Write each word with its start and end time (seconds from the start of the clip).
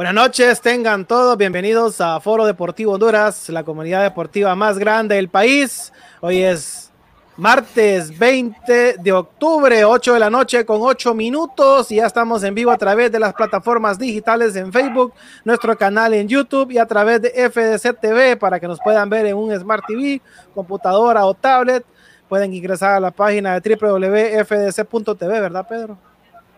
Buenas 0.00 0.14
noches, 0.14 0.62
tengan 0.62 1.04
todos 1.04 1.36
bienvenidos 1.36 2.00
a 2.00 2.18
Foro 2.20 2.46
Deportivo 2.46 2.94
Honduras, 2.94 3.50
la 3.50 3.64
comunidad 3.64 4.02
deportiva 4.02 4.54
más 4.54 4.78
grande 4.78 5.16
del 5.16 5.28
país. 5.28 5.92
Hoy 6.22 6.38
es 6.38 6.90
martes 7.36 8.18
20 8.18 8.94
de 8.94 9.12
octubre, 9.12 9.84
8 9.84 10.14
de 10.14 10.18
la 10.18 10.30
noche 10.30 10.64
con 10.64 10.78
8 10.80 11.12
minutos 11.12 11.92
y 11.92 11.96
ya 11.96 12.06
estamos 12.06 12.42
en 12.44 12.54
vivo 12.54 12.70
a 12.70 12.78
través 12.78 13.12
de 13.12 13.20
las 13.20 13.34
plataformas 13.34 13.98
digitales 13.98 14.56
en 14.56 14.72
Facebook, 14.72 15.12
nuestro 15.44 15.76
canal 15.76 16.14
en 16.14 16.26
YouTube 16.26 16.70
y 16.70 16.78
a 16.78 16.86
través 16.86 17.20
de 17.20 17.50
FDC 17.50 18.00
TV 18.00 18.38
para 18.38 18.58
que 18.58 18.68
nos 18.68 18.80
puedan 18.80 19.10
ver 19.10 19.26
en 19.26 19.36
un 19.36 19.54
Smart 19.54 19.84
TV, 19.86 20.22
computadora 20.54 21.26
o 21.26 21.34
tablet. 21.34 21.84
Pueden 22.26 22.54
ingresar 22.54 22.94
a 22.94 23.00
la 23.00 23.10
página 23.10 23.60
de 23.60 23.76
www.fdc.tv, 23.76 25.40
¿verdad, 25.42 25.66
Pedro? 25.68 26.09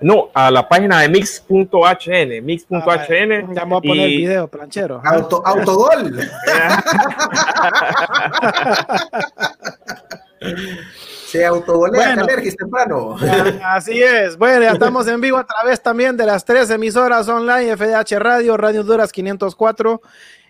No, 0.03 0.31
a 0.34 0.50
la 0.50 0.69
página 0.69 1.00
de 1.00 1.08
mix.hn, 1.08 2.45
mix.hn. 2.45 2.83
Ah, 2.83 2.98
ya 3.55 3.61
vamos 3.61 3.78
a 3.78 3.83
poner 3.83 4.08
el 4.08 4.17
video, 4.17 4.48
planchero. 4.48 5.00
Auto, 5.05 5.42
autogol. 5.45 6.20
Se 11.27 11.47
autogolea 11.47 12.14
bueno, 12.14 12.27
temprano. 12.58 13.17
Así 13.64 14.03
es. 14.03 14.36
Bueno, 14.36 14.62
ya 14.62 14.73
estamos 14.73 15.06
en 15.08 15.20
vivo 15.20 15.39
a 15.39 15.45
través 15.45 15.83
también 15.83 16.17
de 16.17 16.27
las 16.27 16.45
tres 16.45 16.69
emisoras 16.69 17.27
online, 17.28 17.75
FDH 17.77 18.19
Radio, 18.19 18.56
Radio 18.58 18.80
Honduras 18.83 19.12
504 19.12 20.03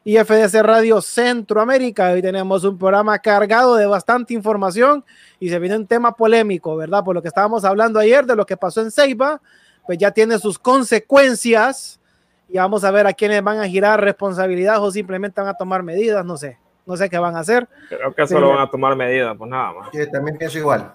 y 0.05 0.17
FDC 0.17 0.63
Radio 0.63 1.01
Centroamérica. 1.01 2.11
Hoy 2.11 2.23
tenemos 2.23 2.65
un 2.65 2.77
programa 2.77 3.19
cargado 3.19 3.77
de 3.77 3.87
bastante 3.87 4.35
información 4.35 5.05
y 5.39 5.49
se 5.49 5.59
viene 5.59 5.77
un 5.77 5.87
tema 5.87 6.17
polémico, 6.17 6.77
¿verdad? 6.77 7.05
Por 7.05 7.15
lo 7.15 7.23
que 7.23 7.29
estábamos 7.29 7.65
hablando 7.65 7.99
ayer 7.99 8.27
de 8.27 8.35
lo 8.35 8.45
que 8.45 8.57
pasó 8.57 8.81
en 8.81 8.91
Ceiba, 8.91 9.41
pues 9.87 9.99
ya 9.99 10.11
tiene 10.11 10.39
sus 10.39 10.59
consecuencias 10.59 12.01
y 12.49 12.59
vamos 12.59 12.85
a 12.85 12.91
ver 12.91 13.07
a 13.07 13.13
quiénes 13.13 13.43
van 13.43 13.61
a 13.61 13.69
girar 13.69 14.01
responsabilidad 14.01 14.83
o 14.83 14.91
simplemente 14.91 15.41
van 15.41 15.51
a 15.51 15.55
tomar 15.55 15.83
medidas, 15.83 16.25
no 16.25 16.37
sé, 16.37 16.59
no 16.85 16.97
sé 16.97 17.09
qué 17.09 17.19
van 17.19 17.37
a 17.37 17.41
hacer. 17.41 17.69
Creo 17.89 18.13
que 18.15 18.27
solo 18.27 18.51
van 18.51 18.61
a 18.61 18.71
tomar 18.71 18.97
medidas, 18.97 19.37
pues 19.37 19.51
nada 19.51 19.73
más. 19.73 19.89
Yo 19.93 20.11
también 20.11 20.37
pienso 20.37 20.59
igual. 20.59 20.95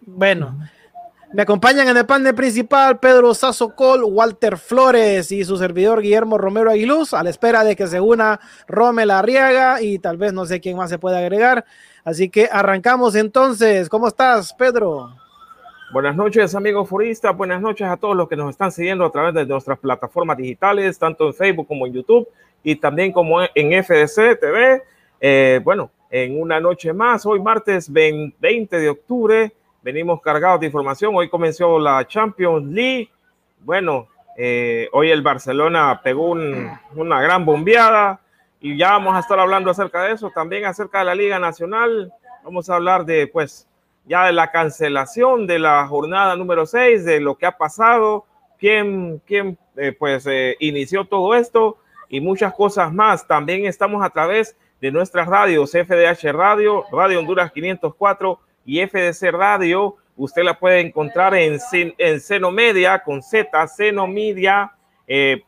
Bueno, 0.00 0.58
me 1.32 1.42
acompañan 1.42 1.88
en 1.88 1.96
el 1.96 2.06
panel 2.06 2.34
principal 2.34 2.98
Pedro 2.98 3.32
Col, 3.76 4.02
Walter 4.04 4.56
Flores 4.56 5.30
y 5.30 5.44
su 5.44 5.58
servidor 5.58 6.00
Guillermo 6.00 6.38
Romero 6.38 6.70
Aguiluz, 6.70 7.12
a 7.12 7.22
la 7.22 7.28
espera 7.28 7.64
de 7.64 7.76
que 7.76 7.86
se 7.86 8.00
una 8.00 8.40
Rommel 8.66 9.10
Arriaga 9.10 9.82
y 9.82 9.98
tal 9.98 10.16
vez 10.16 10.32
no 10.32 10.46
sé 10.46 10.60
quién 10.60 10.76
más 10.76 10.88
se 10.88 10.98
puede 10.98 11.18
agregar. 11.18 11.66
Así 12.02 12.30
que 12.30 12.48
arrancamos 12.50 13.14
entonces. 13.14 13.90
¿Cómo 13.90 14.08
estás, 14.08 14.54
Pedro? 14.54 15.14
Buenas 15.92 16.16
noches, 16.16 16.54
amigos 16.54 16.88
furistas. 16.88 17.36
Buenas 17.36 17.60
noches 17.60 17.86
a 17.86 17.98
todos 17.98 18.16
los 18.16 18.26
que 18.28 18.36
nos 18.36 18.50
están 18.50 18.72
siguiendo 18.72 19.04
a 19.04 19.12
través 19.12 19.34
de 19.34 19.44
nuestras 19.44 19.78
plataformas 19.78 20.38
digitales, 20.38 20.98
tanto 20.98 21.26
en 21.26 21.34
Facebook 21.34 21.68
como 21.68 21.86
en 21.86 21.92
YouTube 21.92 22.26
y 22.62 22.76
también 22.76 23.12
como 23.12 23.42
en 23.42 23.84
FDC 23.84 24.40
TV. 24.40 24.82
Eh, 25.20 25.60
bueno, 25.62 25.90
en 26.10 26.40
una 26.40 26.58
noche 26.58 26.94
más, 26.94 27.26
hoy 27.26 27.40
martes 27.40 27.92
20 27.92 28.78
de 28.78 28.88
octubre 28.88 29.52
venimos 29.88 30.20
cargados 30.20 30.60
de 30.60 30.66
información. 30.66 31.14
Hoy 31.16 31.30
comenzó 31.30 31.78
la 31.78 32.06
Champions 32.06 32.66
League. 32.66 33.10
Bueno, 33.60 34.06
eh, 34.36 34.86
hoy 34.92 35.10
el 35.10 35.22
Barcelona 35.22 36.02
pegó 36.04 36.32
una 36.32 37.22
gran 37.22 37.46
bombeada 37.46 38.20
y 38.60 38.76
ya 38.76 38.90
vamos 38.90 39.16
a 39.16 39.20
estar 39.20 39.40
hablando 39.40 39.70
acerca 39.70 40.02
de 40.02 40.12
eso, 40.12 40.30
también 40.30 40.66
acerca 40.66 40.98
de 40.98 41.06
la 41.06 41.14
Liga 41.14 41.38
Nacional. 41.38 42.12
Vamos 42.44 42.68
a 42.68 42.74
hablar 42.74 43.06
de, 43.06 43.28
pues, 43.28 43.66
ya 44.04 44.26
de 44.26 44.32
la 44.32 44.50
cancelación 44.50 45.46
de 45.46 45.58
la 45.58 45.86
jornada 45.86 46.36
número 46.36 46.66
6, 46.66 47.06
de 47.06 47.20
lo 47.20 47.36
que 47.36 47.46
ha 47.46 47.56
pasado, 47.56 48.26
quién, 48.58 49.22
quién 49.26 49.56
eh, 49.74 49.96
pues, 49.98 50.26
eh, 50.26 50.54
inició 50.60 51.06
todo 51.06 51.34
esto 51.34 51.78
y 52.10 52.20
muchas 52.20 52.52
cosas 52.52 52.92
más. 52.92 53.26
También 53.26 53.64
estamos 53.64 54.04
a 54.04 54.10
través 54.10 54.54
de 54.82 54.92
nuestras 54.92 55.26
radios, 55.28 55.70
FDH 55.70 56.30
Radio, 56.30 56.84
Radio 56.92 57.20
Honduras 57.20 57.50
504 57.52 58.47
y 58.64 58.84
FDC 58.86 59.30
Radio. 59.32 59.96
Usted 60.16 60.42
la 60.42 60.58
puede 60.58 60.80
encontrar 60.80 61.34
en, 61.34 61.58
en 61.72 62.20
Seno 62.20 62.50
Media 62.50 62.98
con 63.04 63.22
Z, 63.22 63.68
senomedia.com. 63.68 64.72
Eh, 65.06 65.42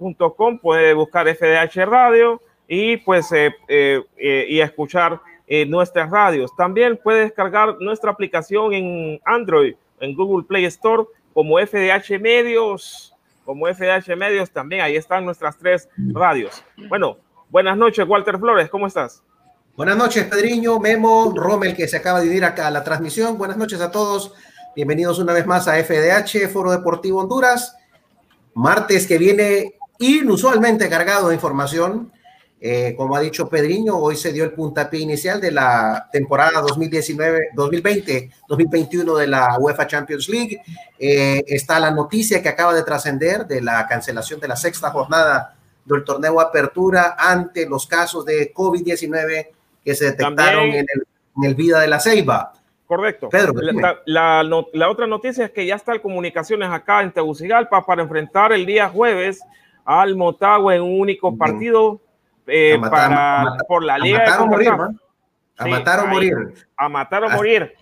puede 0.62 0.94
buscar 0.94 1.28
FDH 1.28 1.84
Radio 1.84 2.40
y 2.66 2.96
pues 2.98 3.30
eh, 3.32 3.52
eh, 3.68 4.46
y 4.48 4.60
escuchar 4.60 5.20
nuestras 5.66 6.08
radios. 6.08 6.54
También 6.54 6.96
puede 7.02 7.22
descargar 7.22 7.76
nuestra 7.80 8.12
aplicación 8.12 8.72
en 8.72 9.20
Android, 9.24 9.74
en 9.98 10.14
Google 10.14 10.46
Play 10.46 10.64
Store 10.66 11.02
como 11.34 11.58
FDH 11.58 12.20
Medios, 12.20 13.12
como 13.44 13.66
FDH 13.66 14.16
Medios 14.16 14.50
también. 14.52 14.82
Ahí 14.82 14.94
están 14.94 15.24
nuestras 15.24 15.58
tres 15.58 15.88
radios. 16.12 16.64
Bueno, 16.88 17.18
buenas 17.48 17.76
noches, 17.76 18.06
Walter 18.06 18.38
Flores, 18.38 18.68
¿cómo 18.70 18.86
estás? 18.86 19.24
Buenas 19.76 19.96
noches, 19.96 20.26
Pedriño, 20.26 20.80
Memo, 20.80 21.32
Rommel, 21.34 21.76
que 21.76 21.88
se 21.88 21.96
acaba 21.96 22.20
de 22.20 22.28
unir 22.28 22.44
acá 22.44 22.66
a 22.66 22.70
la 22.70 22.84
transmisión. 22.84 23.38
Buenas 23.38 23.56
noches 23.56 23.80
a 23.80 23.90
todos. 23.90 24.34
Bienvenidos 24.74 25.18
una 25.20 25.32
vez 25.32 25.46
más 25.46 25.68
a 25.68 25.82
FDH, 25.82 26.48
Foro 26.52 26.70
Deportivo 26.72 27.20
Honduras. 27.20 27.76
Martes 28.52 29.06
que 29.06 29.16
viene 29.16 29.76
inusualmente 29.98 30.88
cargado 30.88 31.28
de 31.28 31.36
información. 31.36 32.12
Eh, 32.60 32.94
como 32.96 33.14
ha 33.16 33.20
dicho 33.20 33.48
Pedriño, 33.48 33.96
hoy 33.96 34.16
se 34.16 34.32
dio 34.32 34.42
el 34.44 34.52
puntapié 34.52 35.00
inicial 35.00 35.40
de 35.40 35.52
la 35.52 36.08
temporada 36.12 36.60
2019-2020-2021 36.62 39.16
de 39.16 39.26
la 39.28 39.56
UEFA 39.58 39.86
Champions 39.86 40.28
League. 40.28 40.60
Eh, 40.98 41.42
está 41.46 41.80
la 41.80 41.92
noticia 41.92 42.42
que 42.42 42.50
acaba 42.50 42.74
de 42.74 42.82
trascender 42.82 43.46
de 43.46 43.62
la 43.62 43.86
cancelación 43.86 44.40
de 44.40 44.48
la 44.48 44.56
sexta 44.56 44.90
jornada 44.90 45.54
del 45.86 46.04
torneo 46.04 46.38
Apertura 46.40 47.16
ante 47.16 47.66
los 47.66 47.86
casos 47.86 48.26
de 48.26 48.52
COVID-19 48.52 49.59
que 49.84 49.94
se 49.94 50.06
detectaron 50.06 50.68
en 50.70 50.86
el, 51.42 51.54
Vida 51.54 51.80
de 51.80 51.88
la 51.88 52.00
Ceiba. 52.00 52.52
Correcto. 52.86 53.28
Pedro, 53.28 53.54
la, 54.04 54.42
la, 54.42 54.90
otra 54.90 55.06
noticia 55.06 55.44
es 55.44 55.52
que 55.52 55.64
ya 55.64 55.76
está 55.76 55.92
el 55.92 56.02
comunicaciones 56.02 56.68
acá 56.70 57.02
en 57.02 57.12
Tegucigalpa 57.12 57.86
para 57.86 58.02
enfrentar 58.02 58.52
el 58.52 58.66
día 58.66 58.88
jueves 58.88 59.40
al 59.84 60.16
Motagua 60.16 60.74
en 60.74 60.82
un 60.82 61.00
único 61.00 61.36
partido 61.38 62.00
eh, 62.46 62.78
para, 62.80 63.56
por 63.68 63.84
la 63.84 63.96
Liga 63.96 64.24
a 64.24 64.26
matar 64.26 64.40
o 64.40 64.46
morir, 64.46 64.72
A 65.56 65.66
matar 65.66 66.00
o 66.00 66.06
morir. 66.06 66.34
A 66.76 66.88
matar 66.88 67.24
o 67.24 67.30
morir. 67.30 67.74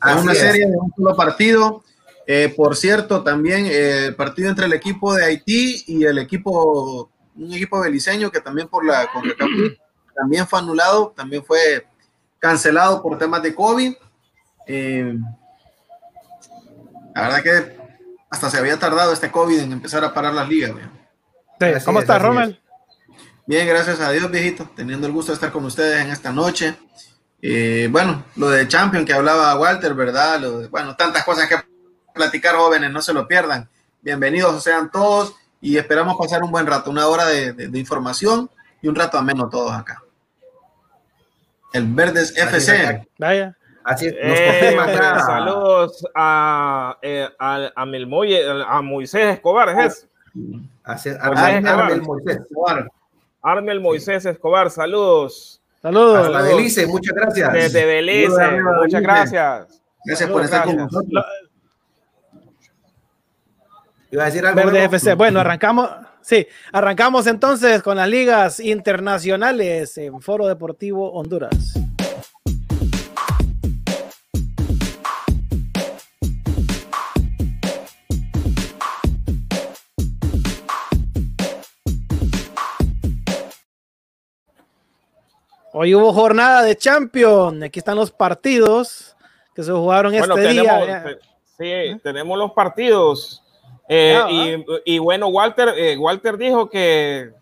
A 0.00 0.16
una 0.16 0.34
serie 0.34 0.66
de 0.66 0.76
un 0.76 0.92
solo 0.96 1.16
partido. 1.16 1.84
Eh, 2.26 2.52
por 2.54 2.76
cierto, 2.76 3.22
también 3.22 3.66
eh, 3.66 4.06
el 4.06 4.14
partido 4.14 4.50
entre 4.50 4.66
el 4.66 4.72
equipo 4.74 5.14
de 5.14 5.24
Haití 5.24 5.84
y 5.86 6.04
el 6.04 6.18
equipo, 6.18 7.10
un 7.36 7.52
equipo 7.54 7.80
beliceño 7.80 8.30
que 8.30 8.40
también 8.40 8.68
por 8.68 8.84
la 8.84 9.08
también 10.18 10.48
fue 10.48 10.58
anulado, 10.58 11.12
también 11.16 11.44
fue 11.44 11.86
cancelado 12.40 13.00
por 13.00 13.16
temas 13.18 13.40
de 13.40 13.54
COVID. 13.54 13.94
Eh, 14.66 15.14
la 17.14 17.22
verdad 17.22 17.42
que 17.42 17.78
hasta 18.28 18.50
se 18.50 18.58
había 18.58 18.76
tardado 18.78 19.12
este 19.12 19.30
COVID 19.30 19.60
en 19.60 19.72
empezar 19.72 20.04
a 20.04 20.12
parar 20.12 20.34
las 20.34 20.48
ligas. 20.48 20.72
¿Cómo 21.84 22.00
estás, 22.00 22.20
Romel? 22.20 22.60
Bien, 23.46 23.66
gracias 23.66 24.00
a 24.00 24.10
Dios, 24.10 24.28
viejito. 24.30 24.68
Teniendo 24.74 25.06
el 25.06 25.12
gusto 25.12 25.30
de 25.30 25.34
estar 25.34 25.52
con 25.52 25.64
ustedes 25.64 26.04
en 26.04 26.10
esta 26.10 26.32
noche. 26.32 26.76
Eh, 27.40 27.88
bueno, 27.90 28.24
lo 28.34 28.50
de 28.50 28.66
Champion 28.66 29.04
que 29.04 29.12
hablaba 29.12 29.56
Walter, 29.56 29.94
¿verdad? 29.94 30.40
bueno, 30.68 30.96
tantas 30.96 31.24
cosas 31.24 31.48
que 31.48 31.56
platicar, 32.12 32.56
jóvenes, 32.56 32.90
no 32.90 33.00
se 33.00 33.12
lo 33.12 33.28
pierdan. 33.28 33.68
Bienvenidos 34.02 34.62
sean 34.64 34.90
todos 34.90 35.36
y 35.60 35.76
esperamos 35.76 36.16
pasar 36.18 36.42
un 36.42 36.50
buen 36.50 36.66
rato, 36.66 36.90
una 36.90 37.06
hora 37.06 37.26
de 37.26 37.78
información 37.78 38.50
y 38.82 38.88
un 38.88 38.96
rato 38.96 39.16
ameno 39.16 39.48
todos 39.48 39.72
acá. 39.72 40.02
El 41.72 41.86
Verdes 41.86 42.36
FC. 42.36 43.06
Vaya. 43.18 43.56
Así 43.84 44.06
es, 44.06 44.12
nos 44.12 44.38
eh, 44.38 44.76
Saludos 45.24 46.04
a, 46.14 46.98
eh, 47.00 47.26
a, 47.38 47.70
a, 47.74 47.82
a, 47.82 48.82
Moisés 48.82 49.34
Escobar, 49.34 49.70
¿es? 49.80 50.06
Así, 50.84 51.08
Armel 51.18 52.02
Moisés 52.02 52.40
Escobar. 52.40 52.90
Armel 53.40 53.80
Moisés 53.80 54.26
Escobar, 54.26 54.70
saludos. 54.70 55.62
Saludos. 55.80 56.26
Hasta 56.26 56.42
Belice, 56.42 56.86
muchas 56.86 57.14
gracias. 57.14 57.52
Desde 57.52 57.86
Belice, 57.86 58.60
muchas 58.78 59.00
gracias. 59.00 59.80
Gracias 60.04 60.30
por 60.30 60.44
estar 60.44 60.64
con 60.64 60.76
nosotros. 60.76 61.24
Iba 64.10 64.22
a 64.22 64.26
decir 64.26 64.44
algo. 64.44 64.56
Verde 64.56 64.84
FC. 64.84 65.14
Bueno, 65.14 65.40
arrancamos. 65.40 65.88
Sí, 66.28 66.46
arrancamos 66.72 67.26
entonces 67.26 67.82
con 67.82 67.96
las 67.96 68.06
ligas 68.06 68.60
internacionales 68.60 69.96
en 69.96 70.20
Foro 70.20 70.46
Deportivo 70.46 71.10
Honduras. 71.12 71.72
Hoy 85.72 85.94
hubo 85.94 86.12
jornada 86.12 86.62
de 86.62 86.76
Champions. 86.76 87.62
Aquí 87.62 87.78
están 87.78 87.96
los 87.96 88.10
partidos 88.10 89.16
que 89.54 89.62
se 89.62 89.72
jugaron 89.72 90.14
este 90.14 90.48
día. 90.48 91.18
Sí, 91.56 91.98
tenemos 92.02 92.36
los 92.36 92.52
partidos. 92.52 93.42
Eh, 93.88 94.64
y, 94.84 94.98
bueno, 94.98 95.28
Walter, 95.28 95.72
eh, 95.76 95.96
Walter 95.96 96.36
dijo 96.36 96.68
que, 96.68 97.32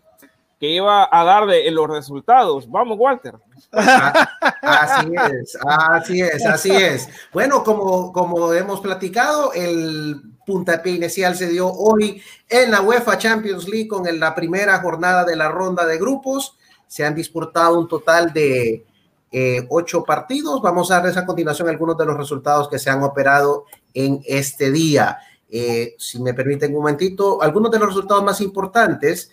que 0.59 0.69
iba 0.69 1.07
a 1.11 1.23
dar 1.23 1.45
de, 1.45 1.69
los 1.71 1.89
resultados. 1.89 2.69
Vamos, 2.69 2.97
Walter. 2.99 3.35
así 3.71 5.11
es, 5.41 5.57
así 5.67 6.21
es, 6.21 6.45
así 6.45 6.71
es. 6.71 7.09
Bueno, 7.33 7.63
como, 7.63 8.13
como 8.13 8.53
hemos 8.53 8.79
platicado, 8.79 9.51
el 9.53 10.21
puntapié 10.45 10.93
inicial 10.93 11.35
se 11.35 11.49
dio 11.49 11.67
hoy 11.67 12.21
en 12.47 12.71
la 12.71 12.81
UEFA 12.81 13.17
Champions 13.17 13.67
League 13.67 13.89
con 13.89 14.05
la 14.19 14.33
primera 14.33 14.79
jornada 14.79 15.25
de 15.25 15.35
la 15.35 15.49
ronda 15.49 15.85
de 15.85 15.97
grupos 15.97 16.57
se 16.87 17.05
han 17.05 17.13
disputado 17.13 17.79
un 17.79 17.87
total 17.87 18.33
de 18.33 18.85
eh, 19.31 19.67
ocho 19.69 20.03
partidos. 20.03 20.61
Vamos 20.61 20.89
a 20.89 20.95
darles 20.95 21.17
a 21.17 21.25
continuación 21.25 21.67
algunos 21.67 21.97
de 21.97 22.05
los 22.05 22.17
resultados 22.17 22.69
que 22.69 22.79
se 22.79 22.89
han 22.89 23.03
operado 23.03 23.65
en 23.93 24.21
este 24.25 24.71
día. 24.71 25.17
Eh, 25.49 25.95
si 25.97 26.21
me 26.21 26.33
permiten 26.33 26.71
un 26.71 26.79
momentito, 26.79 27.41
algunos 27.41 27.71
de 27.71 27.79
los 27.79 27.89
resultados 27.89 28.23
más 28.23 28.41
importantes. 28.41 29.31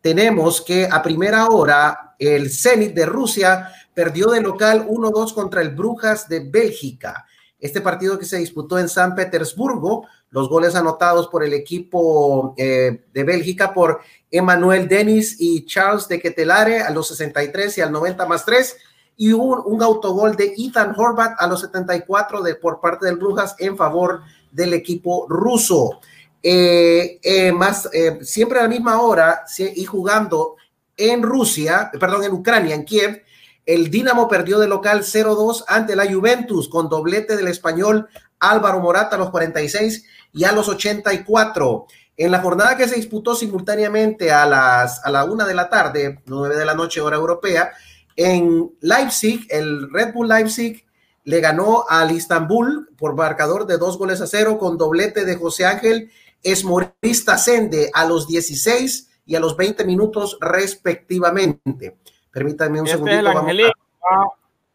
Tenemos 0.00 0.60
que 0.60 0.88
a 0.90 1.02
primera 1.02 1.46
hora 1.46 2.14
el 2.18 2.50
Zenit 2.50 2.94
de 2.94 3.06
Rusia 3.06 3.70
perdió 3.94 4.28
de 4.30 4.40
local 4.40 4.86
1-2 4.88 5.32
contra 5.32 5.62
el 5.62 5.70
Brujas 5.70 6.28
de 6.28 6.40
Bélgica. 6.40 7.26
Este 7.58 7.80
partido 7.80 8.18
que 8.18 8.26
se 8.26 8.38
disputó 8.38 8.78
en 8.78 8.88
San 8.88 9.14
Petersburgo, 9.14 10.06
los 10.30 10.48
goles 10.48 10.74
anotados 10.74 11.28
por 11.28 11.44
el 11.44 11.54
equipo 11.54 12.54
eh, 12.58 13.04
de 13.12 13.24
Bélgica 13.24 13.72
por 13.72 14.00
Emmanuel 14.30 14.88
Denis 14.88 15.36
y 15.38 15.64
Charles 15.64 16.08
de 16.08 16.20
Ketelare 16.20 16.80
a 16.82 16.90
los 16.90 17.08
63 17.08 17.78
y 17.78 17.80
al 17.80 17.92
90 17.92 18.26
más 18.26 18.44
3 18.44 18.76
y 19.16 19.32
un, 19.32 19.62
un 19.64 19.82
autogol 19.82 20.34
de 20.34 20.54
Ethan 20.58 20.92
Horvat 20.96 21.36
a 21.38 21.46
los 21.46 21.60
74 21.60 22.42
de, 22.42 22.56
por 22.56 22.80
parte 22.80 23.06
del 23.06 23.16
Brujas 23.16 23.54
en 23.58 23.76
favor 23.76 24.22
del 24.54 24.72
equipo 24.72 25.26
ruso. 25.28 26.00
Eh, 26.42 27.18
eh, 27.22 27.52
más, 27.52 27.88
siempre 28.22 28.58
a 28.58 28.62
la 28.62 28.68
misma 28.68 29.00
hora 29.00 29.44
y 29.58 29.84
jugando 29.84 30.56
en 30.96 31.22
Rusia, 31.22 31.90
perdón, 31.98 32.24
en 32.24 32.32
Ucrania, 32.32 32.74
en 32.74 32.84
Kiev, 32.84 33.22
el 33.66 33.90
Dinamo 33.90 34.28
perdió 34.28 34.58
de 34.58 34.68
local 34.68 35.00
0-2 35.02 35.64
ante 35.66 35.96
la 35.96 36.10
Juventus 36.10 36.68
con 36.68 36.88
doblete 36.88 37.36
del 37.36 37.48
español 37.48 38.08
Álvaro 38.38 38.80
Morata 38.80 39.16
a 39.16 39.18
los 39.18 39.30
46 39.30 40.04
y 40.32 40.44
a 40.44 40.52
los 40.52 40.68
84. 40.68 41.86
En 42.16 42.30
la 42.30 42.40
jornada 42.40 42.76
que 42.76 42.86
se 42.86 42.96
disputó 42.96 43.34
simultáneamente 43.34 44.30
a 44.30 44.46
las 44.46 45.04
a 45.04 45.10
la 45.10 45.24
una 45.24 45.46
de 45.46 45.54
la 45.54 45.68
tarde, 45.68 46.20
9 46.26 46.56
de 46.56 46.64
la 46.64 46.74
noche, 46.74 47.00
hora 47.00 47.16
europea, 47.16 47.72
en 48.16 48.70
Leipzig, 48.80 49.46
el 49.48 49.90
Red 49.90 50.12
Bull 50.12 50.28
Leipzig 50.28 50.84
le 51.24 51.40
ganó 51.40 51.84
al 51.88 52.12
Istanbul 52.12 52.90
por 52.96 53.14
marcador 53.14 53.66
de 53.66 53.78
dos 53.78 53.98
goles 53.98 54.20
a 54.20 54.26
cero 54.26 54.58
con 54.58 54.78
doblete 54.78 55.24
de 55.24 55.36
José 55.36 55.64
Ángel 55.64 56.10
Esmorista 56.42 57.38
Sende 57.38 57.90
a 57.92 58.04
los 58.04 58.28
16 58.28 59.10
y 59.26 59.34
a 59.34 59.40
los 59.40 59.56
20 59.56 59.84
minutos 59.84 60.36
respectivamente. 60.40 61.96
Permítanme 62.30 62.80
un 62.80 62.86
este 62.86 63.02
Es 63.10 63.18
el 63.18 63.26
ah, 63.26 64.26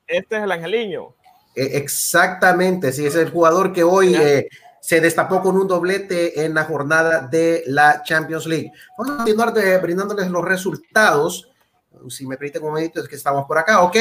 este 0.07 0.37
es 0.37 0.43
el 0.43 0.51
Angeliño. 0.51 1.13
Eh, 1.55 1.71
exactamente, 1.73 2.91
sí, 2.91 3.05
es 3.05 3.15
el 3.15 3.29
jugador 3.29 3.71
que 3.73 3.83
hoy 3.83 4.15
eh, 4.15 4.47
se 4.79 5.01
destapó 5.01 5.41
con 5.41 5.55
un 5.55 5.67
doblete 5.67 6.45
en 6.45 6.53
la 6.53 6.65
jornada 6.65 7.27
de 7.27 7.63
la 7.67 8.01
Champions 8.03 8.47
League. 8.47 8.71
Vamos 8.97 9.13
a 9.13 9.17
continuar 9.17 9.53
brindándoles 9.81 10.29
los 10.29 10.43
resultados. 10.43 11.49
Si 12.07 12.25
me 12.25 12.37
permiten 12.37 12.63
un 12.63 12.69
momento, 12.69 13.01
es 13.01 13.07
que 13.07 13.15
estamos 13.15 13.45
por 13.45 13.57
acá. 13.57 13.81
Ok, 13.81 13.95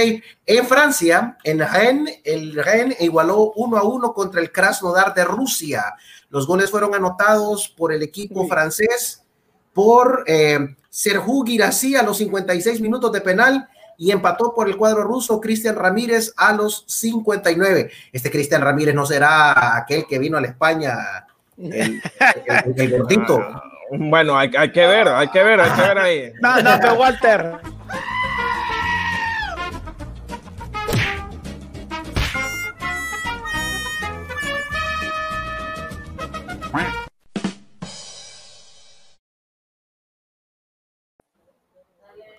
en 0.46 0.66
Francia, 0.66 1.36
en 1.42 1.58
Rennes, 1.58 2.20
el 2.24 2.54
Rennes 2.54 3.00
igualó 3.00 3.52
uno 3.56 3.76
a 3.76 3.82
uno 3.82 4.12
contra 4.12 4.40
el 4.40 4.52
Krasnodar 4.52 5.14
de 5.14 5.24
Rusia. 5.24 5.94
Los 6.30 6.46
goles 6.46 6.70
fueron 6.70 6.94
anotados 6.94 7.68
por 7.68 7.92
el 7.92 8.02
equipo 8.02 8.46
francés 8.46 9.24
por 9.72 10.24
eh, 10.26 10.76
Serhu 10.90 11.44
Girassi 11.44 11.96
a 11.96 12.02
los 12.02 12.18
56 12.18 12.80
minutos 12.80 13.12
de 13.12 13.20
penal 13.20 13.68
y 13.96 14.12
empató 14.12 14.54
por 14.54 14.68
el 14.68 14.76
cuadro 14.76 15.02
ruso 15.02 15.40
Cristian 15.40 15.74
Ramírez 15.74 16.32
a 16.36 16.52
los 16.52 16.84
59. 16.86 17.90
Este 18.12 18.30
Cristian 18.30 18.62
Ramírez 18.62 18.94
no 18.94 19.04
será 19.06 19.76
aquel 19.76 20.06
que 20.06 20.18
vino 20.18 20.38
a 20.38 20.40
la 20.40 20.48
España, 20.48 21.26
el, 21.58 22.00
gordito. 22.90 23.40
Ah, 23.40 23.62
bueno, 23.90 24.38
hay, 24.38 24.50
hay, 24.56 24.70
que 24.70 24.86
ver, 24.86 25.08
hay 25.08 25.28
que 25.28 25.42
ver, 25.42 25.60
hay 25.60 25.70
que 25.70 25.82
ver 25.82 25.98
ahí. 25.98 26.32
No, 26.40 26.62
no, 26.62 26.78
pero 26.80 26.94
Walter. 26.94 27.77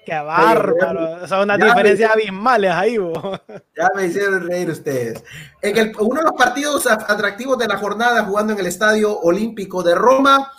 Qué 0.10 0.20
bárbaro. 0.20 1.28
Son 1.28 1.42
unas 1.42 1.60
diferencias 1.60 2.12
abismales 2.12 2.72
ahí, 2.72 2.98
Ya 3.78 3.90
me 3.96 4.08
hicieron 4.08 4.48
reír 4.48 4.70
ustedes. 4.70 5.24
En 5.62 5.78
el, 5.78 5.92
uno 6.00 6.22
de 6.22 6.26
los 6.26 6.34
partidos 6.34 6.88
atractivos 6.88 7.58
de 7.58 7.68
la 7.68 7.78
jornada 7.78 8.24
jugando 8.26 8.54
en 8.54 8.60
el 8.60 8.66
Estadio 8.66 9.20
Olímpico 9.20 9.84
de 9.84 9.94
Roma, 9.94 10.52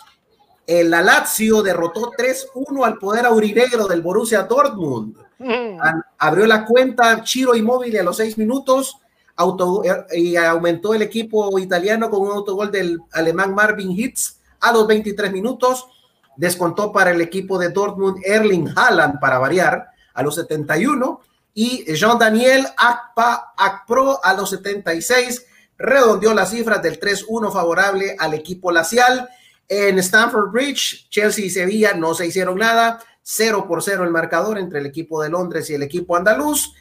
el 0.65 0.89
Lazio 0.91 1.61
derrotó 1.61 2.11
3-1 2.11 2.85
al 2.85 2.97
poder 2.97 3.25
aurinegro 3.25 3.87
del 3.87 4.01
Borussia 4.01 4.43
Dortmund. 4.43 5.17
Mm. 5.39 5.77
Abrió 6.17 6.45
la 6.45 6.65
cuenta 6.65 7.21
Chiro 7.23 7.55
Inmóvil 7.55 7.97
a 7.97 8.03
los 8.03 8.17
seis 8.17 8.37
minutos 8.37 8.97
auto, 9.35 9.81
y 10.13 10.35
aumentó 10.35 10.93
el 10.93 11.01
equipo 11.01 11.57
italiano 11.59 12.09
con 12.09 12.21
un 12.21 12.31
autogol 12.31 12.71
del 12.71 12.99
alemán 13.11 13.53
Marvin 13.53 13.91
Hitz 13.91 14.39
a 14.59 14.71
los 14.71 14.87
23 14.87 15.31
minutos 15.31 15.87
descontó 16.35 16.91
para 16.91 17.11
el 17.11 17.21
equipo 17.21 17.57
de 17.57 17.69
Dortmund 17.69 18.21
Erling 18.25 18.73
Haaland 18.75 19.19
para 19.19 19.39
variar 19.39 19.89
a 20.13 20.23
los 20.23 20.35
71 20.35 21.21
y 21.53 21.93
Jean-Daniel 21.93 22.67
Akpa 22.77 23.53
Akpro 23.57 24.23
a 24.23 24.33
los 24.33 24.49
76 24.51 25.45
redondeó 25.77 26.33
las 26.33 26.51
cifras 26.51 26.81
del 26.81 26.99
3-1 26.99 27.51
favorable 27.51 28.15
al 28.17 28.33
equipo 28.33 28.71
lacial. 28.71 29.27
En 29.67 29.97
Stamford 29.99 30.51
Bridge, 30.51 31.07
Chelsea 31.09 31.45
y 31.45 31.49
Sevilla 31.49 31.93
no 31.93 32.13
se 32.13 32.27
hicieron 32.27 32.57
nada, 32.57 32.99
0 33.23 33.65
por 33.67 33.81
0 33.81 34.03
el 34.03 34.11
marcador 34.11 34.59
entre 34.59 34.79
el 34.79 34.85
equipo 34.85 35.21
de 35.21 35.29
Londres 35.29 35.69
y 35.69 35.73
el 35.73 35.83
equipo 35.83 36.15
andaluz. 36.15 36.73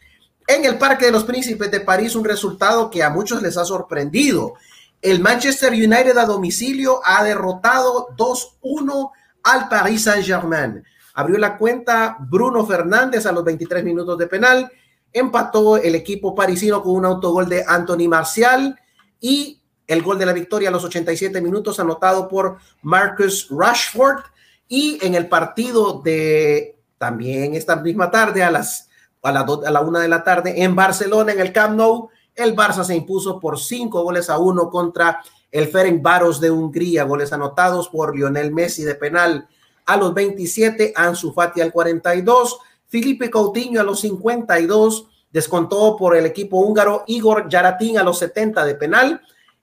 En 0.47 0.64
el 0.64 0.78
Parque 0.78 1.07
de 1.07 1.12
los 1.12 1.25
Príncipes 1.25 1.71
de 1.71 1.80
París, 1.80 2.14
un 2.14 2.25
resultado 2.25 2.90
que 2.90 3.02
a 3.02 3.11
muchos 3.11 3.40
les 3.42 3.57
ha 3.57 3.64
sorprendido. 3.64 4.54
El 5.00 5.21
Manchester 5.21 5.73
United 5.73 6.16
a 6.19 6.26
domicilio 6.26 7.00
ha 7.04 7.25
derrotado 7.25 8.09
2-1 8.16 9.12
al 9.42 9.68
Paris 9.68 10.04
Saint-Germain. 10.04 10.82
Abrió 11.14 11.38
la 11.38 11.56
cuenta 11.56 12.16
Bruno 12.20 12.64
Fernández 12.66 13.26
a 13.26 13.32
los 13.32 13.44
23 13.44 13.85
minutos 13.85 14.16
de 14.18 14.26
penal. 14.26 14.70
Empató 15.12 15.76
el 15.76 15.94
equipo 15.94 16.35
parisino 16.35 16.82
con 16.82 16.92
un 16.92 17.04
autogol 17.04 17.49
de 17.49 17.64
Anthony 17.66 18.09
Marcial 18.09 18.78
y 19.20 19.61
el 19.87 20.02
gol 20.02 20.18
de 20.18 20.26
la 20.26 20.32
victoria 20.32 20.68
a 20.68 20.73
los 20.73 20.85
87 20.85 21.40
minutos 21.40 21.80
anotado 21.80 22.28
por 22.28 22.59
Marcus 22.82 23.49
Rashford. 23.50 24.23
Y 24.68 25.04
en 25.04 25.14
el 25.14 25.28
partido 25.28 26.00
de 26.00 26.78
también 26.97 27.54
esta 27.54 27.76
misma 27.76 28.11
tarde 28.11 28.42
a 28.44 28.50
las 28.50 28.88
a 29.23 29.32
la, 29.32 29.40
a 29.40 29.70
la 29.70 29.80
una 29.80 30.00
de 30.00 30.09
la 30.09 30.23
tarde 30.25 30.62
en 30.62 30.75
Barcelona, 30.75 31.32
en 31.32 31.40
el 31.40 31.52
Camp 31.52 31.76
Nou, 31.76 32.09
el 32.35 32.56
Barça 32.56 32.85
se 32.85 32.94
impuso 32.94 33.38
por 33.38 33.59
cinco 33.59 34.02
goles 34.02 34.30
a 34.30 34.38
uno 34.38 34.70
contra 34.70 35.23
el 35.50 35.69
Ferencváros 35.69 36.40
de 36.40 36.50
Hungría, 36.50 37.04
goles 37.04 37.33
anotados 37.33 37.88
por 37.88 38.14
Lionel 38.14 38.52
Messi 38.52 38.85
de 38.85 38.95
penal. 38.95 39.49
A 39.87 39.97
los 39.97 40.14
27, 40.14 40.92
Ansu 40.95 41.33
Fati 41.33 41.61
al 41.61 41.73
42, 41.73 42.59
Felipe 42.87 43.30
Coutinho 43.30 43.80
a 43.80 43.85
los 43.85 44.00
52, 44.00 45.07
descontó 45.30 45.97
por 45.97 46.16
el 46.16 46.26
equipo 46.26 46.59
húngaro 46.59 47.04
Igor 47.07 47.49
Yaratín 47.49 47.99
a 47.99 48.02
los 48.02 48.19
70 48.19 48.64
de 48.64 48.75
penal, 48.75 49.21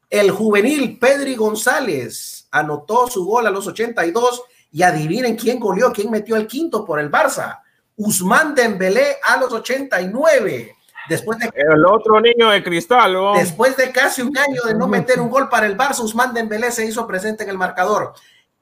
el 0.10 0.32
juvenil 0.32 0.98
Pedri 1.00 1.36
González 1.36 2.48
anotó 2.52 3.08
su 3.08 3.26
gol 3.26 3.46
a 3.48 3.52
los 3.52 3.68
82 3.68 4.44
y 4.72 4.84
adivinen 4.84 5.36
quién 5.36 5.60
goleó, 5.60 5.92
quién 5.92 6.10
metió 6.10 6.38
el 6.38 6.48
quinto 6.48 6.86
por 6.86 7.00
el 7.00 7.12
Barça, 7.12 7.60
Usman 7.98 8.56
Dembélé 8.56 9.18
a 9.24 9.38
los 9.38 9.52
89. 9.52 10.77
Después 11.10 11.38
de, 11.40 11.52
el 11.56 11.86
otro 11.86 12.20
niño 12.20 12.50
de 12.50 12.64
cristal. 12.64 13.16
Después 13.36 13.78
de 13.78 13.92
casi 13.92 14.22
un 14.22 14.38
año 14.38 14.62
de 14.66 14.74
no 14.74 14.88
meter 14.88 15.20
un 15.20 15.30
gol 15.30 15.50
para 15.50 15.66
el 15.66 15.78
Barça, 15.78 16.02
Usman 16.02 16.34
Dembélé 16.34 16.72
se 16.72 16.86
hizo 16.86 17.08
presente 17.08 17.44
en 17.44 17.50
el 17.50 17.58
marcador. 17.58 18.14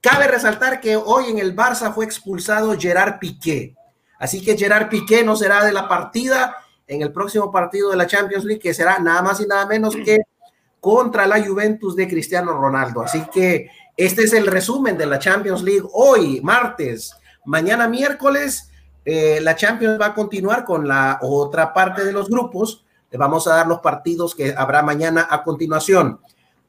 Cabe 0.01 0.27
resaltar 0.27 0.79
que 0.79 0.95
hoy 0.95 1.31
en 1.31 1.39
el 1.39 1.55
Barça 1.55 1.93
fue 1.93 2.05
expulsado 2.05 2.77
Gerard 2.77 3.19
Piqué. 3.19 3.75
Así 4.19 4.43
que 4.43 4.57
Gerard 4.57 4.89
Piqué 4.89 5.23
no 5.23 5.35
será 5.35 5.63
de 5.63 5.71
la 5.71 5.87
partida 5.87 6.55
en 6.87 7.01
el 7.01 7.11
próximo 7.11 7.51
partido 7.51 7.89
de 7.89 7.97
la 7.97 8.07
Champions 8.07 8.45
League, 8.45 8.61
que 8.61 8.73
será 8.73 8.99
nada 8.99 9.21
más 9.21 9.39
y 9.39 9.47
nada 9.47 9.65
menos 9.65 9.95
que 9.95 10.19
contra 10.79 11.25
la 11.25 11.43
Juventus 11.43 11.95
de 11.95 12.07
Cristiano 12.07 12.53
Ronaldo. 12.53 13.01
Así 13.01 13.23
que 13.33 13.71
este 13.97 14.23
es 14.23 14.33
el 14.33 14.45
resumen 14.45 14.97
de 14.97 15.07
la 15.07 15.19
Champions 15.19 15.63
League 15.63 15.87
hoy, 15.93 16.41
martes. 16.41 17.15
Mañana 17.43 17.87
miércoles, 17.87 18.69
eh, 19.05 19.39
la 19.41 19.55
Champions 19.55 20.01
va 20.01 20.07
a 20.07 20.13
continuar 20.15 20.65
con 20.65 20.87
la 20.87 21.19
otra 21.21 21.73
parte 21.73 22.03
de 22.03 22.11
los 22.11 22.27
grupos. 22.27 22.83
Le 23.11 23.17
vamos 23.17 23.47
a 23.47 23.55
dar 23.55 23.67
los 23.67 23.79
partidos 23.79 24.33
que 24.33 24.55
habrá 24.57 24.81
mañana 24.81 25.27
a 25.29 25.43
continuación. 25.43 26.19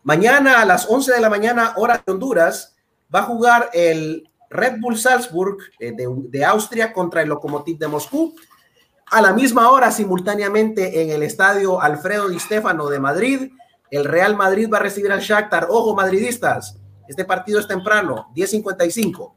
Mañana 0.03 0.61
a 0.61 0.65
las 0.67 0.89
11 0.89 1.15
de 1.15 1.21
la 1.21 1.31
mañana, 1.31 1.73
hora 1.77 2.03
de 2.05 2.13
Honduras, 2.13 2.77
va 3.13 3.21
a 3.21 3.25
jugar 3.25 3.71
el 3.73 4.31
Red 4.51 4.81
Bull 4.81 4.99
Salzburg 4.99 5.57
eh, 5.81 5.93
de, 5.93 6.07
de, 6.29 6.45
Austria 6.45 6.93
contra 6.93 7.23
el 7.23 7.29
Lokomotiv 7.29 7.79
de 7.79 7.89
Moscú. 7.89 8.35
A 9.07 9.23
la 9.23 9.33
misma 9.33 9.71
hora, 9.71 9.91
simultáneamente 9.91 11.03
en 11.03 11.11
el 11.11 11.23
estadio 11.23 11.81
Alfredo 11.81 12.29
Di 12.29 12.39
Stefano 12.39 12.89
de 12.89 13.01
Madrid, 13.01 13.51
el 13.91 14.05
Real 14.05 14.37
Madrid 14.37 14.69
va 14.73 14.79
a 14.79 14.83
recibir 14.83 15.11
al 15.11 15.21
Shakhtar. 15.21 15.69
Ojo, 15.71 15.95
madridistas, 15.95 16.79
este 17.09 17.25
partido 17.25 17.61
es 17.61 17.69
temprano, 17.69 18.29
10.55. 18.35 19.33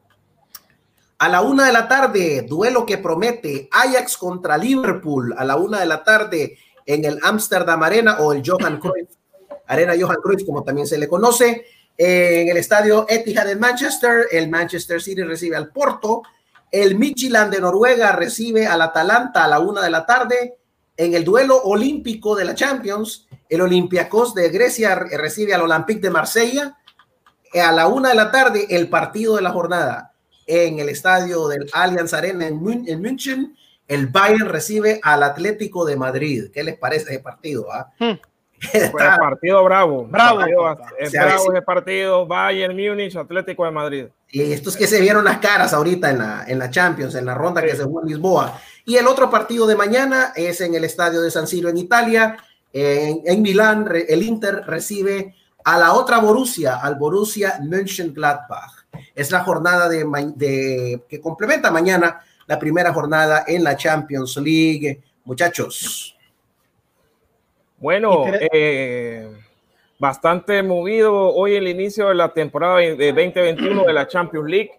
A 1.20 1.28
la 1.28 1.42
una 1.42 1.66
de 1.66 1.72
la 1.74 1.86
tarde, 1.86 2.46
duelo 2.48 2.86
que 2.86 2.96
promete 2.96 3.68
Ajax 3.70 4.16
contra 4.16 4.56
Liverpool. 4.56 5.34
A 5.36 5.44
la 5.44 5.56
una 5.56 5.80
de 5.80 5.84
la 5.84 6.02
tarde 6.02 6.56
en 6.86 7.04
el 7.04 7.18
Amsterdam 7.22 7.82
Arena 7.82 8.20
o 8.20 8.32
el 8.32 8.42
Johan 8.42 8.80
Cruyff, 8.80 9.10
Arena 9.66 9.92
Johan 10.00 10.16
Cruyff, 10.22 10.46
como 10.46 10.64
también 10.64 10.86
se 10.86 10.96
le 10.96 11.06
conoce. 11.06 11.66
En 11.98 12.48
el 12.48 12.56
estadio 12.56 13.04
Etihad 13.06 13.44
de 13.44 13.56
Manchester, 13.56 14.28
el 14.30 14.48
Manchester 14.48 15.02
City 15.02 15.22
recibe 15.22 15.56
al 15.56 15.68
Porto. 15.68 16.22
El 16.72 16.96
Midtjylland 16.96 17.52
de 17.52 17.60
Noruega 17.60 18.12
recibe 18.12 18.66
al 18.66 18.80
Atalanta 18.80 19.44
a 19.44 19.48
la 19.48 19.58
una 19.58 19.82
de 19.82 19.90
la 19.90 20.06
tarde. 20.06 20.56
En 20.96 21.12
el 21.12 21.22
duelo 21.22 21.60
olímpico 21.64 22.34
de 22.34 22.46
la 22.46 22.54
Champions, 22.54 23.28
el 23.46 23.60
Olympiacos 23.60 24.34
de 24.34 24.48
Grecia 24.48 24.94
recibe 24.94 25.52
al 25.52 25.60
Olympique 25.60 26.00
de 26.00 26.08
Marsella. 26.08 26.78
A 27.62 27.72
la 27.72 27.88
una 27.88 28.08
de 28.08 28.14
la 28.14 28.30
tarde, 28.30 28.68
el 28.70 28.88
partido 28.88 29.36
de 29.36 29.42
la 29.42 29.50
jornada 29.50 30.09
en 30.50 30.80
el 30.80 30.88
estadio 30.88 31.46
del 31.46 31.70
Allianz 31.72 32.12
Arena 32.12 32.46
en, 32.46 32.60
München. 32.60 33.56
El 33.86 34.08
Bayern 34.08 34.48
recibe 34.48 35.00
al 35.02 35.22
Atlético 35.22 35.84
de 35.84 35.96
Madrid. 35.96 36.50
¿Qué 36.52 36.64
les 36.64 36.76
parece 36.76 37.10
ese 37.10 37.20
partido? 37.20 37.66
Ah? 37.72 37.92
Hmm. 37.98 38.18
Está, 38.72 39.16
partido 39.16 39.64
bravo. 39.64 40.06
Bravo. 40.06 40.40
es 40.98 41.12
bravo 41.12 41.52
ese 41.52 41.62
partido. 41.62 42.26
Bayern 42.26 42.76
Múnich, 42.76 43.16
Atlético 43.16 43.64
de 43.64 43.70
Madrid. 43.70 44.06
Y 44.28 44.52
estos 44.52 44.76
que 44.76 44.86
se 44.86 45.00
vieron 45.00 45.24
las 45.24 45.38
caras 45.38 45.72
ahorita 45.72 46.10
en 46.10 46.18
la, 46.18 46.44
en 46.46 46.58
la 46.58 46.70
Champions, 46.70 47.14
en 47.14 47.24
la 47.24 47.34
ronda 47.34 47.62
que 47.62 47.74
se 47.74 47.84
jugó 47.84 48.02
en 48.02 48.08
Lisboa. 48.08 48.60
Y 48.84 48.96
el 48.96 49.06
otro 49.06 49.30
partido 49.30 49.66
de 49.66 49.76
mañana 49.76 50.32
es 50.36 50.60
en 50.60 50.74
el 50.74 50.84
estadio 50.84 51.22
de 51.22 51.30
San 51.30 51.46
Siro 51.46 51.68
en 51.68 51.78
Italia. 51.78 52.36
En, 52.72 53.22
en 53.24 53.42
Milán, 53.42 53.88
el 54.08 54.22
Inter 54.22 54.62
recibe 54.66 55.34
a 55.64 55.78
la 55.78 55.94
otra 55.94 56.18
Borussia, 56.18 56.76
al 56.76 56.96
Borussia 56.96 57.58
Mönchengladbach. 57.62 58.79
Es 59.14 59.30
la 59.30 59.40
jornada 59.40 59.88
de, 59.88 60.04
de, 60.36 61.02
que 61.08 61.20
complementa 61.20 61.70
mañana 61.70 62.20
la 62.46 62.58
primera 62.58 62.92
jornada 62.92 63.44
en 63.46 63.64
la 63.64 63.76
Champions 63.76 64.36
League. 64.36 65.00
Muchachos. 65.24 66.16
Bueno, 67.78 68.24
eh, 68.52 69.30
bastante 69.98 70.62
movido 70.62 71.14
hoy 71.34 71.54
el 71.54 71.68
inicio 71.68 72.08
de 72.08 72.14
la 72.14 72.32
temporada 72.32 72.76
de 72.78 73.12
2021 73.12 73.84
de 73.84 73.92
la 73.92 74.06
Champions 74.06 74.50
League. 74.50 74.72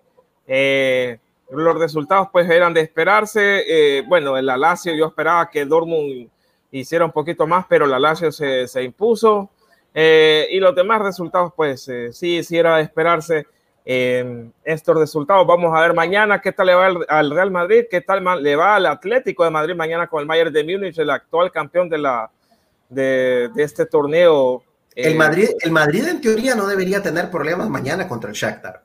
Eh, 0.45 1.17
los 1.51 1.77
resultados 1.77 2.29
pues 2.31 2.49
eran 2.49 2.73
de 2.73 2.81
esperarse. 2.81 3.63
Eh, 3.67 4.03
bueno, 4.07 4.37
el 4.37 4.45
Lazio 4.45 4.93
yo 4.93 5.07
esperaba 5.07 5.49
que 5.49 5.65
Dortmund 5.65 6.29
hiciera 6.71 7.05
un 7.05 7.11
poquito 7.11 7.45
más, 7.45 7.65
pero 7.67 7.85
la 7.85 7.99
Lazio 7.99 8.31
se, 8.31 8.67
se 8.67 8.83
impuso. 8.83 9.49
Eh, 9.93 10.47
y 10.51 10.59
los 10.59 10.73
demás 10.73 11.01
resultados, 11.01 11.51
pues 11.55 11.87
eh, 11.89 12.13
sí, 12.13 12.43
sí 12.43 12.57
era 12.57 12.77
de 12.77 12.83
esperarse 12.83 13.47
estos 13.83 14.97
resultados. 14.97 15.45
Vamos 15.47 15.75
a 15.75 15.81
ver 15.81 15.93
mañana 15.93 16.41
qué 16.41 16.51
tal 16.51 16.67
le 16.67 16.75
va 16.75 16.87
al, 17.07 17.31
Real 17.31 17.51
Madrid, 17.51 17.85
qué 17.89 18.01
tal 18.01 18.23
le 18.43 18.55
va 18.55 18.75
al 18.75 18.85
Atlético 18.85 19.43
de 19.43 19.49
Madrid 19.49 19.75
mañana 19.75 20.07
con 20.07 20.21
el 20.21 20.27
Bayern 20.27 20.53
de 20.53 20.63
Múnich, 20.63 20.97
el 20.99 21.09
actual 21.09 21.51
campeón 21.51 21.89
de, 21.89 21.97
la, 21.97 22.29
de, 22.89 23.49
de 23.53 23.63
este 23.63 23.85
torneo. 23.85 24.63
El, 24.95 25.15
Madrid, 25.15 25.49
el 25.61 25.71
Madrid 25.71 26.07
en 26.07 26.21
teoría 26.21 26.53
no 26.53 26.67
debería 26.67 27.01
tener 27.01 27.29
problemas 27.29 27.69
mañana 27.69 28.07
contra 28.07 28.29
el 28.29 28.35
Shakhtar. 28.35 28.83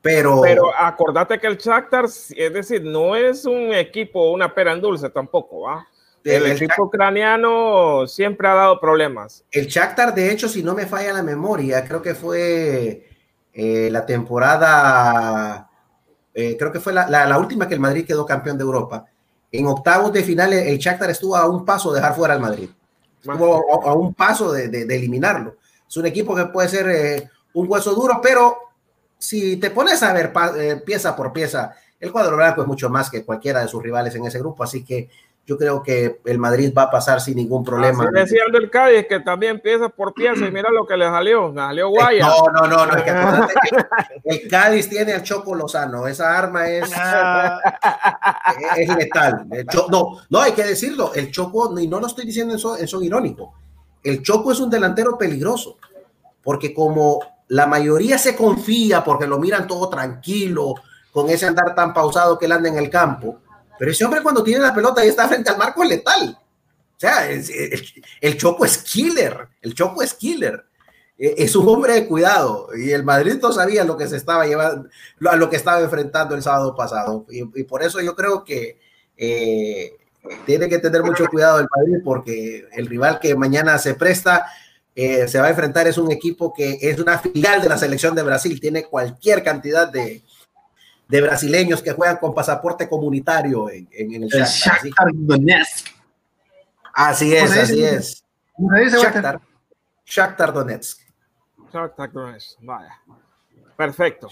Pero, 0.00 0.40
pero 0.42 0.74
acordate 0.76 1.38
que 1.38 1.46
el 1.48 1.56
Shakhtar, 1.56 2.04
es 2.04 2.52
decir, 2.52 2.84
no 2.84 3.16
es 3.16 3.44
un 3.44 3.74
equipo, 3.74 4.30
una 4.30 4.54
pera 4.54 4.72
en 4.72 4.80
dulce 4.80 5.10
tampoco, 5.10 5.62
¿va? 5.62 5.86
El, 6.24 6.46
equipo 6.46 6.84
ucraniano 6.84 8.06
siempre 8.06 8.48
ha 8.48 8.54
dado 8.54 8.80
problemas. 8.80 9.44
El 9.50 9.66
Shakhtar, 9.66 10.14
de 10.14 10.30
hecho, 10.30 10.48
si 10.48 10.62
no 10.62 10.74
me 10.74 10.86
falla 10.86 11.12
la 11.12 11.22
memoria, 11.22 11.84
creo 11.84 12.02
que 12.02 12.14
fue 12.14 13.07
eh, 13.60 13.90
la 13.90 14.06
temporada, 14.06 15.68
eh, 16.32 16.56
creo 16.56 16.70
que 16.70 16.78
fue 16.78 16.92
la, 16.92 17.08
la, 17.08 17.38
última 17.38 17.66
que 17.66 17.74
el 17.74 17.80
Madrid 17.80 18.06
quedó 18.06 18.24
campeón 18.24 18.56
de 18.56 18.62
Europa. 18.62 19.06
En 19.50 19.66
octavos 19.66 20.12
de 20.12 20.22
final, 20.22 20.52
el 20.52 20.78
Shakhtar 20.78 21.10
estuvo 21.10 21.34
a 21.34 21.48
un 21.48 21.64
paso 21.64 21.90
de 21.90 21.98
dejar 21.98 22.14
fuera 22.14 22.34
al 22.34 22.40
Madrid. 22.40 22.70
Estuvo 23.18 23.84
a, 23.84 23.90
a, 23.90 23.94
un 23.94 24.14
paso 24.14 24.52
de, 24.52 24.68
de, 24.68 24.84
de, 24.84 24.94
eliminarlo. 24.94 25.56
Es 25.88 25.96
un 25.96 26.06
equipo 26.06 26.36
que 26.36 26.44
puede 26.44 26.68
ser 26.68 26.88
eh, 26.88 27.30
un 27.54 27.68
hueso 27.68 27.96
duro, 27.96 28.20
pero 28.22 28.58
si 29.18 29.56
te 29.56 29.70
pones 29.70 30.04
a 30.04 30.12
ver 30.12 30.32
pieza 30.84 31.16
por 31.16 31.32
pieza, 31.32 31.74
el 31.98 32.12
cuadro 32.12 32.36
blanco 32.36 32.62
es 32.62 32.68
mucho 32.68 32.88
más 32.88 33.10
que 33.10 33.24
cualquiera 33.24 33.62
de 33.62 33.66
sus 33.66 33.82
rivales 33.82 34.14
en 34.14 34.24
ese 34.24 34.38
grupo, 34.38 34.62
así 34.62 34.84
que 34.84 35.10
yo 35.48 35.56
creo 35.56 35.82
que 35.82 36.20
el 36.26 36.38
Madrid 36.38 36.74
va 36.76 36.82
a 36.82 36.90
pasar 36.90 37.22
sin 37.22 37.36
ningún 37.36 37.64
problema. 37.64 38.04
Así 38.04 38.12
decían 38.12 38.52
del 38.52 38.68
Cádiz 38.68 39.06
que 39.08 39.18
también 39.20 39.60
pieza 39.60 39.88
por 39.88 40.12
pieza 40.12 40.46
y 40.46 40.50
mira 40.50 40.68
lo 40.70 40.86
que 40.86 40.94
le 40.94 41.06
salió, 41.06 41.48
le 41.48 41.54
salió 41.54 41.88
guaya. 41.88 42.28
No, 42.28 42.42
no, 42.52 42.66
no, 42.66 42.84
no 42.84 42.92
es 42.94 43.02
que 43.02 43.12
el 44.24 44.46
Cádiz 44.46 44.90
tiene 44.90 45.14
al 45.14 45.22
Choco 45.22 45.54
Lozano, 45.54 46.06
esa 46.06 46.36
arma 46.36 46.68
es, 46.68 46.92
ah. 46.94 47.62
es 48.76 48.94
letal. 48.94 49.46
no, 49.90 50.18
no, 50.28 50.38
hay 50.38 50.52
que 50.52 50.64
decirlo, 50.64 51.14
el 51.14 51.30
Choco, 51.30 51.80
y 51.80 51.88
no 51.88 51.98
lo 51.98 52.08
estoy 52.08 52.26
diciendo 52.26 52.52
en 52.52 52.60
son, 52.60 52.78
en 52.78 52.86
son 52.86 53.02
irónico, 53.02 53.54
el 54.04 54.22
Choco 54.22 54.52
es 54.52 54.60
un 54.60 54.68
delantero 54.68 55.16
peligroso, 55.16 55.78
porque 56.44 56.74
como 56.74 57.20
la 57.48 57.66
mayoría 57.66 58.18
se 58.18 58.36
confía 58.36 59.02
porque 59.02 59.26
lo 59.26 59.38
miran 59.38 59.66
todo 59.66 59.88
tranquilo, 59.88 60.74
con 61.10 61.30
ese 61.30 61.46
andar 61.46 61.74
tan 61.74 61.94
pausado 61.94 62.38
que 62.38 62.44
él 62.44 62.52
anda 62.52 62.68
en 62.68 62.76
el 62.76 62.90
campo, 62.90 63.38
pero 63.78 63.90
ese 63.90 64.04
hombre 64.04 64.22
cuando 64.22 64.42
tiene 64.42 64.62
la 64.62 64.74
pelota 64.74 65.04
y 65.04 65.08
está 65.08 65.28
frente 65.28 65.50
al 65.50 65.58
marco 65.58 65.82
es 65.82 65.88
letal. 65.88 66.38
O 66.40 67.00
sea, 67.00 67.30
el, 67.30 67.44
el, 68.20 68.36
Choco 68.36 68.64
es 68.64 68.78
killer, 68.78 69.48
el 69.62 69.74
Choco 69.74 70.02
es 70.02 70.14
killer. 70.14 70.64
E, 71.16 71.34
es 71.38 71.54
un 71.54 71.68
hombre 71.68 71.94
de 71.94 72.06
cuidado 72.06 72.68
y 72.76 72.90
el 72.90 73.04
Madrid 73.04 73.38
no 73.40 73.52
sabía 73.52 73.84
lo 73.84 73.96
que 73.96 74.08
se 74.08 74.16
estaba 74.16 74.46
llevando, 74.46 74.88
a 75.28 75.36
lo 75.36 75.48
que 75.48 75.56
estaba 75.56 75.80
enfrentando 75.80 76.34
el 76.34 76.42
sábado 76.42 76.74
pasado. 76.74 77.24
Y, 77.30 77.60
y 77.60 77.64
por 77.64 77.82
eso 77.82 78.00
yo 78.00 78.16
creo 78.16 78.44
que 78.44 78.80
eh, 79.16 79.96
tiene 80.46 80.68
que 80.68 80.78
tener 80.78 81.02
mucho 81.02 81.26
cuidado 81.26 81.60
el 81.60 81.68
Madrid 81.76 82.02
porque 82.04 82.66
el 82.72 82.86
rival 82.86 83.18
que 83.20 83.34
mañana 83.34 83.78
se 83.78 83.94
presta 83.94 84.46
eh, 85.00 85.28
se 85.28 85.38
va 85.38 85.46
a 85.46 85.50
enfrentar 85.50 85.86
es 85.86 85.96
un 85.96 86.10
equipo 86.10 86.52
que 86.52 86.76
es 86.80 86.98
una 86.98 87.18
filial 87.18 87.62
de 87.62 87.68
la 87.68 87.78
selección 87.78 88.16
de 88.16 88.24
Brasil, 88.24 88.60
tiene 88.60 88.82
cualquier 88.82 89.44
cantidad 89.44 89.86
de, 89.86 90.24
de 91.08 91.22
brasileños 91.22 91.82
que 91.82 91.92
juegan 91.92 92.18
con 92.18 92.34
pasaporte 92.34 92.88
comunitario 92.88 93.70
en, 93.70 93.88
en, 93.92 94.14
en 94.14 94.22
el, 94.24 94.30
el 94.32 94.44
Shakhtar 94.44 95.08
Donetsk. 95.14 95.88
Así 96.92 97.34
es, 97.34 97.56
así 97.56 97.82
es. 97.82 98.24
Shakhtar, 98.56 99.40
Shakhtar 100.04 100.52
Donetsk. 100.52 101.00
Shakhtar 101.72 102.12
Donetsk, 102.12 102.58
vaya. 102.62 103.00
Perfecto. 103.76 104.28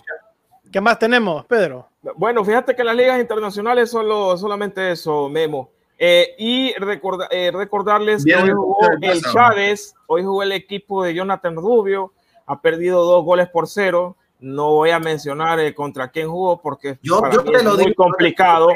¿Qué 0.71 0.81
más 0.81 0.99
tenemos, 0.99 1.47
Pedro? 1.47 1.89
Bueno, 2.17 2.45
fíjate 2.45 2.75
que 2.75 2.85
las 2.85 2.97
ligas 2.97 3.21
internacionales 3.21 3.91
solo 3.91 4.37
solamente 4.37 4.93
eso, 4.93 5.29
Memo. 5.29 5.71
Eh, 5.99 6.35
y 6.39 6.75
recorda, 6.75 7.29
eh, 7.31 7.51
recordarles 7.55 8.23
Bien, 8.23 8.45
que 8.45 8.51
hoy 8.51 8.57
jugó 8.57 8.79
el 9.01 9.23
Chávez, 9.23 9.95
hoy 10.07 10.23
jugó 10.25 10.43
el 10.43 10.53
equipo 10.53 11.03
de 11.03 11.15
Jonathan 11.15 11.55
Rubio, 11.57 12.13
ha 12.45 12.61
perdido 12.61 13.05
dos 13.05 13.25
goles 13.25 13.49
por 13.49 13.67
cero. 13.67 14.17
No 14.39 14.71
voy 14.73 14.91
a 14.91 14.99
mencionar 14.99 15.59
eh, 15.61 15.75
contra 15.75 16.09
quién 16.09 16.29
jugó 16.29 16.61
porque 16.61 16.99
yo, 17.03 17.21
yo 17.33 17.43
te 17.43 17.57
es 17.57 17.65
lo 17.65 17.75
muy 17.75 17.85
digo, 17.85 17.95
complicado. 17.97 18.69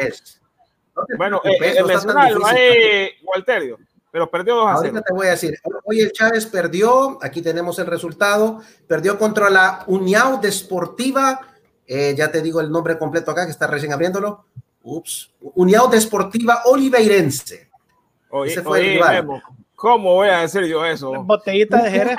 No 0.96 1.04
te 1.04 1.16
bueno, 1.16 1.40
eh, 1.44 1.56
eh, 1.60 1.84
mencionarlo 1.84 2.46
ahí, 2.46 3.10
Walterio, 3.22 3.78
pero 4.10 4.30
perdió 4.30 4.56
2 4.56 4.66
a 4.66 4.68
0. 4.68 4.78
Ahorita 4.78 5.02
te 5.02 5.12
voy 5.12 5.26
a 5.26 5.30
decir, 5.30 5.58
hoy 5.84 6.00
el 6.00 6.12
Chávez 6.12 6.46
perdió, 6.46 7.18
aquí 7.22 7.42
tenemos 7.42 7.78
el 7.78 7.86
resultado, 7.86 8.60
perdió 8.86 9.18
contra 9.18 9.50
la 9.50 9.84
União 9.86 10.40
Desportiva, 10.40 11.40
eh, 11.86 12.14
ya 12.16 12.30
te 12.30 12.40
digo 12.42 12.60
el 12.60 12.70
nombre 12.70 12.98
completo 12.98 13.30
acá 13.30 13.44
que 13.44 13.52
está 13.52 13.66
recién 13.66 13.92
abriéndolo, 13.92 14.44
ups, 14.82 15.30
União 15.54 15.88
Desportiva 15.90 16.62
Oliveirense. 16.64 17.68
Oye, 18.30 18.52
Ese 18.52 18.62
fue 18.62 18.80
el 18.80 18.86
rival. 18.94 19.42
¿Cómo 19.80 20.14
voy 20.16 20.28
a 20.28 20.40
decir 20.40 20.62
yo 20.66 20.84
eso? 20.84 21.10
Botellita 21.24 21.80
de 21.82 21.90
Jerez. 21.90 22.16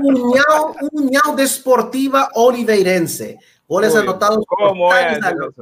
un, 0.00 0.14
un, 0.14 0.32
ñao, 0.32 0.74
un 0.92 1.36
de 1.36 1.46
Sportiva 1.46 2.30
Oliveirense. 2.36 3.38
Goles 3.68 3.92
Uy, 3.94 4.00
anotados 4.00 4.46
por 4.46 4.68
¿Cómo 4.68 4.90
a 4.90 4.94
Talis 4.98 5.22
a, 5.22 5.30
los- 5.32 5.54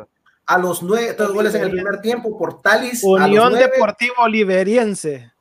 a 0.46 0.58
los 0.58 0.82
nueve, 0.84 1.14
tres 1.14 1.28
goles 1.30 1.52
en 1.56 1.62
el 1.64 1.70
primer 1.72 2.00
tiempo 2.00 2.38
por 2.38 2.62
Talis 2.62 3.02
Unión 3.02 3.52
Deportiva 3.54 4.14
Oliveriense. 4.18 5.32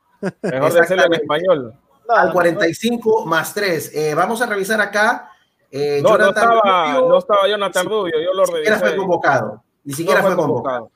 Mejor 0.41 0.73
decirlo 0.73 1.05
en 1.05 1.13
español. 1.13 1.73
No, 2.07 2.15
al 2.15 2.27
no, 2.29 2.33
45 2.33 3.25
más 3.27 3.53
3. 3.53 3.91
vamos 4.15 4.41
a 4.41 4.47
revisar 4.47 4.81
acá. 4.81 5.29
eh, 5.71 5.99
No, 6.01 6.09
Jonathan 6.09 6.43
estaba, 6.53 6.85
Rubio 6.95 7.07
no 7.09 7.17
estaba 7.19 7.47
Jonathan 7.47 7.85
Rubio, 7.85 8.13
yo 8.19 8.33
lo 8.33 8.41
ni 8.41 8.47
siquiera 8.47 8.75
revisé. 8.77 8.87
fue 8.87 8.95
convocado. 8.97 9.63
Ni 9.83 9.91
No 9.91 9.97
siquiera 9.97 10.21
fue 10.23 10.35
convocado. 10.35 10.91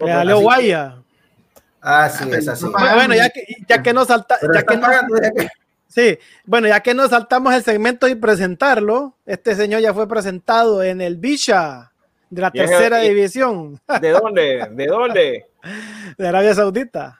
Le 0.00 0.06
salió 0.12 0.40
Así. 1.82 2.24
Así 2.24 2.32
es, 2.32 2.48
así. 2.48 2.64
Bueno, 2.66 2.94
bueno, 2.94 3.14
ya 3.14 3.28
que, 3.28 3.44
ya 3.68 3.82
que 3.82 3.92
nos 3.92 4.06
salta, 4.06 4.38
ya 4.54 4.62
que 4.62 4.76
nos- 4.76 4.86
pagando, 4.88 5.16
ya 5.20 5.30
que- 5.32 5.48
sí, 5.88 6.18
bueno, 6.46 6.68
ya 6.68 6.80
que 6.80 6.94
nos 6.94 7.10
saltamos 7.10 7.52
el 7.54 7.62
segmento 7.64 8.06
y 8.08 8.14
presentarlo, 8.14 9.16
este 9.26 9.54
señor 9.56 9.80
ya 9.82 9.92
fue 9.92 10.08
presentado 10.08 10.82
en 10.82 11.00
el 11.00 11.16
Bisha 11.16 11.90
de 12.30 12.40
la 12.40 12.48
es- 12.48 12.52
tercera 12.70 12.98
división 12.98 13.80
¿De 14.00 14.10
dónde? 14.10 14.68
¿De 14.70 14.86
dónde? 14.86 15.46
de 16.18 16.28
Arabia 16.28 16.54
Saudita. 16.54 17.18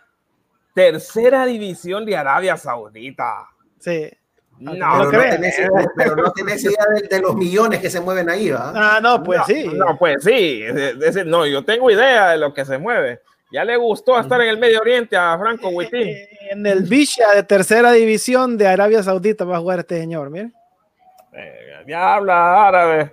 Tercera 0.75 1.45
división 1.45 2.07
de 2.07 2.17
Arabia 2.17 2.57
Saudita. 2.57 3.49
Sí. 3.79 4.09
No, 4.59 4.75
No 4.75 5.11
pero, 5.11 5.25
no 5.25 5.31
tenés, 5.31 5.57
pero 5.97 6.17
no 6.17 6.33
tenés 6.33 6.63
idea 6.65 6.87
de, 6.95 7.09
de 7.09 7.21
los 7.21 7.35
millones 7.35 7.81
que 7.81 7.91
se 7.91 8.01
mueven 8.01 8.31
ahí, 8.31 8.51
¿va? 8.51 8.73
Ah, 8.75 9.01
no, 9.03 9.23
pues 9.25 9.41
no, 9.41 9.45
sí. 9.47 9.65
No, 9.75 9.99
pues 9.99 10.23
sí. 10.23 10.61
De- 10.61 10.95
de 10.95 11.09
ese- 11.09 11.25
no, 11.25 11.45
yo 11.47 11.65
tengo 11.65 11.91
idea 11.91 12.31
de 12.31 12.37
lo 12.39 12.55
que 12.55 12.65
se 12.65 12.79
mueve. 12.79 13.21
Ya 13.53 13.65
le 13.65 13.77
gustó 13.77 14.19
estar 14.19 14.41
en 14.41 14.49
el 14.49 14.59
Medio 14.59 14.81
Oriente 14.81 15.17
a 15.17 15.37
Franco 15.39 15.69
Huitín. 15.69 16.09
Eh, 16.09 16.29
En 16.51 16.67
el 16.67 16.83
Bisha 16.85 17.33
de 17.35 17.43
tercera 17.43 17.93
división 17.93 18.57
de 18.57 18.67
Arabia 18.67 19.03
Saudita 19.03 19.45
va 19.45 19.57
a 19.57 19.61
jugar 19.61 19.81
este 19.81 19.99
señor, 20.01 20.31
mire. 20.31 20.51
Eh, 21.35 21.85
ya 21.87 22.15
habla 22.15 22.67
árabe. 22.69 23.13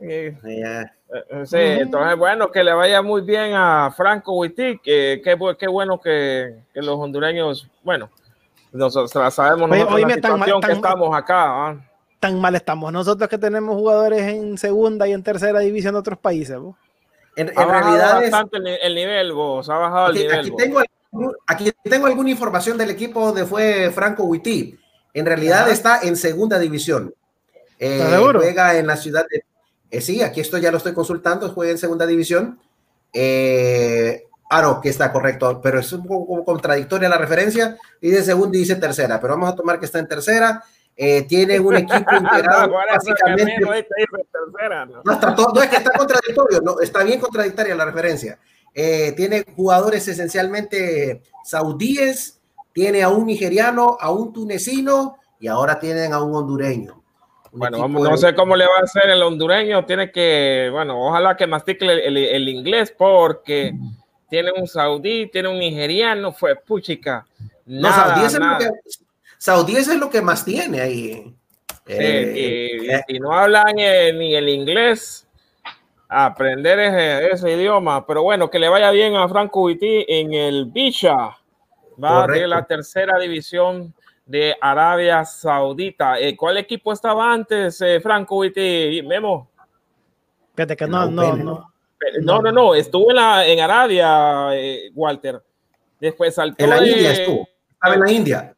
Eh, 0.00 0.34
Ya. 0.42 0.82
eh, 0.82 1.46
sí, 1.46 1.56
entonces, 1.58 2.16
bueno, 2.18 2.50
que 2.50 2.62
le 2.64 2.72
vaya 2.74 3.00
muy 3.02 3.22
bien 3.22 3.52
a 3.54 3.90
Franco 3.96 4.32
Huitín. 4.34 4.78
Que, 4.82 5.20
qué 5.24 5.36
bu- 5.36 5.56
qué 5.56 5.66
bueno 5.68 6.00
que, 6.00 6.56
que 6.74 6.80
los 6.82 6.98
hondureños, 6.98 7.68
bueno, 7.82 8.10
nosotros 8.72 9.34
sabemos 9.34 9.68
Oye, 9.70 9.80
nosotros 9.80 9.96
oíme, 9.96 10.14
la 10.16 10.20
tan 10.20 10.30
mal- 10.38 10.46
situación 10.48 10.60
que 10.62 10.72
estamos 10.72 11.16
acá. 11.16 11.44
¿ah? 11.68 11.76
Tan 12.20 12.38
mal 12.38 12.54
estamos 12.54 12.92
nosotros 12.92 13.28
que 13.30 13.38
tenemos 13.38 13.74
jugadores 13.76 14.20
en 14.22 14.58
segunda 14.58 15.08
y 15.08 15.12
en 15.12 15.22
tercera 15.22 15.60
división 15.60 15.94
de 15.94 16.00
otros 16.00 16.18
países. 16.18 16.58
¿no? 16.58 16.76
En, 17.36 17.48
en 17.48 17.58
Ha 17.58 17.64
bajado 17.64 17.84
realidad 17.90 18.24
es, 18.24 18.30
bastante 18.30 18.56
el, 18.58 18.62
ni- 18.64 18.78
el 18.82 18.94
nivel, 18.94 19.32
vos. 19.32 19.68
Ha 19.70 19.76
bajado 19.76 20.06
el 20.08 20.12
aquí, 20.12 20.22
nivel. 20.22 20.38
aquí 20.40 20.50
tengo, 20.56 20.82
aquí 21.46 21.72
tengo 21.84 22.06
alguna 22.06 22.30
información 22.30 22.76
del 22.76 22.90
equipo 22.90 23.24
donde 23.26 23.46
fue 23.46 23.90
Franco 23.90 24.24
Witty. 24.24 24.78
En 25.14 25.26
realidad 25.26 25.62
Ajá. 25.62 25.70
está 25.72 26.00
en 26.02 26.16
segunda 26.16 26.58
división. 26.58 27.14
Eh. 27.78 28.18
Juega 28.34 28.76
en 28.76 28.86
la 28.86 28.96
ciudad 28.96 29.24
de. 29.30 29.44
eh, 29.90 30.00
sí, 30.00 30.22
aquí 30.22 30.40
esto 30.40 30.58
ya 30.58 30.70
lo 30.70 30.76
estoy 30.76 30.92
consultando. 30.92 31.48
Juega 31.50 31.72
en 31.72 31.78
segunda 31.78 32.06
división. 32.06 32.60
Eh, 33.12 34.24
ah, 34.50 34.62
no, 34.62 34.80
que 34.80 34.88
está 34.88 35.10
correcto, 35.12 35.60
pero 35.62 35.80
es 35.80 35.92
un 35.92 36.06
poco 36.06 36.44
contradictoria 36.44 37.08
la 37.08 37.18
referencia. 37.18 37.76
Dice 38.00 38.22
segunda 38.22 38.56
y 38.56 38.60
dice 38.60 38.76
tercera, 38.76 39.20
pero 39.20 39.34
vamos 39.34 39.52
a 39.52 39.56
tomar 39.56 39.78
que 39.78 39.86
está 39.86 39.98
en 39.98 40.08
tercera. 40.08 40.62
Eh, 41.02 41.22
tiene 41.22 41.58
un 41.58 41.74
equipo 41.76 41.96
integrado 42.14 42.66
No, 42.68 42.74
básicamente. 42.74 43.56
¿no? 44.84 45.00
No, 45.02 45.12
está 45.12 45.34
todo- 45.34 45.52
no, 45.54 45.62
es 45.62 45.70
que 45.70 45.76
está 45.76 45.92
contradictorio, 45.92 46.60
no, 46.60 46.78
está 46.80 47.02
bien 47.04 47.18
contradictoria 47.18 47.74
la 47.74 47.86
referencia. 47.86 48.38
Eh, 48.74 49.12
tiene 49.16 49.44
jugadores 49.56 50.06
esencialmente 50.08 51.22
saudíes, 51.42 52.38
tiene 52.74 53.02
a 53.02 53.08
un 53.08 53.26
nigeriano, 53.26 53.96
a 53.98 54.10
un 54.10 54.30
tunecino 54.34 55.16
y 55.40 55.46
ahora 55.48 55.80
tienen 55.80 56.12
a 56.12 56.22
un 56.22 56.34
hondureño. 56.34 57.02
Un 57.52 57.58
Bueno, 57.60 57.78
vamos, 57.80 58.02
de- 58.02 58.10
no 58.10 58.16
sé 58.18 58.34
cómo 58.34 58.54
le 58.54 58.66
va 58.66 58.76
a 58.80 58.84
hacer 58.84 59.08
el 59.08 59.22
hondureño. 59.22 59.86
Tiene 59.86 60.12
que, 60.12 60.68
bueno, 60.70 61.00
ojalá 61.08 61.34
que 61.34 61.46
mastique 61.46 61.86
el, 61.86 61.98
el- 61.98 62.16
el 62.18 62.48
inglés 62.50 62.94
porque 62.96 63.72
tiene 64.28 64.52
un 64.54 64.66
saudí, 64.66 65.28
tiene 65.30 65.48
un 65.48 65.58
nigeriano, 65.58 66.30
fue 66.32 66.56
puchica. 66.56 67.26
No, 67.64 67.88
Nada, 67.88 68.14
saudíes, 68.14 68.34
es 68.34 69.00
saudíes 69.40 69.88
es 69.88 69.96
lo 69.96 70.10
que 70.10 70.20
más 70.20 70.44
tiene 70.44 70.80
ahí. 70.82 71.34
Sí, 71.86 71.92
Eh, 71.98 72.78
y, 72.84 72.90
eh, 72.90 73.02
y 73.08 73.18
no 73.18 73.32
hablan 73.32 73.74
eh, 73.78 74.12
ni 74.12 74.34
el 74.34 74.48
inglés, 74.48 75.26
aprender 76.08 76.78
ese, 76.78 77.30
ese 77.32 77.52
idioma. 77.52 78.06
Pero 78.06 78.22
bueno, 78.22 78.50
que 78.50 78.58
le 78.58 78.68
vaya 78.68 78.90
bien 78.90 79.16
a 79.16 79.26
Franco 79.28 79.64
Viti 79.64 80.04
en 80.06 80.32
el 80.34 80.66
Bicha, 80.66 81.14
va 81.16 82.20
de 82.22 82.26
Correcto. 82.26 82.46
la 82.48 82.66
tercera 82.66 83.18
división 83.18 83.94
de 84.26 84.54
Arabia 84.60 85.24
Saudita. 85.24 86.20
Eh, 86.20 86.36
¿Cuál 86.36 86.58
equipo 86.58 86.92
estaba 86.92 87.32
antes, 87.32 87.80
eh, 87.80 87.98
Franco 88.00 88.40
Viti? 88.40 89.02
Memo. 89.02 89.50
Fíjate 90.54 90.76
que 90.76 90.86
no, 90.86 91.06
No, 91.10 91.34
no. 91.36 91.72
No, 92.22 92.40
no, 92.40 92.50
no, 92.52 92.74
estuvo 92.74 93.10
en, 93.10 93.16
la, 93.16 93.46
en 93.46 93.60
Arabia, 93.60 94.50
eh, 94.54 94.90
Walter. 94.94 95.42
Después 95.98 96.34
saltó 96.34 96.62
en 96.64 96.70
la 96.70 96.80
de- 96.80 96.88
India 96.88 97.12
estuvo. 97.12 97.48
Estaba 97.72 97.94
en 97.94 98.00
la 98.00 98.12
India. 98.12 98.56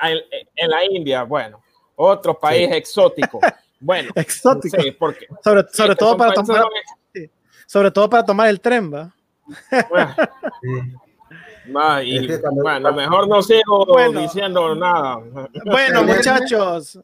A- 0.00 0.10
en, 0.10 0.18
en 0.56 0.70
la 0.70 0.84
India, 0.84 1.22
bueno, 1.24 1.62
otro 1.96 2.38
país 2.38 2.68
exótico. 2.72 3.40
Bueno, 3.78 4.10
Exótico. 4.14 4.80
sí, 4.80 4.90
porque 4.92 5.26
sobre 5.44 5.68
sobre 5.70 5.94
todo 5.96 6.16
para 6.16 6.32
tomar, 6.32 6.64
sobre 7.66 7.90
todo 7.90 8.08
para 8.08 8.24
tomar 8.24 8.48
el 8.48 8.58
tren, 8.58 8.90
va. 8.92 9.14
bueno, 9.90 10.14
ma, 11.66 12.02
y, 12.02 12.26
bueno, 12.62 12.92
mejor 12.94 13.28
no 13.28 13.42
sigo 13.42 13.84
Bueno. 13.86 14.20
diciendo 14.20 14.74
nada. 14.74 15.18
Bueno, 15.66 16.04
muchachos. 16.04 16.98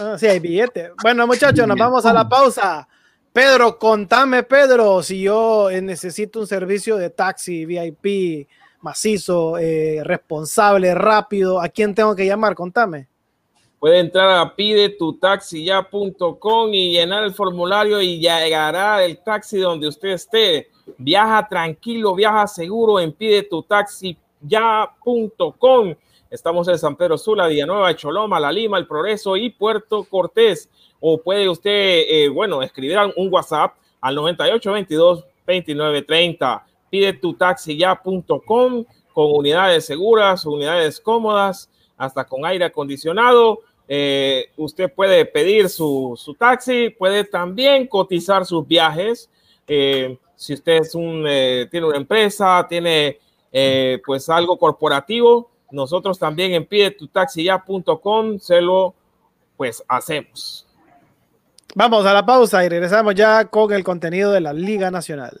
Ah, 0.00 0.16
sí, 0.18 0.26
hay 0.26 0.38
billete. 0.40 0.92
Bueno, 1.02 1.26
muchachos, 1.26 1.66
nos 1.66 1.76
vamos 1.76 2.06
a 2.06 2.12
la 2.14 2.26
pausa. 2.26 2.88
Pedro, 3.32 3.78
contame, 3.78 4.42
Pedro, 4.44 5.02
si 5.02 5.20
yo 5.20 5.68
necesito 5.82 6.40
un 6.40 6.46
servicio 6.46 6.96
de 6.96 7.10
taxi 7.10 7.66
VIP 7.66 8.48
macizo, 8.80 9.58
eh, 9.58 10.00
responsable, 10.04 10.94
rápido, 10.94 11.60
¿a 11.60 11.68
quién 11.68 11.94
tengo 11.94 12.16
que 12.16 12.24
llamar? 12.26 12.54
Contame. 12.54 13.08
Puede 13.78 14.00
entrar 14.00 14.30
a 14.30 14.56
pidetutaxiya.com 14.56 16.74
y 16.74 16.92
llenar 16.92 17.22
el 17.22 17.32
formulario 17.32 18.02
y 18.02 18.18
llegará 18.18 19.04
el 19.04 19.22
taxi 19.22 19.58
donde 19.58 19.86
usted 19.86 20.08
esté. 20.10 20.68
Viaja 20.96 21.46
tranquilo, 21.48 22.12
viaja 22.14 22.46
seguro 22.48 22.98
en 22.98 23.12
pidetutaxiya.com. 23.12 25.94
Estamos 26.30 26.68
en 26.68 26.78
San 26.78 26.96
Pedro 26.96 27.16
Sula, 27.16 27.46
Villanueva, 27.46 27.94
Choloma, 27.94 28.40
La 28.40 28.50
Lima, 28.50 28.78
El 28.78 28.88
Progreso 28.88 29.36
y 29.36 29.50
Puerto 29.50 30.02
Cortés. 30.04 30.68
O 31.00 31.22
puede 31.22 31.48
usted, 31.48 31.70
eh, 31.70 32.28
bueno, 32.28 32.60
escribir 32.62 32.98
un 33.16 33.32
WhatsApp 33.32 33.76
al 34.00 34.16
9822-2930. 34.16 36.64
Pidetutaxiya.com 36.90 38.84
con 39.12 39.32
unidades 39.34 39.86
seguras, 39.86 40.44
unidades 40.44 41.00
cómodas, 41.00 41.70
hasta 41.96 42.24
con 42.24 42.46
aire 42.46 42.64
acondicionado. 42.64 43.60
Eh, 43.88 44.50
usted 44.56 44.92
puede 44.92 45.24
pedir 45.24 45.68
su, 45.68 46.14
su, 46.16 46.34
taxi, 46.34 46.90
puede 46.90 47.24
también 47.24 47.86
cotizar 47.86 48.44
sus 48.44 48.66
viajes. 48.66 49.30
Eh, 49.66 50.18
si 50.36 50.54
usted 50.54 50.82
es 50.82 50.94
un, 50.94 51.24
eh, 51.26 51.66
tiene 51.70 51.86
una 51.86 51.96
empresa, 51.96 52.64
tiene 52.68 53.18
eh, 53.50 54.00
pues 54.06 54.28
algo 54.28 54.56
corporativo, 54.58 55.50
nosotros 55.70 56.18
también 56.18 56.52
en 56.52 56.64
pidetutaxiya.com 56.64 58.38
se 58.38 58.60
lo 58.60 58.94
pues 59.56 59.82
hacemos. 59.88 60.66
Vamos 61.74 62.06
a 62.06 62.14
la 62.14 62.24
pausa 62.24 62.64
y 62.64 62.68
regresamos 62.68 63.14
ya 63.14 63.46
con 63.46 63.72
el 63.72 63.82
contenido 63.82 64.30
de 64.32 64.40
la 64.40 64.52
Liga 64.52 64.90
Nacional. 64.90 65.40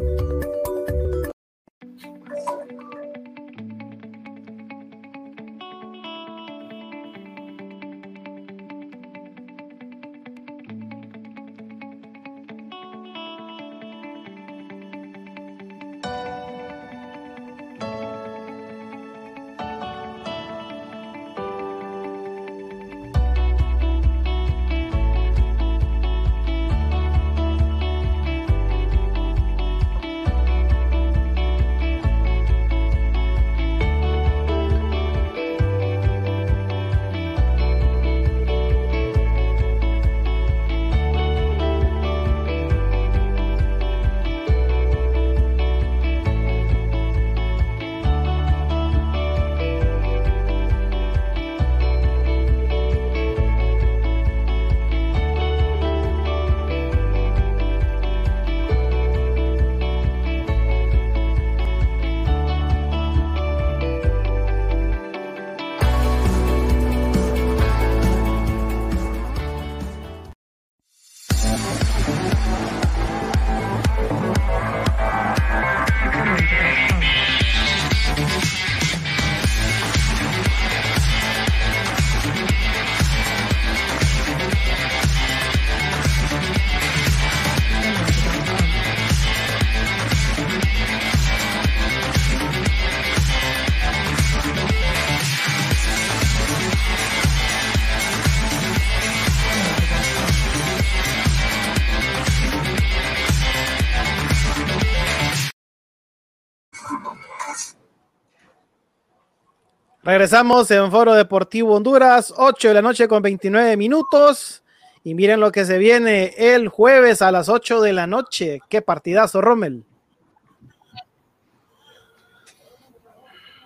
Regresamos 110.11 110.69
en 110.71 110.91
Foro 110.91 111.13
Deportivo 111.13 111.73
Honduras, 111.73 112.33
8 112.35 112.67
de 112.67 112.73
la 112.73 112.81
noche 112.81 113.07
con 113.07 113.21
29 113.23 113.77
minutos. 113.77 114.61
Y 115.05 115.15
miren 115.15 115.39
lo 115.39 115.53
que 115.53 115.63
se 115.63 115.77
viene 115.77 116.33
el 116.37 116.67
jueves 116.67 117.21
a 117.21 117.31
las 117.31 117.47
8 117.47 117.79
de 117.79 117.93
la 117.93 118.07
noche. 118.07 118.59
Qué 118.67 118.81
partidazo, 118.81 119.39
Rommel. 119.39 119.85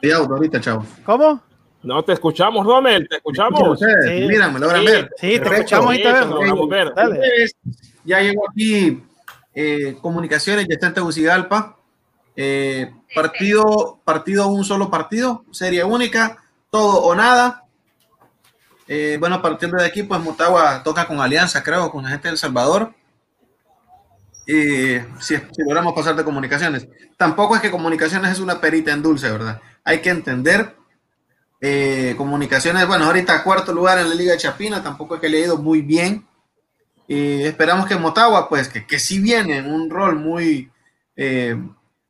Sí, 0.03 0.12
ahorita, 0.12 0.62
chavo. 0.62 0.86
¿Cómo? 1.03 1.41
No 1.81 2.03
te 2.03 2.13
escuchamos, 2.13 2.63
Rommel, 2.63 3.10
te 3.10 3.15
escuchamos. 3.15 3.79
Sí. 3.79 4.27
Mira, 4.27 4.47
me 4.47 4.60
logran 4.60 4.86
ver. 4.86 5.10
Sí, 5.19 5.39
te 5.39 5.49
escuchamos 5.49 5.95
y 5.95 6.03
te 6.03 6.12
Sí, 6.13 6.29
vemos. 6.43 6.69
ver. 6.69 6.93
Ya 8.03 8.21
llegó 8.21 8.47
aquí 8.51 9.01
eh, 9.55 9.97
Comunicaciones, 9.99 10.67
ya 10.67 10.75
está 10.75 10.88
en 10.89 10.93
Tegucigalpa. 10.93 11.79
Eh, 12.36 12.93
partido, 13.13 14.00
partido, 14.04 14.48
un 14.48 14.65
solo 14.65 14.89
partido, 14.89 15.45
serie 15.52 15.84
única, 15.84 16.43
todo 16.69 17.02
o 17.04 17.15
nada. 17.15 17.63
Eh, 18.88 19.17
bueno, 19.19 19.41
partiendo 19.41 19.78
de 19.78 19.86
aquí, 19.88 20.04
pues 20.04 20.21
Motagua 20.21 20.84
toca 20.84 21.08
con 21.08 21.19
Alianza, 21.19 21.63
creo, 21.63 21.91
con 21.91 22.04
la 22.04 22.10
gente 22.10 22.28
del 22.28 22.38
Salvador. 22.38 22.93
Y 24.48 24.98
si, 25.19 25.36
si 25.38 25.63
logramos 25.67 25.93
pasar 25.93 26.15
de 26.15 26.24
comunicaciones. 26.24 26.88
Tampoco 27.17 27.56
es 27.56 27.62
que 27.62 27.71
comunicaciones 27.71 28.32
es 28.34 28.39
una 28.39 28.62
perita 28.62 28.91
en 28.91 29.02
dulce, 29.02 29.32
¿verdad? 29.32 29.62
Hay 29.84 30.02
que 30.02 30.10
entender. 30.12 30.76
eh, 31.62 32.15
comunicaciones, 32.17 32.86
bueno, 32.88 33.06
ahorita 33.06 33.43
cuarto 33.43 33.74
lugar 33.74 33.98
en 34.00 34.10
la 34.10 34.15
Liga 34.15 34.34
de 34.34 34.38
Chapina, 34.39 34.84
tampoco 34.84 35.15
es 35.15 35.21
que 35.21 35.30
le 35.30 35.38
ha 35.39 35.45
ido 35.45 35.58
muy 35.58 35.82
bien. 35.82 36.28
Y 37.08 37.43
esperamos 37.43 37.88
que 37.88 37.95
Motagua, 37.98 38.50
pues, 38.50 38.69
que, 38.69 38.86
que 38.88 39.00
sí 39.00 39.19
viene 39.19 39.58
en 39.58 39.71
un 39.71 39.89
rol 39.89 40.15
muy, 40.17 40.71
eh, 41.15 41.58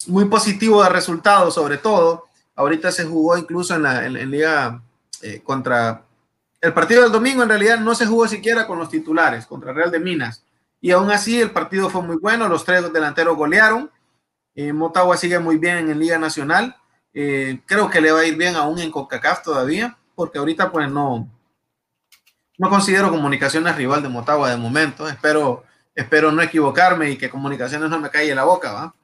muy 0.08 0.26
positivo 0.26 0.84
de 0.84 0.90
resultados, 0.90 1.54
sobre 1.54 1.78
todo. 1.78 2.26
Ahorita 2.56 2.92
se 2.92 3.06
jugó 3.06 3.38
incluso 3.38 3.76
en 3.76 3.84
la 3.84 4.06
en, 4.06 4.32
Liga 4.32 4.82
eh, 5.22 5.42
contra. 5.44 6.04
El 6.62 6.74
partido 6.74 7.04
del 7.04 7.12
domingo 7.12 7.44
en 7.44 7.50
realidad 7.50 7.80
no 7.80 7.94
se 7.96 8.06
jugó 8.06 8.28
siquiera 8.28 8.66
con 8.66 8.80
los 8.80 8.90
titulares, 8.90 9.46
contra 9.46 9.74
Real 9.74 9.92
de 9.92 10.00
Minas. 10.00 10.44
Y 10.82 10.92
aún 10.92 11.12
así 11.12 11.42
el 11.42 11.52
partido 11.52 11.90
fue 11.90 12.02
muy 12.02 12.18
bueno, 12.18 12.48
los 12.48 12.64
tres 12.64 12.92
delanteros 12.92 13.36
golearon. 13.36 13.92
Eh, 14.56 14.72
Motagua 14.72 15.18
sigue 15.18 15.40
muy 15.40 15.58
bien 15.58 15.90
en 15.90 16.00
Liga 16.00 16.18
Nacional. 16.18 16.76
Eh, 17.14 17.62
creo 17.66 17.90
que 17.90 18.02
le 18.02 18.12
va 18.12 18.22
a 18.22 18.26
ir 18.26 18.36
bien 18.36 18.56
aún 18.56 18.80
en 18.80 18.92
CONCACAF 18.92 19.44
todavía, 19.44 19.98
porque 20.16 20.38
ahorita 20.38 20.72
pues 20.72 20.90
no, 20.90 21.30
no 22.58 22.70
considero 22.70 23.10
comunicaciones 23.10 23.76
rival 23.76 24.02
de 24.02 24.10
Motagua 24.10 24.50
de 24.50 24.58
momento. 24.58 25.08
Espero, 25.08 25.64
espero 25.94 26.32
no 26.32 26.42
equivocarme 26.42 27.12
y 27.12 27.18
que 27.18 27.30
comunicaciones 27.30 27.90
no 27.90 28.00
me 28.00 28.10
calle 28.10 28.36
la 28.36 28.44
boca, 28.44 28.72
¿va? 28.72 28.96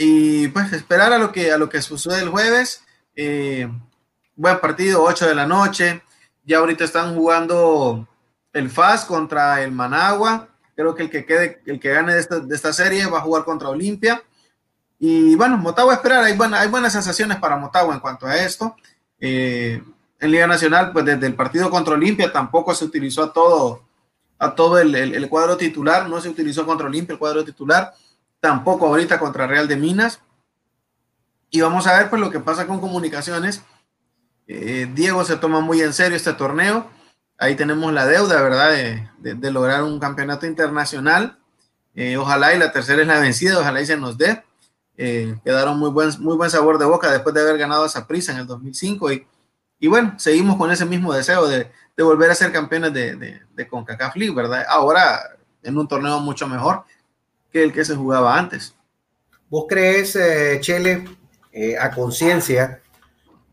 Y 0.00 0.46
pues 0.48 0.72
esperar 0.72 1.12
a 1.12 1.18
lo 1.18 1.32
que, 1.32 1.50
a 1.50 1.58
lo 1.58 1.68
que 1.68 1.82
sucede 1.82 2.22
el 2.22 2.28
jueves. 2.28 2.84
Eh, 3.16 3.68
buen 4.36 4.60
partido, 4.60 5.02
8 5.02 5.26
de 5.26 5.34
la 5.34 5.44
noche. 5.44 6.02
Ya 6.44 6.58
ahorita 6.58 6.84
están 6.84 7.16
jugando 7.16 8.06
el 8.52 8.70
FAS 8.70 9.04
contra 9.04 9.60
el 9.60 9.72
Managua. 9.72 10.48
Creo 10.76 10.94
que 10.94 11.02
el 11.02 11.10
que 11.10 11.26
quede, 11.26 11.60
el 11.66 11.80
que 11.80 11.90
gane 11.90 12.14
de 12.14 12.20
esta, 12.20 12.38
de 12.38 12.54
esta 12.54 12.72
serie 12.72 13.06
va 13.06 13.18
a 13.18 13.22
jugar 13.22 13.44
contra 13.44 13.70
Olimpia. 13.70 14.22
Y 15.00 15.34
bueno, 15.34 15.58
Motagua 15.58 15.94
esperar, 15.94 16.22
hay, 16.22 16.36
buena, 16.36 16.60
hay 16.60 16.68
buenas 16.68 16.92
sensaciones 16.92 17.38
para 17.38 17.56
Motagua 17.56 17.92
en 17.92 18.00
cuanto 18.00 18.24
a 18.26 18.36
esto. 18.36 18.76
Eh, 19.18 19.82
en 20.20 20.30
Liga 20.30 20.46
Nacional, 20.46 20.92
pues 20.92 21.06
desde 21.06 21.26
el 21.26 21.34
partido 21.34 21.70
contra 21.70 21.94
Olimpia 21.94 22.32
tampoco 22.32 22.72
se 22.72 22.84
utilizó 22.84 23.24
a 23.24 23.32
todo, 23.32 23.82
a 24.38 24.54
todo 24.54 24.78
el, 24.78 24.94
el, 24.94 25.14
el 25.16 25.28
cuadro 25.28 25.56
titular, 25.56 26.08
no 26.08 26.20
se 26.20 26.28
utilizó 26.28 26.64
contra 26.64 26.86
Olimpia 26.86 27.14
el 27.14 27.18
cuadro 27.18 27.44
titular, 27.44 27.92
tampoco 28.40 28.86
ahorita 28.86 29.18
contra 29.18 29.46
Real 29.46 29.68
de 29.68 29.76
Minas. 29.76 30.20
Y 31.50 31.60
vamos 31.60 31.86
a 31.86 31.96
ver 31.98 32.10
pues 32.10 32.20
lo 32.20 32.30
que 32.30 32.40
pasa 32.40 32.66
con 32.66 32.80
comunicaciones. 32.80 33.62
Eh, 34.46 34.88
Diego 34.94 35.24
se 35.24 35.36
toma 35.36 35.60
muy 35.60 35.80
en 35.80 35.92
serio 35.92 36.16
este 36.16 36.32
torneo. 36.32 36.90
Ahí 37.38 37.54
tenemos 37.54 37.92
la 37.92 38.06
deuda, 38.06 38.42
¿verdad? 38.42 38.70
De, 38.72 39.34
de, 39.34 39.50
lograr 39.50 39.82
un 39.84 39.98
campeonato 40.00 40.46
internacional. 40.46 41.38
Eh, 41.94 42.16
ojalá 42.16 42.54
y 42.54 42.58
la 42.58 42.72
tercera 42.72 43.02
es 43.02 43.08
la 43.08 43.20
vencida, 43.20 43.58
ojalá 43.58 43.80
y 43.80 43.86
se 43.86 43.96
nos 43.96 44.18
dé. 44.18 44.42
Eh, 44.96 45.36
quedaron 45.44 45.78
muy 45.78 45.90
buen, 45.90 46.10
muy 46.20 46.36
buen 46.36 46.50
sabor 46.50 46.78
de 46.78 46.84
boca 46.84 47.10
después 47.10 47.34
de 47.34 47.40
haber 47.40 47.56
ganado 47.56 47.86
esa 47.86 48.06
prisa 48.06 48.32
en 48.32 48.38
el 48.38 48.46
2005 48.46 49.12
y, 49.12 49.26
y 49.78 49.86
bueno, 49.86 50.14
seguimos 50.18 50.56
con 50.56 50.72
ese 50.72 50.84
mismo 50.84 51.12
deseo 51.14 51.46
de, 51.46 51.70
de 51.96 52.02
volver 52.02 52.30
a 52.32 52.34
ser 52.34 52.50
campeones 52.50 52.92
de, 52.92 53.14
de, 53.14 53.42
de, 53.54 53.68
CONCACAF 53.68 54.16
League, 54.16 54.34
¿verdad? 54.34 54.66
Ahora 54.68 55.20
en 55.62 55.78
un 55.78 55.86
torneo 55.86 56.18
mucho 56.18 56.48
mejor 56.48 56.84
que 57.52 57.62
el 57.62 57.72
que 57.72 57.84
se 57.84 57.96
jugaba 57.96 58.38
antes. 58.38 58.74
¿Vos 59.48 59.64
crees, 59.68 60.14
eh, 60.16 60.58
Chele, 60.60 61.04
eh, 61.52 61.76
a 61.78 61.90
conciencia, 61.90 62.82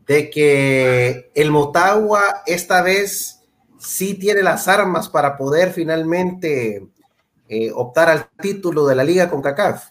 de 0.06 0.30
que 0.30 1.30
el 1.34 1.50
Motagua 1.50 2.42
esta 2.46 2.82
vez 2.82 3.40
sí 3.78 4.14
tiene 4.14 4.42
las 4.42 4.68
armas 4.68 5.08
para 5.08 5.36
poder 5.36 5.72
finalmente 5.72 6.86
eh, 7.48 7.70
optar 7.74 8.08
al 8.08 8.28
título 8.40 8.86
de 8.86 8.94
la 8.94 9.04
liga 9.04 9.30
con 9.30 9.42
CACAF? 9.42 9.88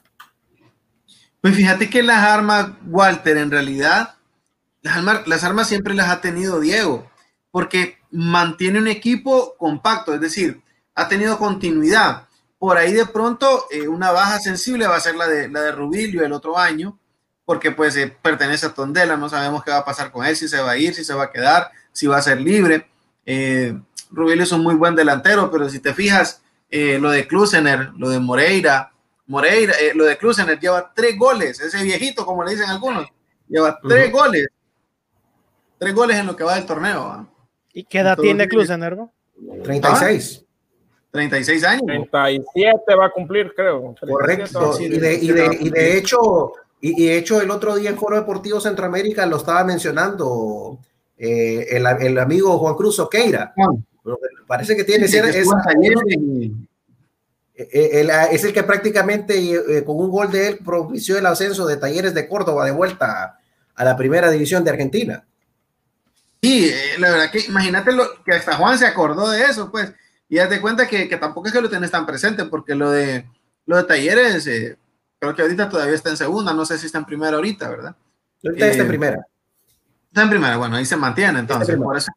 Pues 1.41 1.56
fíjate 1.56 1.89
que 1.89 2.02
las 2.04 2.24
armas, 2.24 2.72
Walter, 2.88 3.38
en 3.38 3.52
realidad 3.52 4.15
las 4.86 4.98
armas, 4.98 5.28
las 5.28 5.44
armas 5.44 5.68
siempre 5.68 5.96
las 5.96 6.10
ha 6.10 6.22
tenido 6.22 6.60
Diego, 6.60 7.10
porque 7.50 7.98
mantiene 8.12 8.78
un 8.78 8.88
equipo 8.88 9.56
compacto, 9.58 10.13
es 10.13 10.22
decir, 10.22 10.62
ha 10.94 11.08
tenido 11.08 11.39
continuidad. 11.39 12.28
Por 12.58 12.78
ahí 12.78 12.94
de 12.94 13.06
pronto 13.06 13.65
eh, 13.70 13.88
una 13.88 14.12
baja 14.12 14.39
sensible 14.39 14.88
va 14.88 14.96
a 14.96 15.02
ser 15.02 15.15
la 15.15 15.28
de, 15.28 15.50
la 15.50 15.62
de 15.62 15.72
Rubilio 15.72 16.26
el 16.26 16.34
otro 16.34 16.58
año, 16.58 16.98
porque 17.44 17.72
pues 17.72 17.96
eh, 17.98 18.15
pertenece 18.22 18.68
a 18.68 18.74
Tondela, 18.74 19.18
no 19.18 19.30
sabemos 19.30 19.63
qué 19.63 19.72
va 19.72 19.78
a 19.78 19.86
pasar 19.86 20.12
con 20.12 20.26
él, 20.26 20.36
si 20.36 20.48
se 20.48 20.62
va 20.62 20.72
a 20.72 20.78
ir, 20.78 20.96
si 20.96 21.04
se 21.04 21.13
va 21.13 21.26
a 21.26 21.32
quedar, 21.32 21.72
si 21.91 22.08
va 22.08 22.18
a 22.18 22.22
ser 22.22 22.41
libre. 22.41 22.88
Eh, 23.26 23.78
Rubilio 24.12 24.44
es 24.44 24.52
un 24.52 24.62
muy 24.62 24.76
buen 24.76 24.96
delantero, 24.96 25.52
pero 25.52 25.70
si 25.70 25.80
te 25.80 25.94
fijas, 25.94 26.41
eh, 26.70 27.00
lo 27.00 27.10
de 27.12 27.28
Klusener, 27.28 27.91
lo 27.98 28.10
de 28.10 28.20
Moreira, 28.20 28.91
Moreira, 29.28 29.74
eh, 29.80 29.94
lo 29.96 30.06
de 30.06 30.18
Klusener 30.18 30.60
lleva 30.60 30.91
tres 30.94 31.18
goles, 31.18 31.60
ese 31.60 31.84
viejito, 31.84 32.26
como 32.26 32.44
le 32.44 32.52
dicen 32.52 32.70
algunos, 32.70 33.08
lleva 33.48 33.80
tres 33.82 34.12
goles, 34.12 34.48
tres 35.78 35.94
goles 35.94 36.18
en 36.18 36.28
lo 36.28 36.36
que 36.36 36.44
va 36.44 36.56
del 36.56 36.65
torneo. 36.65 37.06
¿va? 37.06 37.28
¿Y 37.74 37.84
qué 37.84 38.00
edad 38.00 38.12
Entonces, 38.12 38.30
tiene 38.30 38.48
Klusener? 38.48 38.96
bro? 38.96 39.12
36. 39.63 40.44
36 41.15 41.63
años. 41.63 41.82
37 42.12 42.95
va 42.95 43.06
a 43.06 43.10
cumplir, 43.10 43.54
creo. 43.56 43.95
37 43.99 44.06
va 44.06 44.13
a 44.13 44.19
Correcto. 44.19 44.69
cumplir. 44.71 44.93
Y 44.93 44.99
de, 44.99 45.13
y 45.15 45.28
de, 45.32 45.58
y 45.62 45.69
de 45.69 45.97
hecho, 45.97 46.54
y, 46.82 47.04
y 47.04 47.08
de 47.08 47.17
hecho, 47.17 47.41
el 47.41 47.49
otro 47.49 47.75
día 47.75 47.89
en 47.89 47.97
Foro 47.97 48.15
Deportivo 48.17 48.60
Centroamérica 48.60 49.25
lo 49.25 49.38
estaba 49.38 49.63
mencionando 49.63 50.78
eh, 51.17 51.67
el, 51.71 51.86
el 51.86 52.19
amigo 52.19 52.58
Juan 52.60 52.75
Cruz 52.75 52.99
Oqueira. 52.99 53.54
Parece 54.45 54.75
que 54.75 54.84
tiene 54.84 55.08
Sí, 55.08 55.19
que 55.19 55.43
y- 55.82 56.54
eh, 57.58 58.01
él, 58.01 58.12
ah, 58.12 58.25
es 58.25 58.43
el 58.43 58.51
que 58.51 58.63
prácticamente 58.63 59.34
eh, 59.38 59.84
con 59.86 59.97
un 59.97 60.12
gol 60.12 60.30
de 60.30 60.49
él 60.49 60.60
propició 60.63 61.17
el 61.17 61.25
ascenso 61.25 61.65
de 61.65 61.78
Talleres 61.78 62.13
de 62.13 62.28
Córdoba 62.28 62.65
de 62.65 62.71
vuelta 62.71 63.39
a, 63.73 63.86
la 63.86 63.95
primera 63.95 64.30
división 64.30 64.63
de 64.65 64.71
Argentina. 64.71 65.25
Sí, 66.43 66.67
eh, 66.67 66.99
la 66.99 67.12
verdad 67.12 67.32
que 67.32 67.39
imagínate 67.47 67.93
lo, 67.93 68.04
que 68.25 68.34
hasta 68.34 68.58
Juan 68.58 68.78
se 68.78 68.86
acordó 68.86 69.30
de 69.30 69.41
eso, 69.43 69.71
pues, 69.71 69.93
y 70.29 70.38
date 70.38 70.61
cuenta 70.61 70.88
que, 70.88 71.07
que 71.07 71.17
tampoco 71.17 71.47
es 71.47 71.53
que 71.53 71.61
lo 71.61 71.69
tenés 71.69 71.91
tan 71.91 72.05
presente, 72.05 72.45
porque 72.45 72.75
lo 72.75 72.89
de, 72.91 73.27
lo 73.65 73.77
de 73.77 73.83
Talleres, 73.83 74.47
eh, 74.47 74.77
creo 75.19 75.35
que 75.35 75.41
ahorita 75.41 75.69
todavía 75.69 75.95
está 75.95 76.09
en 76.09 76.17
segunda, 76.17 76.53
no 76.53 76.65
sé 76.65 76.77
si 76.77 76.88
está 76.88 76.97
en 76.97 77.05
primera 77.05 77.35
ahorita, 77.35 77.69
¿verdad? 77.69 77.95
Ahorita 78.43 78.65
está 78.67 78.81
en 78.81 78.85
Eh, 78.85 78.89
primera. 78.89 79.27
Está 80.07 80.23
en 80.23 80.29
primera, 80.29 80.57
bueno, 80.57 80.77
ahí 80.77 80.85
se 80.85 80.95
mantiene, 80.95 81.39
entonces, 81.39 81.77
por 81.77 81.97
eso 81.97 82.11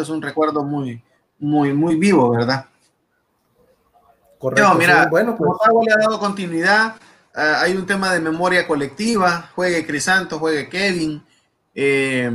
es 0.00 0.08
un 0.08 0.20
recuerdo 0.20 0.64
muy, 0.64 1.02
muy, 1.38 1.72
muy 1.72 1.96
vivo, 1.96 2.30
¿verdad? 2.30 2.66
Correcto. 4.38 4.68
No, 4.68 4.74
mira, 4.74 5.06
bueno, 5.06 5.36
pues, 5.36 5.50
le 5.86 5.92
ha 5.92 5.96
dado 5.96 6.18
continuidad. 6.18 6.96
ah, 7.34 7.60
hay 7.62 7.76
un 7.76 7.86
tema 7.86 8.12
de 8.12 8.20
memoria 8.20 8.66
colectiva. 8.66 9.50
Juegue 9.54 9.86
Crisanto, 9.86 10.38
juegue 10.38 10.68
Kevin. 10.68 11.22
eh, 11.74 12.30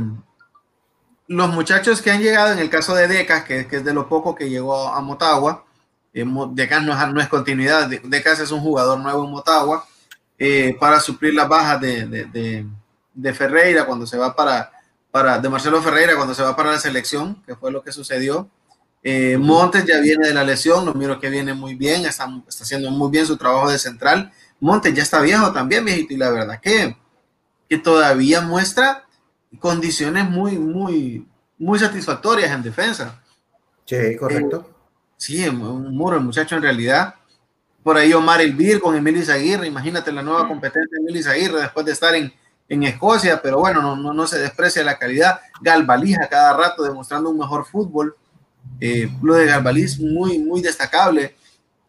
los 1.30 1.48
muchachos 1.50 2.02
que 2.02 2.10
han 2.10 2.20
llegado, 2.20 2.52
en 2.52 2.58
el 2.58 2.68
caso 2.68 2.92
de 2.92 3.06
Decas, 3.06 3.44
que, 3.44 3.68
que 3.68 3.76
es 3.76 3.84
de 3.84 3.94
lo 3.94 4.08
poco 4.08 4.34
que 4.34 4.50
llegó 4.50 4.88
a 4.88 5.00
Motagua, 5.00 5.64
eh, 6.12 6.24
Decas 6.52 6.82
no, 6.82 7.06
no 7.12 7.20
es 7.20 7.28
continuidad. 7.28 7.86
De- 7.88 8.00
Decas 8.04 8.40
es 8.40 8.50
un 8.50 8.60
jugador 8.60 8.98
nuevo 8.98 9.24
en 9.24 9.30
Motagua 9.30 9.86
eh, 10.36 10.76
para 10.80 10.98
suplir 10.98 11.34
las 11.34 11.48
bajas 11.48 11.80
de, 11.80 12.06
de- 12.06 12.24
de- 12.24 12.66
de 13.14 13.32
Ferreira 13.34 13.84
cuando 13.86 14.08
se 14.08 14.16
va 14.18 14.34
para, 14.34 14.72
para, 15.12 15.38
de 15.38 15.48
Marcelo 15.48 15.80
Ferreira 15.80 16.16
cuando 16.16 16.34
se 16.34 16.42
va 16.42 16.56
para 16.56 16.72
la 16.72 16.80
selección, 16.80 17.40
que 17.46 17.54
fue 17.54 17.70
lo 17.70 17.82
que 17.84 17.92
sucedió. 17.92 18.48
Eh, 19.04 19.38
Montes 19.38 19.84
ya 19.86 20.00
viene 20.00 20.26
de 20.26 20.34
la 20.34 20.42
lesión, 20.42 20.84
lo 20.84 20.94
miro 20.94 21.20
que 21.20 21.30
viene 21.30 21.54
muy 21.54 21.76
bien, 21.76 22.06
está, 22.06 22.28
está 22.48 22.64
haciendo 22.64 22.90
muy 22.90 23.08
bien 23.08 23.24
su 23.24 23.36
trabajo 23.36 23.70
de 23.70 23.78
central. 23.78 24.32
Montes 24.58 24.92
ya 24.94 25.04
está 25.04 25.20
viejo 25.20 25.52
también, 25.52 25.84
viejito, 25.84 26.12
y 26.12 26.16
la 26.16 26.30
verdad 26.30 26.60
que, 26.60 26.96
que 27.68 27.78
todavía 27.78 28.40
muestra 28.40 29.04
condiciones 29.58 30.28
muy, 30.28 30.58
muy, 30.58 31.26
muy 31.58 31.78
satisfactorias 31.78 32.50
en 32.52 32.62
defensa. 32.62 33.22
sí, 33.84 34.16
correcto. 34.16 34.68
Sí, 35.16 35.46
un 35.46 35.94
muro 35.94 36.16
el 36.16 36.22
muchacho 36.22 36.56
en 36.56 36.62
realidad. 36.62 37.14
Por 37.82 37.96
ahí 37.96 38.12
Omar 38.12 38.40
Elvir 38.40 38.80
con 38.80 38.96
Emilio 38.96 39.20
Izaguirre, 39.20 39.66
imagínate 39.66 40.12
la 40.12 40.22
nueva 40.22 40.48
competencia 40.48 40.88
de 40.90 41.02
Emilio 41.02 41.20
Izaguirre 41.20 41.60
después 41.60 41.84
de 41.84 41.92
estar 41.92 42.14
en, 42.14 42.32
en 42.70 42.82
Escocia, 42.84 43.42
pero 43.42 43.58
bueno, 43.58 43.82
no, 43.82 43.96
no, 43.96 44.14
no 44.14 44.26
se 44.26 44.38
desprecia 44.38 44.82
la 44.82 44.98
calidad. 44.98 45.40
Galvalija 45.60 46.28
cada 46.28 46.56
rato 46.56 46.82
demostrando 46.82 47.28
un 47.28 47.38
mejor 47.38 47.66
fútbol. 47.66 48.16
Eh, 48.80 49.10
lo 49.22 49.34
de 49.34 49.46
Galvaliz 49.46 50.00
muy, 50.00 50.38
muy 50.38 50.62
destacable, 50.62 51.36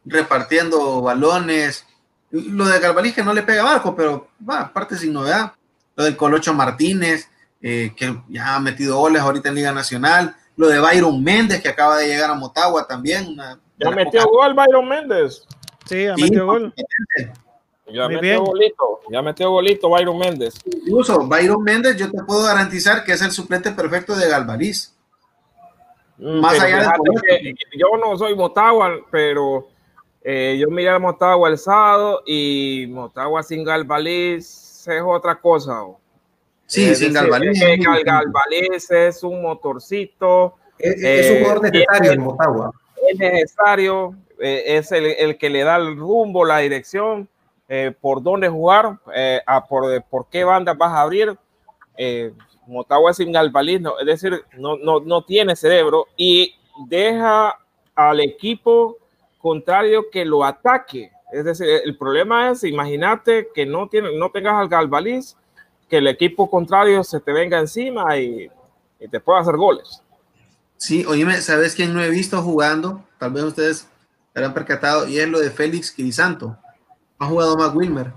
repartiendo 0.04 1.02
balones. 1.02 1.86
Lo 2.32 2.68
de 2.68 2.80
Galvaliz 2.80 3.14
que 3.14 3.24
no 3.24 3.34
le 3.34 3.44
pega 3.44 3.62
a 3.62 3.66
Barco, 3.66 3.96
pero 3.96 4.30
va, 4.48 4.62
aparte 4.62 4.98
sin 4.98 5.14
novedad. 5.14 5.54
Lo 5.96 6.04
del 6.04 6.18
Colocho 6.18 6.54
Martínez, 6.54 7.30
eh, 7.62 7.92
que 7.96 8.16
ya 8.30 8.56
ha 8.56 8.60
metido 8.60 8.98
goles 8.98 9.22
ahorita 9.22 9.50
en 9.50 9.56
Liga 9.56 9.72
Nacional. 9.72 10.36
Lo 10.58 10.68
de 10.68 10.80
Byron 10.80 11.24
Méndez, 11.24 11.62
que 11.62 11.70
acaba 11.70 11.98
de 11.98 12.08
llegar 12.08 12.30
a 12.30 12.36
Motagua 12.36 12.86
también. 12.88 13.28
Una, 13.30 13.60
Ya 13.78 13.88
una 13.88 13.96
metió 13.98 14.24
poca- 14.24 14.32
gol 14.48 14.54
Byron 14.54 14.88
Méndez. 14.88 15.44
Sí, 15.86 16.06
ha 16.06 16.16
Sí, 16.16 16.22
metido 16.24 16.46
gol. 16.46 16.74
Ya 17.94 18.06
Muy 18.06 18.16
metió 18.16 18.22
bien. 18.22 18.44
golito. 18.44 19.00
Ya 19.12 19.22
metió 19.22 19.50
golito 19.52 19.90
Byron 19.90 20.18
Méndez. 20.18 20.56
Incluso 20.66 21.28
Byron 21.28 21.62
Méndez, 21.64 21.98
yo 21.98 22.10
te 22.12 22.24
puedo 22.24 22.44
garantizar 22.44 23.04
que 23.04 23.14
es 23.14 23.22
el 23.22 23.32
suplente 23.32 23.72
perfecto 23.72 24.16
de 24.16 24.30
Galvaliz. 24.30 24.96
Más 26.18 26.54
Pero 26.54 26.64
allá 26.78 26.94
que 27.28 27.54
yo 27.78 27.88
no 28.00 28.16
soy 28.18 28.36
Motagua, 28.36 28.92
pero 29.10 29.68
eh, 30.24 30.56
yo 30.60 30.70
miré 30.70 30.90
a 30.90 31.00
Motagua 31.00 31.50
el 31.50 31.58
sábado 31.58 32.22
y 32.28 32.86
Motagua 32.90 33.42
sin 33.42 33.64
Galvaliz 33.64 34.88
es 34.88 35.02
otra 35.04 35.40
cosa. 35.40 35.82
o. 35.84 36.00
Sí, 36.72 36.86
Es 36.86 37.00
sin 37.00 37.12
decir, 37.12 37.28
Galvaliz. 37.28 37.62
es 38.72 38.84
es 38.90 38.92
es 38.92 39.24
un 39.24 39.42
motorcito, 39.42 40.56
Es, 40.78 41.04
es 41.04 41.30
un 41.30 41.36
eh, 41.36 41.40
jugador 41.42 41.64
necesario 41.64 42.12
en 42.14 42.22
Motagua. 42.22 42.72
es 43.10 43.20
necesario, 43.20 44.16
eh, 44.40 44.64
es 44.68 44.90
el, 44.94 45.06
el 45.08 45.38
que 45.38 45.50
le 45.50 45.66
da 45.66 45.76
el 45.76 45.98
rumbo, 45.98 46.46
la 46.46 46.60
dirección, 46.60 47.28
eh, 47.68 47.94
por 48.00 48.24
dónde 48.24 48.48
jugar, 48.48 49.00
eh, 49.14 49.42
a 49.46 49.66
por, 49.66 50.02
por 50.06 50.30
qué 50.30 50.46
bandas 50.46 50.78
vas 50.78 50.94
a 50.94 51.02
abrir. 51.02 51.38
Eh, 51.98 52.32
Motagua 52.68 53.14
sin 53.14 53.34
Galvaliz, 53.34 53.82
no, 53.82 54.00
es 54.00 54.06
decir, 54.06 54.42
no, 54.58 54.78
no, 54.78 55.02
no 55.02 55.26
tiene 55.26 55.58
cerebro 55.58 56.08
y 56.16 56.56
deja 56.88 57.60
al 57.96 58.22
equipo 58.22 58.98
contrario 59.40 60.06
que 60.10 60.24
lo 60.24 60.46
ataque. 60.46 61.12
Es 61.34 61.44
decir, 61.44 61.68
el 61.84 61.98
problema 61.98 62.50
es, 62.52 62.64
imagínate 62.64 63.50
que 63.54 63.66
no, 63.66 63.90
tiene, 63.90 64.18
no 64.18 64.32
tengas 64.32 64.54
al 64.54 64.70
Galvaliz, 64.70 65.36
que 65.92 65.98
el 65.98 66.08
equipo 66.08 66.50
contrario 66.50 67.04
se 67.04 67.20
te 67.20 67.34
venga 67.34 67.60
encima 67.60 68.18
y, 68.18 68.50
y 68.98 69.08
te 69.10 69.20
pueda 69.20 69.42
hacer 69.42 69.58
goles. 69.58 70.02
Sí, 70.78 71.04
oíme, 71.06 71.36
¿sabes 71.42 71.76
quién 71.76 71.94
no 71.94 72.02
he 72.02 72.10
visto 72.10 72.42
jugando? 72.42 73.04
Tal 73.20 73.32
vez 73.34 73.44
ustedes 73.44 73.78
se 73.80 73.88
habrán 74.40 74.54
percatado, 74.54 75.06
y 75.06 75.20
es 75.20 75.28
lo 75.28 75.42
de 75.42 75.52
Félix 75.52 75.92
Crisanto. 75.92 76.58
Ha 77.20 77.26
jugado 77.28 77.58
más 77.58 77.76
Wilmer. 77.76 78.14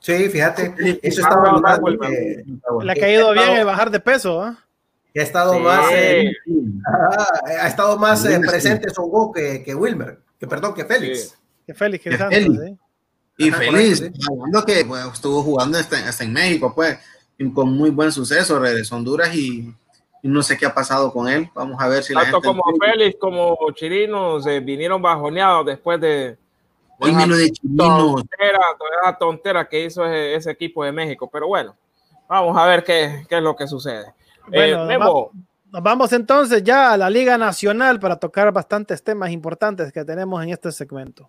Sí, 0.00 0.28
fíjate, 0.28 0.74
eso 1.02 1.22
Ah, 1.24 1.28
estaba 1.28 1.78
no, 1.78 1.98
que, 2.00 2.44
Le 2.84 2.92
ha 2.92 2.96
caído 2.96 3.32
bien 3.32 3.50
el 3.50 3.64
bajar 3.64 3.90
de 3.90 4.00
peso. 4.00 4.42
¿ah? 4.42 4.58
que 5.14 5.20
ha 5.20 5.22
estado 5.22 5.54
Sí. 5.54 5.60
más, 5.60 5.86
eh, 5.92 6.32
Sí. 6.44 6.80
ha 7.60 7.68
estado 7.68 7.96
más 7.96 8.24
eh, 8.26 8.34
sí. 8.42 8.46
presente 8.46 8.90
Songo 8.90 9.32
que, 9.32 9.62
que 9.62 9.74
Wilmer, 9.74 10.18
que 10.38 10.46
perdón, 10.48 10.74
que 10.74 10.84
Félix. 10.84 11.28
Sí. 11.30 11.34
Que 11.64 11.74
Félix 11.74 12.02
Que 12.04 12.10
Crisanto, 12.10 12.34
Félix. 12.36 12.78
Y 13.38 13.50
Ajá, 13.50 13.66
correcto, 13.66 14.18
hablando 14.30 14.64
que 14.64 14.84
bueno, 14.84 15.12
estuvo 15.12 15.42
jugando 15.42 15.78
hasta, 15.78 15.98
hasta 16.08 16.24
en 16.24 16.32
México, 16.32 16.72
pues, 16.74 16.98
y 17.38 17.50
con 17.52 17.70
muy 17.76 17.90
buen 17.90 18.10
suceso, 18.10 18.58
regresó 18.58 18.94
a 18.94 18.98
Honduras 18.98 19.34
y, 19.34 19.74
y 20.22 20.28
no 20.28 20.42
sé 20.42 20.56
qué 20.56 20.64
ha 20.64 20.74
pasado 20.74 21.12
con 21.12 21.28
él. 21.28 21.50
Vamos 21.54 21.80
a 21.80 21.88
ver 21.88 22.02
si 22.02 22.14
la 22.14 22.22
Tanto 22.22 22.40
gente... 22.40 22.48
como 22.48 22.76
Félix 22.78 23.16
como 23.20 23.58
Chirino 23.74 24.40
se 24.40 24.60
vinieron 24.60 25.02
bajoneados 25.02 25.66
después 25.66 26.00
de 26.00 26.38
lo 26.98 27.36
de 27.36 27.52
tontera, 27.76 28.58
toda 28.78 28.90
esa 29.02 29.18
tontera 29.18 29.68
que 29.68 29.84
hizo 29.84 30.06
ese, 30.06 30.34
ese 30.34 30.50
equipo 30.50 30.82
de 30.82 30.92
México. 30.92 31.28
Pero 31.30 31.46
bueno, 31.48 31.76
vamos 32.26 32.56
a 32.56 32.64
ver 32.64 32.82
qué, 32.84 33.26
qué 33.28 33.36
es 33.36 33.42
lo 33.42 33.54
que 33.54 33.66
sucede. 33.66 34.14
Bueno, 34.48 34.84
Eh, 34.84 34.86
Memo, 34.86 35.30
Nos 35.70 35.82
vamos 35.82 36.10
entonces 36.14 36.64
ya 36.64 36.94
a 36.94 36.96
la 36.96 37.10
Liga 37.10 37.36
Nacional 37.36 38.00
para 38.00 38.16
tocar 38.16 38.50
bastantes 38.50 39.02
temas 39.02 39.30
importantes 39.30 39.92
que 39.92 40.04
tenemos 40.06 40.42
en 40.42 40.50
este 40.50 40.72
segmento. 40.72 41.28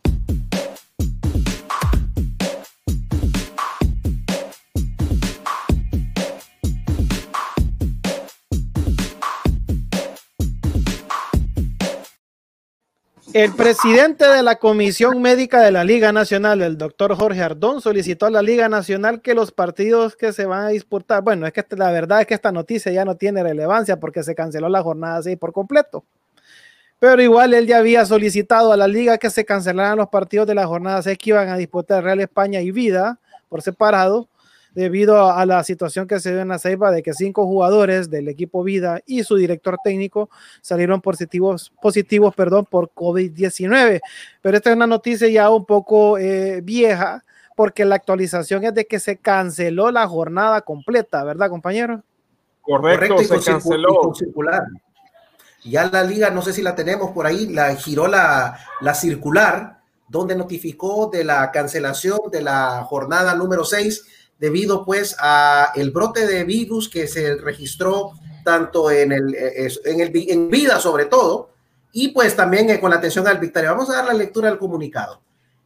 El 13.34 13.54
presidente 13.54 14.26
de 14.26 14.42
la 14.42 14.56
Comisión 14.56 15.22
Médica 15.22 15.62
de 15.62 15.72
la 15.72 15.84
Liga 15.84 16.14
Nacional, 16.14 16.62
el 16.62 16.78
doctor 16.78 17.14
Jorge 17.16 17.42
Ardón, 17.42 17.82
solicitó 17.82 18.26
a 18.26 18.32
la 18.32 18.42
Liga 18.42 18.70
Nacional 18.70 19.22
que 19.22 19.34
los 19.34 19.52
partidos 19.52 20.16
que 20.16 20.32
se 20.32 20.46
van 20.46 20.64
a 20.64 20.70
disputar, 20.70 21.22
bueno, 21.24 21.46
es 21.46 21.52
que 21.52 21.64
la 21.76 21.92
verdad 21.92 22.22
es 22.22 22.28
que 22.28 22.34
esta 22.34 22.54
noticia 22.54 22.92
ya 22.92 23.04
no 23.04 23.16
tiene 23.16 23.44
relevancia 23.44 24.00
porque 24.00 24.24
se 24.24 24.34
canceló 24.34 24.70
la 24.70 24.82
jornada 24.82 25.22
6 25.22 25.38
por 25.38 25.52
completo. 25.52 26.06
Pero 27.00 27.22
igual 27.22 27.54
él 27.54 27.68
ya 27.68 27.80
había 27.80 28.06
solicitado 28.06 28.72
a 28.72 28.78
la 28.78 28.88
liga 28.88 29.18
que 29.18 29.30
se 29.30 29.46
cancelaran 29.46 29.98
los 29.98 30.08
partidos 30.08 30.48
de 30.48 30.56
la 30.56 30.66
jornada 30.66 31.02
6 31.02 31.18
que 31.18 31.30
iban 31.30 31.50
a 31.50 31.58
disputar 31.58 32.04
Real 32.04 32.22
España 32.22 32.62
y 32.62 32.72
Vida 32.72 33.20
por 33.50 33.62
separado, 33.62 34.30
debido 34.78 35.32
a 35.32 35.44
la 35.48 35.64
situación 35.64 36.08
que 36.08 36.20
se 36.20 36.30
dio 36.30 36.42
en 36.42 36.50
la 36.50 36.60
Ceiba 36.60 36.92
de 36.92 37.02
que 37.02 37.12
cinco 37.12 37.48
jugadores 37.48 38.12
del 38.12 38.28
equipo 38.28 38.64
Vida 38.64 39.02
y 39.08 39.24
su 39.24 39.36
director 39.36 39.80
técnico 39.84 40.30
salieron 40.62 41.02
positivos, 41.02 41.74
positivos 41.82 42.36
perdón, 42.36 42.68
por 42.70 42.92
COVID-19. 42.92 44.02
Pero 44.40 44.56
esta 44.58 44.70
es 44.70 44.76
una 44.76 44.86
noticia 44.86 45.28
ya 45.30 45.50
un 45.50 45.66
poco 45.66 46.20
eh, 46.20 46.62
vieja 46.62 47.26
porque 47.56 47.86
la 47.86 47.96
actualización 47.96 48.66
es 48.66 48.74
de 48.76 48.86
que 48.86 49.00
se 49.00 49.18
canceló 49.18 49.90
la 49.90 50.08
jornada 50.08 50.62
completa, 50.62 51.24
¿verdad, 51.24 51.50
compañero? 51.50 52.04
Correcto, 52.62 53.18
se 53.18 53.44
canceló. 53.44 54.14
Circular. 54.14 54.62
Ya 55.64 55.90
la 55.90 56.04
liga, 56.04 56.30
no 56.30 56.44
sé 56.44 56.54
si 56.54 56.62
la 56.62 56.76
tenemos 56.76 57.10
por 57.10 57.26
ahí, 57.26 57.48
la 57.48 57.76
giró 57.76 58.08
la, 58.08 58.60
la 58.82 58.94
circular, 58.94 59.80
donde 60.08 60.36
notificó 60.36 61.10
de 61.12 61.24
la 61.24 61.52
cancelación 61.52 62.20
de 62.32 62.44
la 62.44 62.84
jornada 62.84 63.34
número 63.34 63.66
6 63.66 64.27
debido 64.40 64.86
pues 64.86 65.16
a 65.20 65.72
el 65.76 65.92
brote 65.92 66.28
de 66.28 66.44
virus 66.44 66.90
que 66.90 67.08
se 67.08 67.36
registró 67.36 68.12
tanto 68.44 68.92
en 68.92 69.12
el, 69.12 69.36
en 69.36 70.00
el 70.00 70.12
en 70.30 70.50
vida 70.50 70.80
sobre 70.80 71.06
todo 71.06 71.50
y 71.92 72.10
pues 72.10 72.36
también 72.36 72.70
eh, 72.70 72.80
con 72.80 72.92
la 72.92 72.98
atención 72.98 73.28
al 73.28 73.40
Victoria. 73.40 73.72
Vamos 73.72 73.90
a 73.90 73.94
dar 73.94 74.06
la 74.06 74.14
lectura 74.14 74.50
del 74.50 74.60
comunicado. 74.60 75.22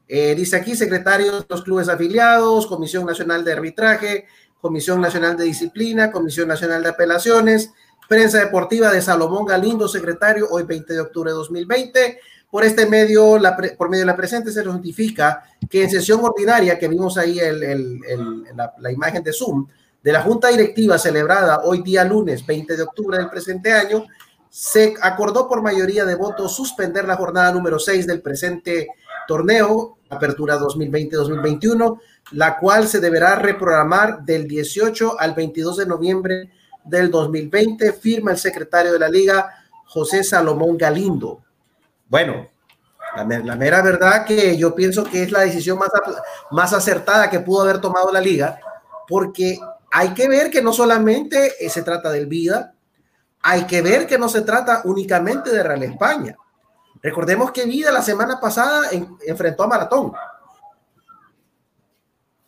Eh, 0.07 0.33
dice 0.35 0.55
aquí, 0.55 0.75
secretarios 0.75 1.41
de 1.41 1.45
los 1.49 1.61
clubes 1.61 1.89
afiliados, 1.89 2.67
Comisión 2.67 3.05
Nacional 3.05 3.43
de 3.43 3.53
Arbitraje, 3.53 4.27
Comisión 4.59 5.01
Nacional 5.01 5.35
de 5.37 5.45
Disciplina, 5.45 6.11
Comisión 6.11 6.47
Nacional 6.47 6.83
de 6.83 6.89
Apelaciones, 6.89 7.71
Prensa 8.07 8.39
Deportiva 8.39 8.91
de 8.91 9.01
Salomón 9.01 9.45
Galindo, 9.45 9.87
secretario, 9.87 10.47
hoy 10.49 10.63
20 10.63 10.93
de 10.93 10.99
octubre 11.01 11.31
de 11.31 11.35
2020. 11.35 12.19
Por 12.51 12.63
este 12.65 12.85
medio, 12.85 13.39
la 13.39 13.55
por 13.55 13.89
medio 13.89 14.03
de 14.03 14.11
la 14.11 14.15
presente, 14.15 14.51
se 14.51 14.63
notifica 14.63 15.43
que 15.69 15.83
en 15.83 15.89
sesión 15.89 16.19
ordinaria, 16.23 16.77
que 16.77 16.87
vimos 16.87 17.17
ahí 17.17 17.39
el, 17.39 17.99
la, 18.55 18.73
la 18.77 18.91
imagen 18.91 19.23
de 19.23 19.33
Zoom, 19.33 19.65
de 20.03 20.11
la 20.11 20.21
Junta 20.21 20.49
Directiva 20.49 20.97
celebrada 20.99 21.61
hoy 21.63 21.81
día 21.81 22.03
lunes 22.03 22.45
20 22.45 22.75
de 22.75 22.83
octubre 22.83 23.17
del 23.17 23.29
presente 23.29 23.71
año, 23.71 24.03
se 24.51 24.95
acordó 25.01 25.47
por 25.47 25.61
mayoría 25.61 26.03
de 26.03 26.15
votos 26.15 26.53
suspender 26.53 27.05
la 27.05 27.15
jornada 27.15 27.53
número 27.53 27.79
6 27.79 28.05
del 28.05 28.21
presente 28.21 28.89
torneo, 29.25 29.97
apertura 30.09 30.59
2020-2021, 30.59 31.99
la 32.31 32.57
cual 32.59 32.87
se 32.87 32.99
deberá 32.99 33.35
reprogramar 33.35 34.23
del 34.25 34.49
18 34.49 35.17
al 35.17 35.33
22 35.35 35.77
de 35.77 35.85
noviembre 35.85 36.51
del 36.83 37.09
2020, 37.09 37.93
firma 37.93 38.31
el 38.31 38.37
secretario 38.37 38.91
de 38.91 38.99
la 38.99 39.07
liga, 39.07 39.49
José 39.85 40.21
Salomón 40.21 40.77
Galindo. 40.77 41.43
Bueno, 42.11 42.45
la, 43.15 43.55
mera 43.55 43.81
verdad 43.81 44.25
que 44.25 44.57
yo 44.57 44.75
pienso 44.75 45.05
que 45.05 45.23
es 45.23 45.31
la 45.31 45.39
decisión 45.39 45.79
más, 45.79 45.89
más 46.51 46.73
acertada 46.73 47.29
que 47.29 47.39
pudo 47.39 47.61
haber 47.61 47.79
tomado 47.79 48.11
la 48.11 48.19
liga, 48.19 48.59
porque 49.07 49.57
hay 49.89 50.13
que 50.13 50.27
ver 50.27 50.51
que 50.51 50.61
no 50.61 50.73
solamente 50.73 51.53
se 51.69 51.83
trata 51.83 52.11
del 52.11 52.27
Vida, 52.27 52.73
hay 53.41 53.65
que 53.65 53.81
ver 53.81 54.07
que 54.07 54.17
no 54.17 54.27
se 54.27 54.41
trata 54.41 54.81
únicamente 54.83 55.51
de 55.51 55.63
Real 55.63 55.83
España. 55.83 56.35
Recordemos 57.01 57.51
que 57.51 57.63
Vida 57.63 57.93
la 57.93 58.01
semana 58.01 58.41
pasada 58.41 58.89
enfrentó 59.25 59.63
a 59.63 59.67
Maratón. 59.67 60.11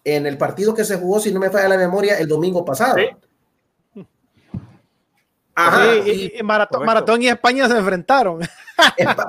En 0.03 0.27
el 0.27 0.37
partido 0.37 0.73
que 0.73 0.83
se 0.83 0.97
jugó, 0.97 1.21
si 1.21 1.33
no 1.33 1.39
me 1.39 1.49
falla 1.49 1.69
la 1.69 1.77
memoria, 1.77 2.19
el 2.19 2.27
domingo 2.27 2.65
pasado. 2.65 2.97
Ajá, 5.55 5.95
y, 5.95 6.41
Maratón, 6.43 7.21
y 7.21 7.27
España 7.27 7.67
se 7.67 7.77
enfrentaron. 7.77 8.39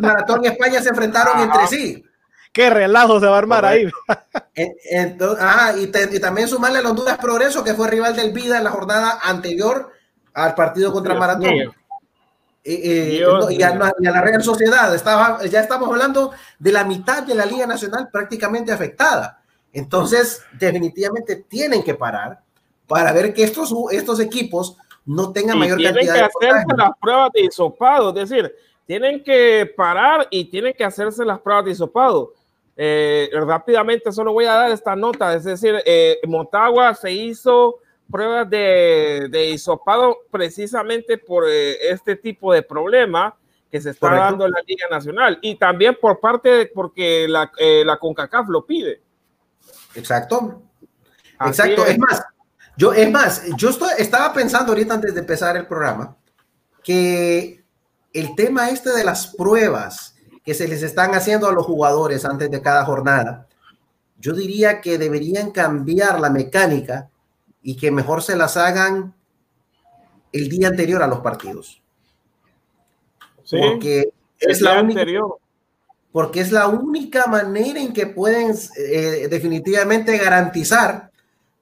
Maratón 0.01 0.45
y 0.45 0.47
España 0.49 0.83
se 0.83 0.89
enfrentaron 0.89 1.41
entre 1.41 1.67
sí. 1.67 2.05
Qué 2.53 2.71
relajo 2.71 3.21
se 3.21 3.27
va 3.27 3.35
a 3.35 3.39
armar 3.39 3.65
ahí. 3.65 3.91
Entonces, 4.55 5.45
ajá, 5.45 5.77
y, 5.77 5.89
también 6.21 6.49
sumarle 6.49 6.79
a 6.79 6.89
Honduras 6.89 7.19
Progreso, 7.19 7.65
que 7.65 7.75
fue 7.75 7.91
rival 7.91 8.15
del 8.15 8.33
Vida 8.33 8.59
en 8.59 8.65
la 8.65 8.71
jornada 8.71 9.19
anterior 9.23 9.91
al 10.33 10.55
partido 10.55 10.93
contra 10.93 11.15
Maratón 11.15 11.53
y, 12.65 13.23
a, 13.63 13.75
la 13.99 14.21
Real 14.23 14.43
Sociedad. 14.43 14.95
Estaba, 14.95 15.45
ya 15.45 15.61
estamos 15.61 15.89
hablando 15.89 16.33
de 16.59 16.73
la 16.73 16.85
mitad 16.85 17.23
de 17.23 17.35
la 17.35 17.45
Liga 17.45 17.67
Nacional 17.67 18.09
prácticamente 18.11 18.73
afectada. 18.73 19.43
Entonces, 19.73 20.43
definitivamente 20.53 21.37
tienen 21.49 21.83
que 21.83 21.95
parar 21.95 22.41
para 22.87 23.13
ver 23.13 23.35
que 23.35 23.45
estos, 23.45 23.75
estos 23.91 24.21
equipos 24.21 24.77
no 25.07 25.33
tengan 25.33 25.59
mayor 25.59 25.83
cantidad 25.83 25.95
de. 25.95 26.01
Tienen 26.01 26.15
que 26.15 26.25
hacerse 26.25 26.77
las 26.77 26.91
pruebas 27.01 27.31
de 27.33 27.41
hisopado, 27.43 28.09
es 28.11 28.29
decir, 28.29 28.55
tienen 28.87 29.23
que 29.23 29.73
parar 29.77 30.29
y 30.31 30.45
tienen 30.47 30.75
que 30.75 30.85
hacerse 30.85 31.25
las 31.25 31.41
pruebas 31.41 31.65
de 31.65 31.71
hisopado. 31.73 32.33
Eh, 32.77 33.31
rápidamente 33.33 34.11
solo 34.11 34.33
voy 34.33 34.47
a 34.47 34.55
dar 34.55 34.71
esta 34.71 34.97
nota, 34.97 35.35
es 35.35 35.45
decir, 35.45 35.81
eh, 35.87 36.19
Motagua 36.27 36.95
se 36.95 37.13
hizo 37.13 37.79
pruebas 38.11 38.51
de, 38.51 39.29
de 39.31 39.51
hisopado 39.51 40.19
precisamente 40.31 41.19
por 41.19 41.45
eh, 41.49 41.91
este 41.91 42.17
tipo 42.17 42.53
de 42.53 42.63
problema 42.63 43.37
que 43.71 43.81
se 43.81 43.91
está 43.91 44.15
dando 44.15 44.47
en 44.47 44.53
la 44.53 44.63
Liga 44.67 44.87
Nacional 44.91 45.39
y 45.43 45.57
también 45.57 45.97
por 46.01 46.21
parte 46.21 46.49
de 46.49 46.67
porque 46.67 47.27
la, 47.29 47.51
eh, 47.59 47.85
la 47.85 47.97
CONCACAF 47.97 48.49
lo 48.49 48.65
pide. 48.65 49.03
Exacto. 49.95 50.63
Exacto. 51.45 51.85
Es. 51.85 51.99
más, 51.99 52.23
yo, 52.77 52.93
es 52.93 53.11
más, 53.11 53.43
yo 53.57 53.71
estoy, 53.71 53.91
estaba 53.99 54.33
pensando 54.33 54.73
ahorita 54.73 54.95
antes 54.95 55.15
de 55.15 55.21
empezar 55.21 55.57
el 55.57 55.67
programa 55.67 56.17
que 56.83 57.65
el 58.13 58.35
tema 58.35 58.71
este 58.71 58.91
de 58.91 59.05
las 59.05 59.29
pruebas 59.29 60.15
que 60.45 60.55
se 60.55 60.69
les 60.69 60.83
están 60.83 61.15
haciendo 61.15 61.49
a 61.49 61.53
los 61.53 61.65
jugadores 61.65 62.25
antes 62.25 62.51
de 62.51 62.61
cada 62.61 62.85
jornada, 62.85 63.49
yo 64.19 64.35
diría 64.35 64.81
que 64.81 64.99
deberían 64.99 65.51
cambiar 65.51 66.21
la 66.21 66.31
mecánica 66.31 67.11
y 67.63 67.77
que 67.77 67.91
mejor 67.91 68.23
se 68.23 68.37
las 68.37 68.57
hagan 68.57 69.15
el 70.33 70.49
día 70.49 70.69
anterior 70.69 71.03
a 71.03 71.07
los 71.07 71.21
partidos. 71.21 71.81
porque 73.51 74.11
es 74.39 74.61
la 74.61 74.83
única, 74.83 75.05
porque 76.13 76.41
es 76.41 76.53
la 76.53 76.69
única 76.69 77.27
manera 77.27 77.81
en 77.81 77.93
que 77.93 78.07
pueden 78.07 78.55
eh, 78.77 79.29
definitivamente 79.31 80.17
garantizar 80.19 81.11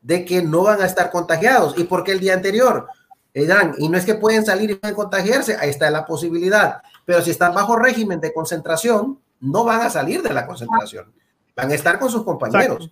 de 0.03 0.25
que 0.25 0.43
no 0.43 0.65
van 0.65 0.83
a 0.83 0.87
estar 0.87 1.11
contagiados. 1.11 1.75
¿Y 1.79 1.85
porque 1.85 2.13
el 2.13 2.21
día 2.21 2.35
anterior? 2.35 2.87
Eh, 3.35 3.49
y 3.79 3.89
no 3.89 3.97
es 3.97 4.05
que 4.05 4.15
pueden 4.15 4.45
salir 4.45 4.71
y 4.71 4.75
pueden 4.75 4.95
contagiarse, 4.95 5.57
ahí 5.59 5.71
está 5.71 5.91
la 5.91 6.05
posibilidad. 6.05 6.83
Pero 7.07 7.23
si 7.23 7.31
están 7.31 7.55
bajo 7.55 7.77
régimen 7.77 8.21
de 8.21 8.33
concentración, 8.33 9.19
no 9.41 9.65
van 9.65 9.81
a 9.81 9.91
salir 9.91 10.23
de 10.23 10.35
la 10.35 10.47
concentración. 10.47 11.13
Van 11.57 11.71
a 11.71 11.75
estar 11.75 11.99
con 11.99 12.11
sus 12.11 12.25
compañeros. 12.25 12.91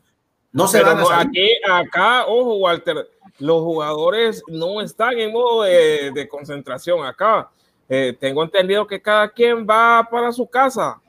No 0.52 0.66
se 0.66 0.82
van 0.82 0.98
a 0.98 1.20
aquí, 1.20 1.48
acá, 1.70 2.26
ojo, 2.26 2.56
Walter, 2.56 3.08
los 3.38 3.62
jugadores 3.62 4.42
no 4.48 4.80
están 4.80 5.18
en 5.18 5.32
modo 5.32 5.62
de, 5.62 6.28
concentración 6.28 7.04
acá. 7.04 7.50
Eh, 7.88 8.16
tengo 8.18 8.42
entendido 8.42 8.86
que 8.86 9.00
cada 9.00 9.28
quien 9.30 9.66
va 9.66 10.06
para 10.10 10.32
su 10.32 10.48
casa. 10.48 11.00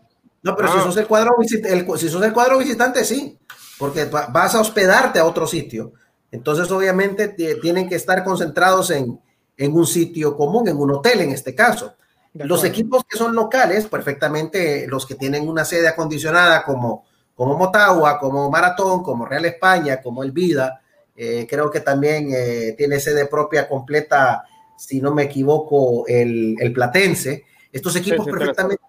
No, 0.43 0.55
pero 0.55 0.71
si 0.71 0.77
ah. 0.79 0.83
sos 0.83 0.97
el 0.97 1.07
cuadro, 1.07 1.35
el, 1.39 1.97
si 1.97 2.09
sos 2.09 2.23
el 2.23 2.33
cuadro 2.33 2.57
visitante, 2.57 3.03
sí, 3.03 3.37
porque 3.81 4.05
vas 4.05 4.55
a 4.55 4.61
hospedarte 4.61 5.19
a 5.19 5.25
otro 5.25 5.45
sitio. 5.45 5.91
Entonces, 6.31 6.71
obviamente, 6.71 7.27
tienen 7.27 7.89
que 7.89 7.95
estar 7.95 8.23
concentrados 8.23 8.91
en, 8.91 9.19
en 9.57 9.73
un 9.73 9.85
sitio 9.85 10.37
común, 10.37 10.69
en 10.69 10.77
un 10.77 10.91
hotel 10.91 11.21
en 11.21 11.31
este 11.31 11.53
caso. 11.53 11.95
Los 12.33 12.63
equipos 12.63 13.03
que 13.03 13.17
son 13.17 13.35
locales, 13.35 13.87
perfectamente, 13.87 14.87
los 14.87 15.05
que 15.05 15.15
tienen 15.15 15.49
una 15.49 15.65
sede 15.65 15.89
acondicionada 15.89 16.63
como 16.63 17.03
como 17.41 17.57
Motagua, 17.57 18.19
como 18.19 18.51
Maratón, 18.51 19.01
como 19.01 19.25
Real 19.25 19.45
España, 19.45 19.99
como 19.99 20.21
El 20.21 20.31
Vida. 20.31 20.79
Eh, 21.15 21.47
creo 21.49 21.71
que 21.71 21.79
también 21.79 22.29
eh, 22.31 22.75
tiene 22.77 22.99
sede 22.99 23.25
propia 23.25 23.67
completa, 23.67 24.43
si 24.77 25.01
no 25.01 25.11
me 25.11 25.23
equivoco, 25.23 26.05
el, 26.07 26.71
Platense. 26.71 27.45
Estos 27.71 27.95
equipos 27.95 28.27
perfectamente, 28.27 28.83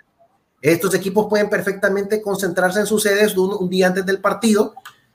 estos 0.62 0.94
equipos 0.94 1.26
pueden 1.28 1.50
perfectamente 1.50 2.22
concentrarse 2.22 2.80
en 2.80 2.86
sus 2.86 3.02
sedes 3.02 3.36
un, 3.36 3.68
día 3.68 3.88
antes 3.88 4.06
del 4.06 4.20
partido 4.20 4.74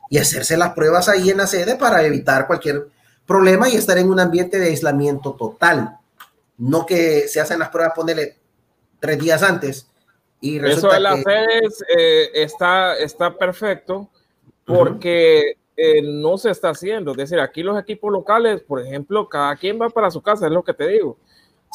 y 0.10 0.20
hacerse 0.20 0.58
las 0.58 0.74
pruebas 0.74 1.10
ahí 1.10 1.30
en 1.30 1.38
la 1.38 1.48
sede 1.48 1.76
para 1.76 2.04
evitar 2.04 2.46
cualquier 2.46 2.88
problema 3.26 3.68
y 3.68 3.76
estar 3.76 3.98
en 3.98 4.10
un 4.10 4.20
ambiente 4.20 4.60
de 4.60 4.68
aislamiento 4.68 5.34
total. 5.34 5.98
No 6.58 6.86
que 6.86 7.28
se 7.28 7.40
hacen 7.40 7.60
las 7.60 7.70
pruebas, 7.70 7.94
ponerle 7.96 8.38
tres 9.00 9.18
días 9.20 9.42
antes 9.42 9.88
eso 10.42 10.90
de 10.90 11.00
las 11.00 11.22
sedes 11.24 11.84
eh, 11.98 12.30
está, 12.34 12.96
está 12.98 13.36
perfecto 13.36 14.10
porque 14.66 15.58
eh, 15.76 16.02
no 16.04 16.38
se 16.38 16.52
está 16.52 16.70
haciendo. 16.70 17.12
Es 17.12 17.18
decir, 17.18 17.40
aquí 17.40 17.64
los 17.64 17.80
equipos 17.80 18.12
locales, 18.12 18.62
por 18.62 18.82
ejemplo, 18.82 19.28
cada 19.28 19.56
quien 19.56 19.80
va 19.82 19.90
para 19.90 20.12
su 20.12 20.22
casa, 20.22 20.46
es 20.48 20.52
lo 20.52 20.64
que 20.64 20.74
te 20.74 20.88
digo. 20.88 21.18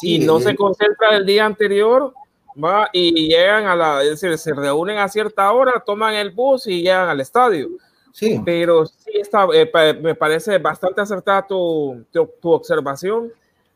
y 0.01 0.19
no 0.19 0.39
se 0.39 0.55
concentra 0.55 1.15
el 1.15 1.25
día 1.25 1.45
anterior, 1.45 2.13
va 2.61 2.89
y 2.91 3.29
llegan 3.29 3.65
a 3.65 3.75
la, 3.75 4.03
es 4.03 4.09
decir, 4.21 4.37
se 4.37 4.53
reúnen 4.53 4.97
a 4.97 5.07
cierta 5.07 5.51
hora, 5.51 5.83
toman 5.85 6.13
el 6.13 6.31
bus 6.31 6.67
y 6.67 6.81
llegan 6.81 7.09
al 7.09 7.19
estadio. 7.19 7.69
Sí. 8.11 8.41
Pero 8.45 8.85
sí 8.85 9.11
está, 9.15 9.47
eh, 9.53 9.71
me 10.01 10.15
parece 10.15 10.57
bastante 10.59 11.01
acertada 11.01 11.47
tu, 11.47 12.05
tu, 12.11 12.29
tu 12.41 12.51
observación, 12.51 13.31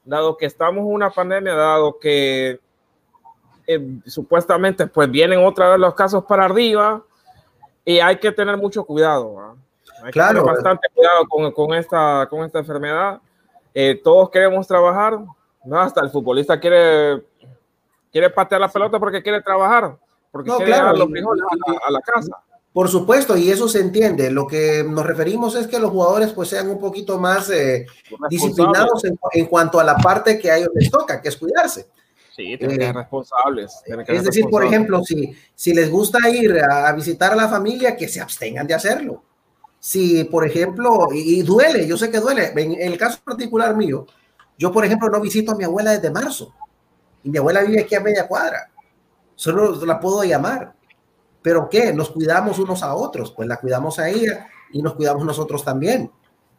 dado 0.06 0.38
que 0.38 0.46
estamos 0.46 0.82
en 0.82 0.94
una 0.94 1.10
pandemia, 1.10 1.56
dado 1.56 1.98
que 1.98 2.60
eh, 3.66 4.00
supuestamente 4.06 4.88
pues 4.88 5.12
vienen 5.12 5.44
otra 5.46 5.70
vez 5.72 5.80
los 5.80 5.94
casos 5.94 6.24
para 6.24 6.46
arriba 6.46 7.04
y 7.84 8.00
hay 8.00 8.18
que 8.18 8.32
tener 8.32 8.56
mucho 8.58 8.86
cuidado. 8.86 9.56
Hay 10.04 10.12
claro. 10.12 10.44
Que 10.44 10.52
bastante 10.52 10.88
cuidado 10.94 11.26
con, 11.28 11.52
con, 11.52 11.74
esta, 11.74 12.28
con 12.30 12.46
esta 12.46 12.60
enfermedad. 12.60 13.20
Eh, 13.74 14.00
todos 14.02 14.30
queremos 14.30 14.66
trabajar, 14.66 15.20
¿no? 15.66 15.80
Hasta 15.80 16.02
el 16.02 16.10
futbolista 16.10 16.60
quiere, 16.60 17.24
quiere 18.12 18.30
patear 18.30 18.62
la 18.62 18.70
pelota 18.70 19.00
porque 19.00 19.22
quiere 19.22 19.42
trabajar, 19.42 19.98
porque 20.32 20.52
quiere 20.52 20.72
claro, 20.72 20.98
los 20.98 21.10
frijoles 21.10 21.44
a, 21.86 21.92
la, 21.92 22.02
casa. 22.02 22.38
Por 22.74 22.90
supuesto, 22.90 23.38
y 23.38 23.50
eso 23.50 23.68
se 23.68 23.80
entiende. 23.80 24.30
Lo 24.30 24.46
que 24.46 24.84
nos 24.88 25.06
referimos 25.06 25.56
es 25.56 25.68
que 25.68 25.80
los 25.80 25.92
jugadores 25.92 26.34
pues 26.34 26.50
sean 26.50 26.70
un 26.70 26.80
poquito 26.80 27.20
más 27.20 27.50
eh, 27.50 27.86
disciplinados 28.30 29.04
en, 29.06 29.18
en, 29.34 29.46
cuanto 29.48 29.80
a 29.80 29.84
la 29.84 29.96
parte 29.98 30.38
que 30.38 30.52
a 30.52 30.58
ellos 30.58 30.70
les 30.76 30.92
toca, 30.92 31.22
que 31.22 31.30
es 31.30 31.38
cuidarse. 31.38 31.88
Sí, 32.38 32.56
tienen 32.56 32.78
que 32.78 32.86
ser 32.86 32.96
eh, 32.96 33.00
responsables. 33.00 33.82
es 34.08 34.24
decir, 34.24 34.46
por 34.46 34.64
ejemplo, 34.64 35.04
si, 35.04 35.36
si 35.56 35.74
les 35.74 35.90
gusta 35.90 36.30
ir 36.30 36.60
a, 36.60 36.92
visitar 36.92 37.32
a 37.32 37.36
la 37.36 37.50
familia, 37.50 37.96
que 37.96 38.08
se 38.08 38.22
abstengan 38.22 38.68
de 38.68 38.76
hacerlo. 38.76 39.24
Si, 39.80 40.24
por 40.26 40.46
ejemplo, 40.46 41.08
y, 41.12 41.42
duele, 41.42 41.88
yo 41.88 41.98
sé 41.98 42.12
que 42.12 42.20
duele. 42.20 42.54
En, 42.56 42.80
el 42.80 42.96
caso 42.96 43.20
particular 43.26 43.76
mío, 43.76 44.06
yo, 44.56 44.72
por 44.72 44.86
ejemplo, 44.86 45.10
no 45.10 45.20
visito 45.20 45.52
a 45.52 45.56
mi 45.56 45.64
abuela 45.64 45.94
desde 45.94 46.12
marzo. 46.12 46.54
Y 47.28 47.30
mi 47.30 47.40
abuela 47.40 47.62
vive 47.62 47.82
aquí 47.82 47.94
a 47.94 48.00
media 48.00 48.26
cuadra. 48.26 48.72
Solo 49.36 49.76
la 49.86 50.00
puedo 50.00 50.24
llamar. 50.24 50.72
¿Pero 51.42 51.68
qué? 51.68 51.92
Nos 51.92 52.10
cuidamos 52.10 52.58
unos 52.58 52.84
a 52.84 52.96
otros. 52.96 53.32
Pues 53.32 53.50
la 53.50 53.58
cuidamos 53.58 54.00
a 54.00 54.08
ella 54.08 54.48
y 54.72 54.82
nos 54.82 54.94
cuidamos 54.94 55.26
nosotros 55.26 55.62
también. 55.62 56.10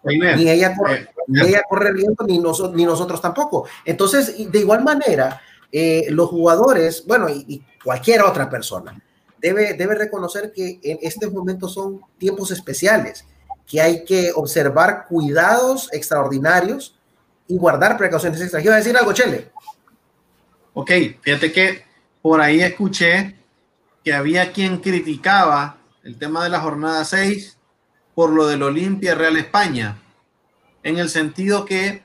Ni 0.05 0.51
ella 0.51 0.77
corre, 0.77 0.97
eh, 0.97 1.09
ni 1.27 1.41
ella 1.41 1.63
corre 1.67 1.91
ni, 1.95 2.39
ni 2.75 2.85
nosotros 2.85 3.23
tampoco. 3.23 3.67
Entonces, 3.83 4.37
de 4.53 4.59
igual 4.59 4.85
manera, 4.85 5.41
eh, 5.73 6.09
los 6.11 6.29
jugadores, 6.29 7.03
bueno, 7.07 7.31
y, 7.31 7.65
cualquier 7.83 8.21
otra 8.21 8.51
persona, 8.51 9.03
debe, 9.39 9.73
debe 9.73 9.95
reconocer 9.95 10.53
que 10.53 10.81
en 10.83 10.99
estos 11.01 11.33
momentos 11.33 11.73
son 11.73 12.03
tiempos 12.19 12.51
especiales, 12.51 13.25
que 13.67 13.81
hay 13.81 14.05
que 14.05 14.33
observar 14.35 15.07
cuidados 15.09 15.89
extraordinarios 15.95 16.99
y 17.47 17.57
guardar 17.57 17.97
precauciones 17.97 18.43
extra. 18.43 18.61
Yo 18.61 18.71
a 18.71 18.77
decir 18.77 18.95
algo, 18.95 19.15
Chele. 19.15 19.51
Ok, 20.81 20.93
fíjate 21.23 21.51
que 21.51 21.85
por 22.23 22.41
ahí 22.41 22.61
escuché 22.61 23.35
que 24.05 24.15
había 24.15 24.53
quien 24.53 24.79
criticaba 24.79 25.79
el 26.05 26.17
tema 26.17 26.45
de 26.45 26.51
la 26.51 26.61
jornada 26.61 27.05
6 27.05 27.59
por 28.15 28.31
lo 28.31 28.47
del 28.47 28.63
Olimpia 28.63 29.17
Real 29.17 29.37
España, 29.37 29.99
en 30.85 30.99
el 30.99 31.09
sentido 31.09 31.65
que 31.65 32.05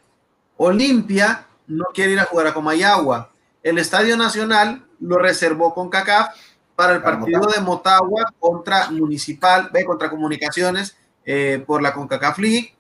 Olimpia 0.57 1.45
no 1.67 1.86
quiere 1.93 2.13
ir 2.13 2.19
a 2.19 2.26
jugar 2.26 2.47
a 2.47 2.55
Comayagua, 2.55 3.30
el 3.61 3.78
Estadio 3.78 4.17
Nacional 4.17 4.84
lo 4.99 5.19
reservó 5.19 5.76
con 5.76 5.91
CACAF 5.91 6.30
para 6.76 6.95
el 6.95 7.03
partido 7.03 7.41
de 7.55 7.61
Motagua 7.61 8.34
contra 8.39 8.89
Municipal, 8.89 9.69
ve 9.71 9.86
contra 9.86 10.09
Comunicaciones 10.09 10.97
eh, 11.26 11.63
por 11.63 11.84
la 11.84 11.93
CONCACAF 11.93 12.39
League. 12.39 12.74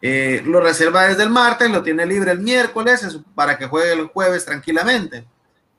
Eh, 0.00 0.42
lo 0.44 0.60
reserva 0.60 1.08
desde 1.08 1.24
el 1.24 1.30
martes, 1.30 1.70
lo 1.70 1.82
tiene 1.82 2.06
libre 2.06 2.30
el 2.30 2.40
miércoles 2.40 3.18
para 3.34 3.58
que 3.58 3.66
juegue 3.66 3.92
el 3.92 4.06
jueves 4.06 4.44
tranquilamente 4.44 5.26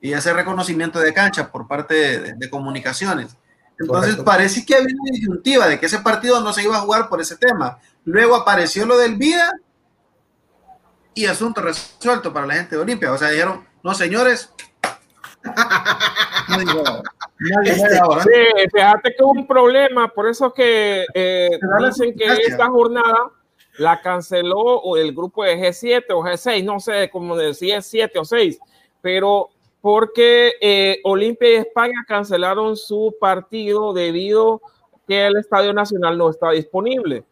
y 0.02 0.14
hace 0.14 0.34
reconocimiento 0.34 1.00
de 1.00 1.14
cancha 1.14 1.52
por 1.52 1.68
parte 1.68 2.36
de, 2.36 2.50
comunicaciones. 2.50 3.38
Entonces 3.78 4.18
parece 4.18 4.66
que 4.66 4.76
había 4.76 4.96
una 5.00 5.12
disyuntiva 5.12 5.68
de 5.68 5.80
que 5.80 5.86
ese 5.86 6.00
partido 6.00 6.42
no 6.42 6.52
se 6.52 6.64
iba 6.64 6.78
a 6.78 6.82
jugar 6.82 7.08
por 7.08 7.22
ese 7.22 7.38
tema. 7.38 7.80
Luego 8.04 8.36
apareció 8.36 8.86
lo 8.86 8.98
del 8.98 9.16
Vida 9.16 9.54
y 11.14 11.26
asunto 11.26 11.62
resuelto 11.62 12.34
para 12.34 12.46
la 12.46 12.56
gente 12.56 12.76
de 12.76 12.82
Olimpia. 12.82 13.12
O 13.14 13.18
sea, 13.18 13.30
dijeron, 13.30 13.66
no, 13.84 13.94
señores. 13.94 14.54
Este, 17.64 17.88
sí, 17.88 18.68
fíjate 18.74 19.16
que 19.16 19.24
hubo 19.24 19.32
un 19.32 19.48
problema, 19.48 20.10
por 20.10 20.28
eso 20.28 20.54
que 20.54 21.06
eh, 21.14 21.58
dicen 21.86 22.14
que 22.18 22.26
esta 22.26 22.68
jornada 22.68 23.32
la 23.80 24.02
canceló 24.02 24.96
el 24.98 25.14
grupo 25.14 25.44
de 25.46 25.58
G7 25.58 26.04
o 26.10 26.22
G6, 26.22 26.64
no 26.66 26.82
sé 26.82 27.10
cómo 27.10 27.36
decir 27.38 27.82
7 27.82 28.20
o 28.20 28.26
6, 28.26 28.60
pero 29.02 29.50
porque 29.80 30.52
eh, 30.60 31.00
Olimpia 31.06 31.50
y 31.50 31.56
España 31.56 32.04
cancelaron 32.06 32.76
su 32.76 33.16
partido 33.18 33.94
debido 33.94 34.62
que 35.08 35.26
el 35.28 35.38
Estadio 35.38 35.74
Nacional 35.74 36.18
no 36.18 36.30
está 36.30 36.52
disponible. 36.52 37.24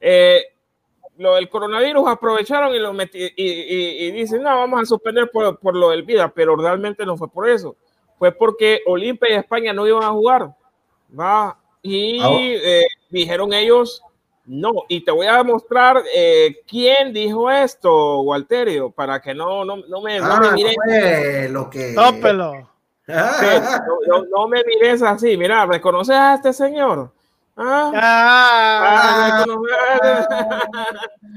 Eh, 0.00 0.42
lo 1.18 1.34
del 1.34 1.50
coronavirus 1.50 2.08
aprovecharon 2.08 2.74
y 2.74 2.78
lo 2.78 2.94
metí, 2.94 3.32
y, 3.36 4.10
dicen, 4.10 4.42
no, 4.42 4.56
vamos 4.56 4.80
a 4.80 4.86
suspender 4.86 5.30
por, 5.30 5.76
lo 5.76 5.90
del 5.90 6.02
vida, 6.02 6.32
pero 6.34 6.56
realmente 6.56 7.04
no 7.04 7.18
fue 7.18 7.28
por 7.28 7.46
eso. 7.46 7.76
Fue 8.18 8.32
porque 8.32 8.80
Olimpia 8.86 9.28
y 9.30 9.34
España 9.34 9.74
no 9.74 9.86
iban 9.86 10.02
a 10.02 10.10
jugar. 10.10 10.56
¿va? 11.16 11.58
Y 11.82 12.18
eh, 12.22 12.86
dijeron 13.10 13.52
ellos, 13.52 14.02
no. 14.46 14.72
Y 14.88 15.04
te 15.04 15.10
voy 15.10 15.26
a 15.26 15.42
mostrar 15.42 16.02
eh, 16.14 16.60
quién 16.66 17.12
dijo 17.12 17.50
esto, 17.50 18.20
Walterio, 18.22 18.90
para 18.90 19.20
que 19.20 19.34
no, 19.34 19.64
no, 19.64 19.76
no 19.88 20.00
me, 20.02 20.18
no 20.18 20.40
me 20.40 20.48
ah, 20.48 20.52
mires. 20.52 21.50
lo 21.50 21.70
que... 21.70 21.94
Tópelo. 21.94 22.70
no, 23.06 24.48
me 24.48 24.62
mires 24.64 25.02
así. 25.02 25.36
Mira, 25.36 25.66
¿reconoces 25.66 26.16
a 26.16 26.34
este 26.34 26.52
señor? 26.52 27.12
Ah. 27.56 27.92
Ah. 27.94 29.44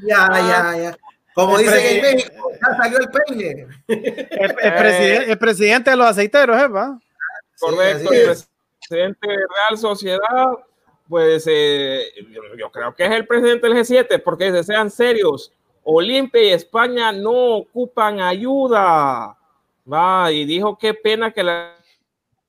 ya, 0.04 0.30
ya, 0.34 0.78
ya. 0.78 0.98
Como 1.38 1.56
dicen 1.60 1.98
en 1.98 2.02
México, 2.02 2.50
ya 2.52 2.78
salió 2.78 2.98
el 2.98 3.10
peine. 3.10 3.68
El, 3.88 5.38
presidente, 5.38 5.92
de 5.92 5.96
los 5.96 6.08
aceiteros, 6.08 6.58
¿eh? 6.58 6.68
Correcto, 7.60 8.12
el 8.12 8.38
presidente 8.80 9.28
de 9.28 9.36
Real 9.36 9.78
Sociedad, 9.78 10.48
pues 11.10 11.46
eh, 11.50 12.04
yo, 12.58 12.72
creo 12.72 12.96
que 12.96 13.06
es 13.06 13.12
el 13.12 13.28
presidente 13.28 13.68
del 13.68 13.78
G7, 13.78 14.22
porque 14.24 14.64
sean 14.64 14.90
serios, 14.90 15.52
Olimpia 15.84 16.44
y 16.44 16.50
España 16.50 17.12
no 17.12 17.58
ocupan 17.58 18.20
ayuda. 18.20 19.38
Va, 19.92 20.32
y 20.32 20.46
dijo 20.46 20.78
qué 20.78 20.94
pena 20.94 21.32
que 21.32 21.44
la 21.44 21.78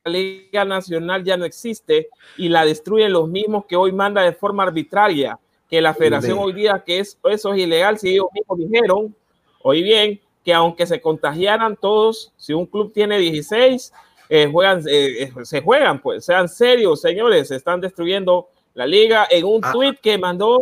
Liga 0.04 0.64
Nacional 0.64 1.22
ya 1.22 1.36
no 1.36 1.44
existe 1.44 2.08
y 2.36 2.48
la 2.48 2.64
destruyen 2.64 3.12
los 3.12 3.28
mismos 3.28 3.64
que 3.66 3.76
hoy 3.76 3.92
manda 3.92 4.22
de 4.22 4.32
forma 4.32 4.64
arbitraria, 4.64 5.38
que 5.70 5.80
la 5.80 5.94
federación 5.94 6.38
hoy 6.38 6.52
día 6.52 6.82
que 6.84 6.98
es, 6.98 7.18
eso 7.24 7.52
es 7.52 7.60
ilegal, 7.60 7.98
si 7.98 8.10
ellos 8.10 8.26
mismos 8.32 8.58
dijeron, 8.58 9.14
hoy 9.62 9.82
bien, 9.82 10.20
que 10.44 10.52
aunque 10.52 10.86
se 10.86 11.00
contagiaran 11.00 11.76
todos, 11.76 12.32
si 12.36 12.54
un 12.54 12.66
club 12.66 12.92
tiene 12.92 13.18
16, 13.18 13.92
eh, 14.28 14.48
juegan, 14.50 14.80
eh, 14.88 15.22
eh, 15.22 15.32
se 15.42 15.60
juegan, 15.62 16.00
pues 16.00 16.24
sean 16.24 16.48
serios, 16.48 17.00
señores, 17.00 17.48
se 17.48 17.56
están 17.56 17.80
destruyendo 17.80 18.48
la 18.74 18.86
liga 18.86 19.26
en 19.30 19.44
un 19.44 19.60
ah. 19.64 19.72
tuit 19.72 19.98
que 20.00 20.18
mandó 20.18 20.60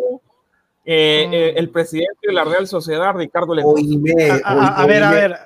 mm. 0.85 0.89
el 0.89 1.71
presidente 1.71 2.29
de 2.29 2.33
la 2.33 2.45
Real 2.45 2.67
Sociedad, 2.67 3.15
Ricardo 3.15 3.53
a, 3.55 4.87
ver, 4.87 5.03
a 5.03 5.11
ver. 5.11 5.37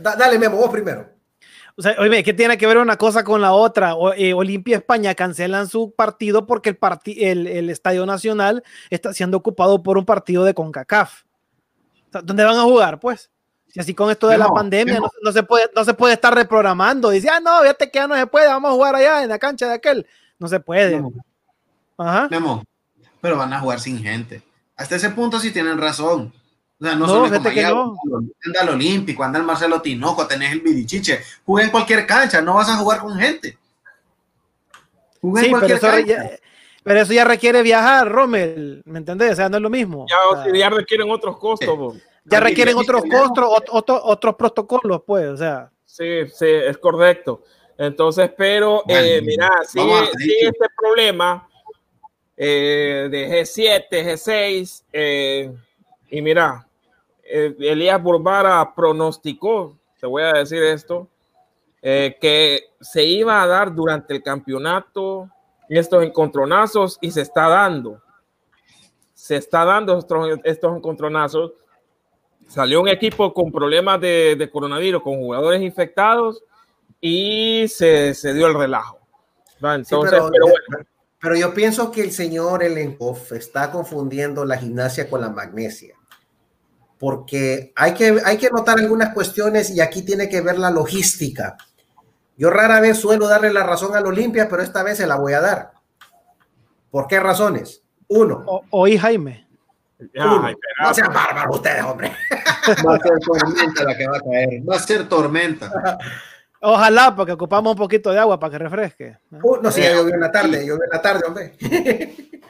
dale, 0.00 0.38
Memo, 0.38 0.56
vos 0.56 0.70
primero. 0.70 1.14
O 1.76 1.82
sea, 1.82 1.96
oye, 1.98 2.22
¿qué 2.22 2.32
tiene 2.32 2.56
que 2.56 2.68
ver 2.68 2.78
una 2.78 2.96
cosa 2.96 3.24
con 3.24 3.40
la 3.40 3.52
otra? 3.52 3.94
Eh, 4.16 4.32
Olimpia 4.32 4.76
España 4.76 5.14
cancelan 5.16 5.66
su 5.66 5.92
partido 5.92 6.46
porque 6.46 6.76
el, 7.16 7.48
el, 7.48 7.68
Estadio 7.68 8.06
Nacional 8.06 8.62
está 8.90 9.12
siendo 9.12 9.38
ocupado 9.38 9.82
por 9.82 9.98
un 9.98 10.04
partido 10.04 10.44
de 10.44 10.54
CONCACAF. 10.54 11.22
¿Dónde 12.22 12.44
van 12.44 12.56
a 12.56 12.62
jugar, 12.62 13.00
pues? 13.00 13.32
Si 13.74 13.80
así 13.80 13.92
con 13.92 14.08
esto 14.08 14.28
de 14.28 14.38
la 14.38 14.46
pandemia 14.48 15.00
no, 15.20 15.32
se 15.32 15.42
puede, 15.42 15.68
no 15.74 15.84
se 15.84 15.94
puede 15.94 16.14
estar 16.14 16.32
reprogramando. 16.32 17.10
Dice, 17.10 17.28
ah, 17.28 17.40
no, 17.40 17.60
fíjate 17.60 17.90
que 17.90 17.98
ya 17.98 18.06
no 18.06 18.14
se 18.14 18.26
puede, 18.26 18.46
vamos 18.46 18.70
a 18.70 18.74
jugar 18.74 18.94
allá 18.94 19.24
en 19.24 19.28
la 19.28 19.38
cancha 19.40 19.66
de 19.66 19.74
aquel. 19.74 20.06
No 20.38 20.46
se 20.46 20.60
puede. 20.60 21.02
Ajá. 21.98 22.28
pero 23.20 23.36
van 23.36 23.52
a 23.52 23.58
jugar 23.58 23.80
sin 23.80 24.00
gente. 24.00 24.42
Hasta 24.76 24.94
ese 24.94 25.10
punto 25.10 25.40
sí 25.40 25.50
tienen 25.50 25.78
razón 25.78 26.32
o 26.80 26.84
sea, 26.84 26.96
no, 26.96 27.06
no 27.06 27.28
solo 27.28 27.42
que 27.42 27.62
no. 27.62 27.96
anda 28.44 28.62
el 28.62 28.68
Olímpico, 28.68 29.22
anda 29.22 29.38
el 29.38 29.44
Marcelo 29.44 29.80
Tinoco, 29.80 30.26
tenés 30.26 30.52
el 30.52 30.60
Vidichiche. 30.60 31.20
Juega 31.46 31.66
en 31.66 31.70
cualquier 31.70 32.06
cancha, 32.06 32.42
no 32.42 32.54
vas 32.54 32.68
a 32.68 32.76
jugar 32.76 32.98
con 33.00 33.16
gente. 33.16 33.56
sí, 35.22 35.52
pero 35.60 35.66
eso, 35.66 35.98
ya, 36.00 36.30
pero 36.82 37.00
eso, 37.00 37.12
ya, 37.12 37.24
requiere 37.24 37.62
viajar, 37.62 38.10
Rommel, 38.10 38.82
¿me 38.84 38.98
entendés? 38.98 39.32
O 39.32 39.36
sea, 39.36 39.48
no 39.48 39.56
es 39.58 39.62
lo 39.62 39.70
mismo. 39.70 40.06
Ya, 40.52 40.68
requieren 40.68 41.10
otros 41.10 41.38
costos. 41.38 41.94
Ya 42.24 42.40
requieren 42.40 42.76
otros 42.76 43.02
costos, 43.10 43.46
otros 44.02 44.34
protocolos, 44.36 45.02
pues, 45.06 45.28
o 45.28 45.36
sea. 45.36 45.70
Sí, 45.84 46.26
sí, 46.28 46.46
es 46.46 46.78
correcto. 46.78 47.42
Entonces, 47.76 48.30
pero, 48.36 48.82
eh, 48.88 49.20
mira, 49.22 49.50
sigue, 49.66 50.06
sigue 50.16 50.48
este 50.48 50.66
problema 50.76 51.48
eh, 52.36 53.08
de 53.10 53.42
G7, 53.42 53.88
G6, 53.90 54.84
eh, 54.92 55.52
y 56.10 56.22
mira, 56.22 56.66
eh, 57.24 57.54
Elías 57.58 58.02
Burbara 58.02 58.74
pronosticó, 58.74 59.76
te 59.98 60.06
voy 60.06 60.22
a 60.22 60.32
decir 60.32 60.62
esto, 60.62 61.08
eh, 61.80 62.16
que 62.20 62.70
se 62.80 63.04
iba 63.04 63.42
a 63.42 63.46
dar 63.46 63.74
durante 63.74 64.14
el 64.14 64.22
campeonato 64.22 65.28
estos 65.68 66.04
encontronazos 66.04 66.98
y 67.00 67.10
se 67.10 67.22
está 67.22 67.48
dando. 67.48 68.00
Se 69.12 69.36
está 69.36 69.64
dando 69.64 69.98
estos, 69.98 70.38
estos 70.44 70.76
encontronazos. 70.76 71.52
Salió 72.46 72.80
un 72.80 72.88
equipo 72.88 73.32
con 73.32 73.50
problemas 73.50 74.00
de, 74.00 74.48
coronavirus, 74.52 75.02
con 75.02 75.16
jugadores 75.16 75.62
infectados 75.62 76.42
y 77.00 77.66
se, 77.68 78.14
dio 78.34 78.46
el 78.46 78.54
relajo. 78.54 78.98
Entonces, 79.60 80.10
pero, 80.10 80.30
bueno 80.30 80.86
Pero 81.20 81.36
yo 81.36 81.54
pienso 81.54 81.90
que 81.90 82.02
el 82.02 82.12
señor 82.12 82.62
Elenkov 82.62 83.32
está 83.32 83.70
confundiendo 83.70 84.44
la 84.44 84.58
gimnasia 84.58 85.08
con 85.08 85.20
la 85.20 85.30
magnesia. 85.30 85.94
Porque 86.98 87.72
hay 87.74 87.94
que, 87.94 88.20
hay 88.24 88.36
que 88.36 88.50
notar 88.50 88.78
algunas 88.78 89.12
cuestiones 89.14 89.70
y 89.70 89.80
aquí 89.80 90.02
tiene 90.02 90.28
que 90.28 90.40
ver 90.40 90.58
la 90.58 90.70
logística. 90.70 91.56
Yo 92.36 92.50
rara 92.50 92.80
vez 92.80 92.98
suelo 92.98 93.28
darle 93.28 93.52
la 93.52 93.62
razón 93.62 93.94
al 93.94 94.06
Olimpia, 94.06 94.48
pero 94.48 94.62
esta 94.62 94.82
vez 94.82 94.98
se 94.98 95.06
la 95.06 95.16
voy 95.16 95.32
a 95.32 95.40
dar. 95.40 95.72
¿Por 96.90 97.06
qué 97.06 97.20
razones? 97.20 97.82
Uno. 98.08 98.62
oí 98.70 98.96
Jaime. 98.96 99.43
No 100.12 100.94
sean 100.94 101.12
bárbaros 101.12 101.56
ustedes, 101.56 101.82
hombre. 101.82 102.12
Va 102.86 102.94
a 102.94 102.98
ser 102.98 103.18
tormenta 103.20 103.84
la 103.84 103.96
que 103.96 104.08
va 104.08 104.16
a 104.16 104.20
caer. 104.20 104.62
Va 104.68 104.76
a 104.76 104.78
ser 104.78 105.08
tormenta. 105.08 105.98
Ojalá, 106.60 107.14
porque 107.14 107.32
ocupamos 107.32 107.72
un 107.72 107.78
poquito 107.78 108.10
de 108.10 108.18
agua 108.18 108.40
para 108.40 108.52
que 108.52 108.58
refresque. 108.58 109.18
Uh, 109.30 109.58
no, 109.62 109.70
sí, 109.70 109.82
ya 109.82 109.92
llovió 109.92 110.14
en 110.14 110.20
la 110.20 110.32
tarde, 110.32 110.66
llovió 110.66 110.84
en 110.84 110.90
la 110.90 111.02
tarde, 111.02 111.22
hombre. 111.26 111.56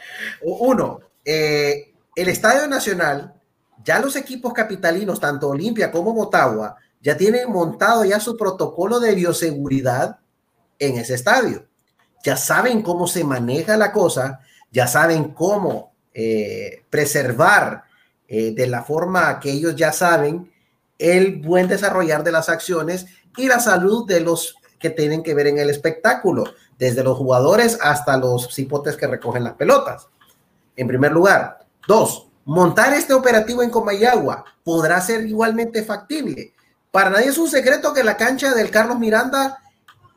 Uno, 0.43 1.01
eh, 1.25 1.95
el 2.15 2.29
Estadio 2.29 2.69
Nacional, 2.69 3.35
ya 3.83 3.99
los 3.99 4.15
equipos 4.15 4.53
capitalinos, 4.53 5.19
tanto 5.19 5.49
Olimpia 5.49 5.91
como 5.91 6.15
Motagua, 6.15 6.77
ya 7.01 7.17
tienen 7.17 7.51
montado 7.51 8.05
ya 8.05 8.21
su 8.21 8.37
protocolo 8.37 9.01
de 9.01 9.15
bioseguridad 9.15 10.21
en 10.79 10.97
ese 10.97 11.15
estadio. 11.15 11.67
Ya 12.23 12.37
saben 12.37 12.83
cómo 12.83 13.07
se 13.07 13.25
maneja 13.25 13.77
la 13.77 13.93
cosa, 13.93 14.41
ya 14.71 14.87
saben 14.87 15.31
cómo 15.31 15.94
eh, 16.15 16.85
preservar 16.91 17.85
eh, 18.29 18.55
de 18.55 18.67
la 18.69 18.85
forma 18.85 19.41
que 19.41 19.51
ellos 19.51 19.75
ya 19.75 19.91
saben 19.91 20.53
el 20.97 21.43
buen 21.43 21.67
desarrollar 21.67 22.23
de 22.23 22.31
las 22.31 22.49
acciones 22.49 23.07
y 23.37 23.49
la 23.49 23.59
salud 23.59 24.07
de 24.07 24.21
los 24.21 24.57
que 24.79 24.91
tienen 24.91 25.25
que 25.25 25.35
ver 25.35 25.49
en 25.49 25.59
el 25.59 25.71
espectáculo, 25.71 26.45
desde 26.79 27.03
los 27.03 27.19
jugadores 27.19 27.79
hasta 27.83 28.17
los 28.17 28.55
cipotes 28.55 28.97
que 28.97 29.09
recogen 29.09 29.43
las 29.43 29.55
pelotas. 29.55 30.07
En 30.77 30.87
primer 30.87 31.11
lugar. 31.11 31.67
Dos, 31.89 32.29
montar 32.45 32.95
este 32.95 33.13
operativo 33.13 33.63
en 33.63 33.71
Comayagua 33.71 34.45
podrá 34.63 35.01
ser 35.01 35.27
igualmente 35.27 35.83
factible. 35.83 36.55
Para 36.93 37.11
nadie 37.11 37.27
es 37.27 37.39
un 37.39 37.51
secreto 37.51 37.93
que 37.93 38.05
la 38.05 38.17
cancha 38.17 38.55
del 38.55 38.71
Carlos 38.71 39.01
Miranda, 39.01 39.59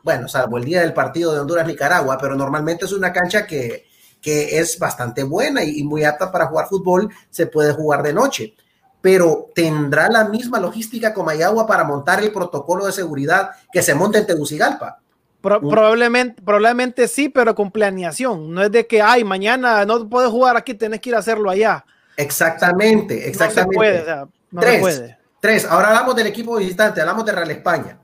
bueno, 0.04 0.28
salvo 0.28 0.58
el 0.58 0.64
día 0.64 0.82
del 0.82 0.94
partido 0.94 1.32
de 1.32 1.40
Honduras-Nicaragua, 1.40 2.18
pero 2.20 2.36
normalmente 2.36 2.84
es 2.84 2.92
una 2.92 3.12
cancha 3.12 3.46
que, 3.46 3.87
que 4.20 4.58
es 4.58 4.78
bastante 4.78 5.22
buena 5.22 5.62
y, 5.64 5.80
y 5.80 5.84
muy 5.84 6.04
apta 6.04 6.30
para 6.32 6.46
jugar 6.46 6.68
fútbol, 6.68 7.08
se 7.30 7.46
puede 7.46 7.72
jugar 7.72 8.02
de 8.02 8.12
noche 8.12 8.54
pero 9.00 9.50
tendrá 9.54 10.08
la 10.08 10.24
misma 10.24 10.58
logística 10.58 11.14
como 11.14 11.26
Mayagua 11.26 11.66
para 11.66 11.84
montar 11.84 12.22
el 12.22 12.32
protocolo 12.32 12.86
de 12.86 12.92
seguridad 12.92 13.50
que 13.72 13.82
se 13.82 13.94
monta 13.94 14.18
en 14.18 14.26
Tegucigalpa. 14.26 15.00
probablemente, 15.40 16.42
probablemente 16.42 17.06
sí, 17.06 17.28
pero 17.28 17.54
con 17.54 17.70
planeación. 17.70 18.52
No 18.52 18.62
es 18.62 18.72
de 18.72 18.86
que, 18.86 19.00
ay, 19.00 19.24
mañana 19.24 19.84
no 19.84 20.08
puedes 20.08 20.30
jugar 20.30 20.56
aquí, 20.56 20.74
tenés 20.74 21.00
que 21.00 21.10
ir 21.10 21.14
a 21.14 21.20
hacerlo 21.20 21.50
allá. 21.50 21.84
Exactamente, 22.16 23.28
exactamente. 23.28 23.64
No 23.64 23.72
se 23.72 23.76
puede, 23.76 24.26
no 24.50 24.60
tres, 24.60 24.80
puede. 24.80 25.18
tres, 25.40 25.64
ahora 25.64 25.88
hablamos 25.88 26.16
del 26.16 26.26
equipo 26.26 26.56
visitante, 26.56 27.00
hablamos 27.00 27.24
de 27.24 27.32
Real 27.32 27.50
España. 27.50 28.00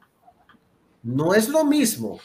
No 1.03 1.35
es 1.35 1.49
lo 1.49 1.65
mismo, 1.65 2.21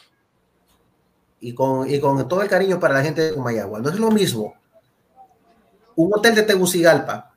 y 1.40 1.54
con, 1.54 1.88
y 1.90 1.98
con 2.00 2.28
todo 2.28 2.42
el 2.42 2.48
cariño 2.48 2.78
para 2.78 2.94
la 2.94 3.02
gente 3.02 3.22
de 3.22 3.34
Comayagua, 3.34 3.80
no 3.80 3.88
es 3.88 3.98
lo 3.98 4.10
mismo 4.10 4.54
un 5.96 6.12
hotel 6.14 6.34
de 6.34 6.42
Tegucigalpa 6.42 7.32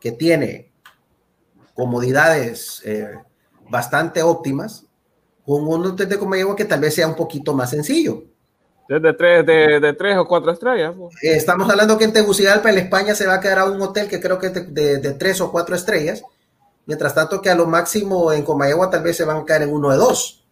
que 0.00 0.12
tiene 0.12 0.72
comodidades 1.74 2.82
eh, 2.84 3.14
bastante 3.68 4.22
óptimas, 4.22 4.84
con 5.46 5.66
un 5.66 5.86
hotel 5.86 6.08
de 6.08 6.18
Comayagua 6.18 6.56
que 6.56 6.64
tal 6.64 6.80
vez 6.80 6.94
sea 6.94 7.06
un 7.06 7.14
poquito 7.14 7.54
más 7.54 7.70
sencillo. 7.70 8.24
De 8.88 9.12
tres, 9.12 9.46
de, 9.46 9.94
tres 9.96 10.16
o 10.18 10.26
cuatro 10.26 10.50
estrellas. 10.50 10.96
Eh, 11.22 11.36
estamos 11.36 11.70
hablando 11.70 11.96
que 11.96 12.04
en 12.04 12.12
Tegucigalpa, 12.12 12.70
en 12.70 12.78
España, 12.78 13.14
se 13.14 13.26
va 13.26 13.34
a 13.34 13.40
quedar 13.40 13.60
a 13.60 13.66
un 13.66 13.80
hotel 13.80 14.08
que 14.08 14.20
creo 14.20 14.38
que 14.40 14.48
es 14.48 14.74
de, 14.74 15.14
tres 15.16 15.40
o 15.40 15.52
cuatro 15.52 15.76
estrellas, 15.76 16.24
mientras 16.86 17.14
tanto 17.14 17.40
que 17.40 17.50
a 17.50 17.54
lo 17.54 17.66
máximo 17.66 18.32
en 18.32 18.42
Comayagua 18.42 18.90
tal 18.90 19.04
vez 19.04 19.16
se 19.16 19.24
van 19.24 19.36
a 19.36 19.44
caer 19.44 19.62
en 19.62 19.72
uno 19.72 19.90
de 19.90 19.96
dos. 19.96 20.44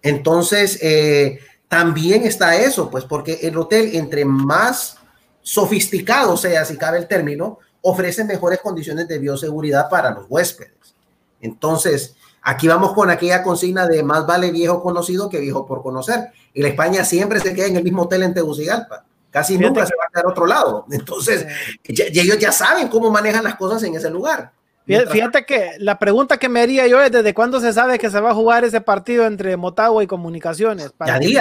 Entonces, 0.00 0.78
eh, 0.80 1.40
también 1.72 2.24
está 2.24 2.54
eso, 2.54 2.90
pues 2.90 3.06
porque 3.06 3.38
el 3.40 3.56
hotel, 3.56 3.92
entre 3.94 4.26
más 4.26 4.98
sofisticado 5.40 6.36
sea, 6.36 6.66
si 6.66 6.76
cabe 6.76 6.98
el 6.98 7.08
término, 7.08 7.60
ofrece 7.80 8.24
mejores 8.24 8.60
condiciones 8.60 9.08
de 9.08 9.18
bioseguridad 9.18 9.88
para 9.88 10.10
los 10.10 10.26
huéspedes. 10.28 10.94
Entonces, 11.40 12.14
aquí 12.42 12.68
vamos 12.68 12.92
con 12.92 13.08
aquella 13.08 13.42
consigna 13.42 13.86
de 13.86 14.02
más 14.02 14.26
vale 14.26 14.50
viejo 14.50 14.82
conocido 14.82 15.30
que 15.30 15.40
viejo 15.40 15.64
por 15.64 15.82
conocer. 15.82 16.32
Y 16.52 16.60
la 16.60 16.68
España 16.68 17.06
siempre 17.06 17.40
se 17.40 17.54
queda 17.54 17.68
en 17.68 17.76
el 17.76 17.84
mismo 17.84 18.02
hotel 18.02 18.24
en 18.24 18.34
Tegucigalpa. 18.34 19.06
Casi 19.30 19.56
nunca 19.56 19.86
se 19.86 19.94
va 19.96 20.04
a 20.04 20.10
quedar 20.10 20.26
a 20.26 20.28
otro 20.28 20.44
lado. 20.44 20.84
Entonces, 20.90 21.46
ellos 21.84 22.36
ya 22.36 22.52
saben 22.52 22.88
cómo 22.88 23.10
manejan 23.10 23.44
las 23.44 23.56
cosas 23.56 23.82
en 23.84 23.94
ese 23.94 24.10
lugar. 24.10 24.52
Fíjate 24.84 25.46
que 25.46 25.72
la 25.78 25.98
pregunta 25.98 26.38
que 26.38 26.48
me 26.48 26.60
haría 26.60 26.86
yo 26.88 27.00
es 27.00 27.12
desde 27.12 27.34
cuándo 27.34 27.60
se 27.60 27.72
sabe 27.72 27.98
que 27.98 28.10
se 28.10 28.20
va 28.20 28.30
a 28.30 28.34
jugar 28.34 28.64
ese 28.64 28.80
partido 28.80 29.26
entre 29.26 29.56
Motagua 29.56 30.02
y 30.02 30.08
Comunicaciones 30.08 30.90
para, 30.92 31.20
que, 31.20 31.40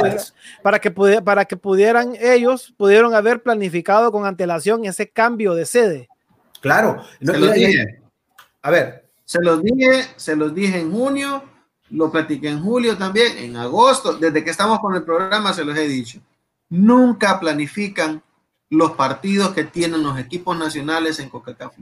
para, 0.62 0.80
que, 0.80 0.92
para 0.92 1.46
que 1.46 1.58
pudieran 1.58 2.16
ellos 2.20 2.74
pudieron 2.78 3.16
haber 3.16 3.42
planificado 3.42 4.12
con 4.12 4.26
antelación 4.26 4.86
ese 4.86 5.10
cambio 5.10 5.56
de 5.56 5.66
sede. 5.66 6.10
Claro. 6.62 7.04
Se 7.20 7.38
los 7.38 7.54
dije. 7.54 8.02
A 8.62 8.70
ver. 8.72 9.10
Se 9.26 9.42
los 9.42 9.64
dije, 9.64 10.08
se 10.18 10.36
los 10.36 10.54
dije 10.54 10.78
en 10.78 10.92
junio, 10.92 11.42
lo 11.90 12.12
platiqué 12.12 12.50
en 12.50 12.62
julio 12.62 12.98
también, 12.98 13.38
en 13.38 13.56
agosto, 13.56 14.14
desde 14.14 14.44
que 14.44 14.50
estamos 14.50 14.80
con 14.80 14.94
el 14.94 15.04
programa 15.04 15.54
se 15.54 15.64
los 15.64 15.78
he 15.78 15.88
dicho. 15.88 16.20
Nunca 16.70 17.40
planifican 17.40 18.22
los 18.70 18.92
partidos 18.92 19.54
que 19.54 19.64
tienen 19.64 20.04
los 20.04 20.20
equipos 20.20 20.58
nacionales 20.58 21.20
en 21.20 21.30
CONCACAF 21.30 21.74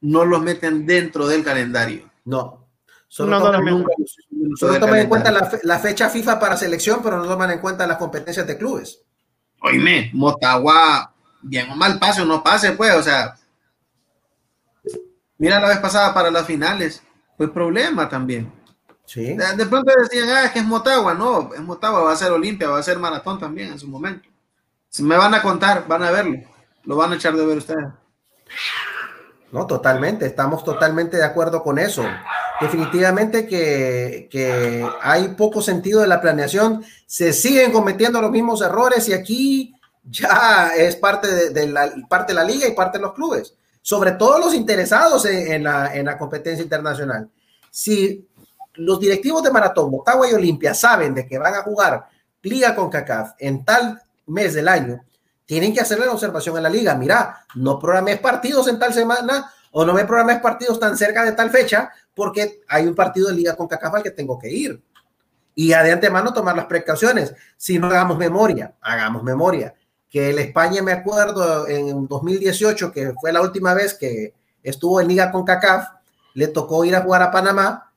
No 0.00 0.24
los 0.24 0.42
meten 0.42 0.86
dentro 0.86 1.26
del 1.26 1.42
calendario. 1.42 2.10
No. 2.24 2.66
Solo 3.08 3.38
toman, 3.38 3.68
en 4.96 5.08
cuenta 5.08 5.30
la, 5.30 5.78
fecha 5.78 6.10
FIFA 6.10 6.38
para 6.38 6.56
selección, 6.56 7.00
pero 7.02 7.16
no 7.16 7.24
toman 7.24 7.52
en 7.52 7.60
cuenta 7.60 7.86
las 7.86 7.96
competencias 7.96 8.46
de 8.46 8.58
clubes. 8.58 9.00
Oíme, 9.62 10.10
Motagua, 10.12 11.14
bien 11.40 11.70
o 11.70 11.76
mal 11.76 11.98
pase 11.98 12.22
o 12.22 12.26
no 12.26 12.42
pase, 12.42 12.72
pues, 12.72 12.94
o 12.94 13.02
sea, 13.02 13.36
Mira 15.38 15.60
la 15.60 15.68
vez 15.68 15.78
pasada 15.78 16.14
para 16.14 16.30
las 16.30 16.46
finales, 16.46 17.02
fue 17.36 17.52
problema 17.52 18.08
también. 18.08 18.50
Sí. 19.04 19.36
De, 19.36 19.66
pronto 19.66 19.92
decían, 19.96 20.28
ah, 20.30 20.44
es 20.46 20.52
que 20.52 20.60
es 20.60 20.64
Motagua. 20.64 21.14
No, 21.14 21.52
es 21.54 21.60
Motagua, 21.60 22.02
va 22.02 22.12
a 22.12 22.16
ser 22.16 22.32
Olimpia, 22.32 22.68
va 22.68 22.78
a 22.78 22.82
ser 22.82 22.98
Maratón 22.98 23.38
también 23.38 23.68
en 23.68 23.78
su 23.78 23.86
momento. 23.86 24.28
Si 24.88 25.02
me 25.02 25.16
van 25.16 25.34
a 25.34 25.42
contar, 25.42 25.86
van 25.86 26.02
a 26.02 26.10
verlo. 26.10 26.38
Lo 26.84 26.96
van 26.96 27.12
a 27.12 27.16
echar 27.16 27.36
de 27.36 27.46
ver 27.46 27.58
ustedes. 27.58 27.86
No, 29.52 29.66
totalmente, 29.66 30.26
estamos 30.26 30.64
totalmente 30.64 31.16
de 31.16 31.24
acuerdo 31.24 31.62
con 31.62 31.78
eso. 31.78 32.04
Definitivamente 32.60 33.46
que, 33.46 34.28
que, 34.30 34.86
hay 35.02 35.28
poco 35.28 35.62
sentido 35.62 36.00
de 36.00 36.06
la 36.08 36.20
planeación, 36.20 36.84
se 37.06 37.32
siguen 37.32 37.72
cometiendo 37.72 38.20
los 38.20 38.30
mismos 38.30 38.60
errores 38.62 39.08
y 39.08 39.12
aquí 39.12 39.74
ya 40.04 40.72
es 40.76 40.96
parte 40.96 41.50
de, 41.50 41.66
la, 41.68 41.92
parte 42.08 42.32
de 42.32 42.38
la 42.40 42.44
liga 42.44 42.66
y 42.66 42.74
parte 42.74 42.98
de 42.98 43.02
los 43.02 43.14
clubes 43.14 43.54
sobre 43.86 44.10
todo 44.10 44.40
los 44.40 44.52
interesados 44.52 45.26
en, 45.26 45.62
la, 45.62 46.18
competencia 46.18 46.60
internacional. 46.60 47.30
Si 47.70 48.26
los 48.74 48.98
directivos 48.98 49.44
de 49.44 49.52
Maratón, 49.52 49.92
Motagua 49.92 50.28
y 50.28 50.34
Olimpia 50.34 50.74
saben 50.74 51.14
de 51.14 51.24
que 51.24 51.38
van 51.38 51.54
a 51.54 51.62
jugar 51.62 52.08
Liga 52.42 52.74
con 52.74 52.90
CACAF 52.90 53.34
en 53.38 53.64
tal 53.64 54.02
mes 54.26 54.54
del 54.54 54.66
año, 54.66 55.04
tienen 55.46 55.72
que 55.72 55.80
hacerle 55.80 56.06
la 56.06 56.12
observación 56.12 56.56
a 56.56 56.60
la 56.60 56.68
liga. 56.68 56.94
Mira, 56.96 57.46
no 57.54 57.78
programes 57.78 58.18
partidos 58.18 58.68
en 58.68 58.78
tal 58.78 58.92
semana 58.92 59.50
o 59.70 59.84
no 59.84 59.94
me 59.94 60.04
programes 60.04 60.40
partidos 60.40 60.78
tan 60.78 60.96
cerca 60.96 61.24
de 61.24 61.32
tal 61.32 61.50
fecha 61.50 61.90
porque 62.14 62.62
hay 62.68 62.86
un 62.86 62.94
partido 62.94 63.28
de 63.28 63.34
Liga 63.34 63.54
con 63.54 63.68
CACAF 63.68 63.94
al 63.94 64.02
que 64.02 64.10
tengo 64.10 64.38
que 64.38 64.50
ir. 64.50 64.82
Y 65.54 65.68
de 65.68 65.92
antemano 65.92 66.32
tomar 66.32 66.56
las 66.56 66.66
precauciones. 66.66 67.34
Si 67.56 67.78
no 67.78 67.86
hagamos 67.86 68.18
memoria, 68.18 68.74
hagamos 68.80 69.22
memoria 69.22 69.74
que 70.10 70.30
el 70.30 70.38
España, 70.38 70.82
me 70.82 70.92
acuerdo, 70.92 71.66
en 71.68 72.06
2018, 72.06 72.92
que 72.92 73.12
fue 73.20 73.32
la 73.32 73.42
última 73.42 73.74
vez 73.74 73.94
que 73.94 74.34
estuvo 74.62 75.00
en 75.00 75.08
Liga 75.08 75.30
con 75.30 75.44
CACAF, 75.44 75.88
le 76.34 76.48
tocó 76.48 76.84
ir 76.84 76.96
a 76.96 77.02
jugar 77.02 77.22
a 77.22 77.30
Panamá 77.30 77.92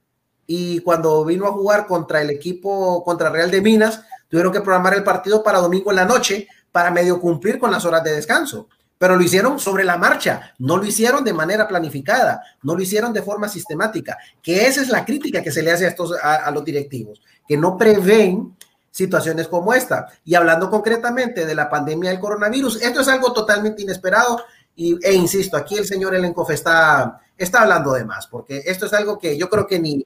y 0.45 0.79
cuando 0.79 1.23
vino 1.23 1.45
a 1.47 1.51
jugar 1.51 1.87
contra 1.87 2.21
el 2.21 2.29
equipo, 2.29 3.03
contra 3.03 3.29
Real 3.29 3.51
de 3.51 3.61
Minas, 3.61 4.01
tuvieron 4.27 4.51
que 4.51 4.61
programar 4.61 4.95
el 4.95 5.03
partido 5.03 5.43
para 5.43 5.59
domingo 5.59 5.91
en 5.91 5.97
la 5.97 6.05
noche 6.05 6.47
para 6.71 6.91
medio 6.91 7.19
cumplir 7.19 7.59
con 7.59 7.71
las 7.71 7.85
horas 7.85 8.03
de 8.03 8.13
descanso. 8.13 8.67
Pero 8.97 9.15
lo 9.15 9.23
hicieron 9.23 9.59
sobre 9.59 9.85
la 9.85 9.97
marcha, 9.97 10.53
no 10.59 10.75
lo 10.77 10.85
hicieron 10.85 11.23
de 11.23 11.31
manera 11.31 11.67
planificada, 11.67 12.41
no 12.63 12.75
lo 12.75 12.81
hicieron 12.81 13.13
de 13.13 13.21
forma 13.21 13.47
sistemática, 13.47 14.17
que 14.41 14.67
esa 14.67 14.81
es 14.81 14.89
la 14.89 15.05
crítica 15.05 15.41
que 15.41 15.51
se 15.51 15.63
le 15.63 15.71
hace 15.71 15.85
a, 15.85 15.89
estos, 15.89 16.13
a 16.21 16.51
los 16.51 16.65
directivos, 16.65 17.21
que 17.47 17.55
no 17.55 17.77
prevén 17.77 18.57
situaciones 18.91 19.47
como 19.47 19.73
esta. 19.73 20.07
Y 20.25 20.35
hablando 20.35 20.69
concretamente 20.69 21.45
de 21.45 21.55
la 21.55 21.69
pandemia 21.69 22.09
del 22.09 22.19
coronavirus, 22.19 22.81
esto 22.81 23.01
es 23.01 23.07
algo 23.07 23.31
totalmente 23.31 23.81
inesperado 23.81 24.43
y, 24.75 24.97
e 25.05 25.13
insisto, 25.13 25.57
aquí 25.57 25.77
el 25.77 25.85
señor 25.85 26.15
Elencof 26.15 26.49
está, 26.51 27.21
está 27.37 27.61
hablando 27.61 27.93
de 27.93 28.05
más, 28.05 28.27
porque 28.27 28.63
esto 28.65 28.85
es 28.85 28.93
algo 28.93 29.19
que 29.19 29.37
yo 29.37 29.49
creo 29.49 29.67
que 29.67 29.79
ni 29.79 30.05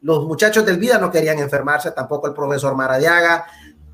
los 0.00 0.26
muchachos 0.26 0.66
del 0.66 0.78
Vida 0.78 0.98
no 0.98 1.10
querían 1.10 1.38
enfermarse, 1.38 1.90
tampoco 1.90 2.26
el 2.26 2.34
profesor 2.34 2.74
Maradiaga, 2.74 3.46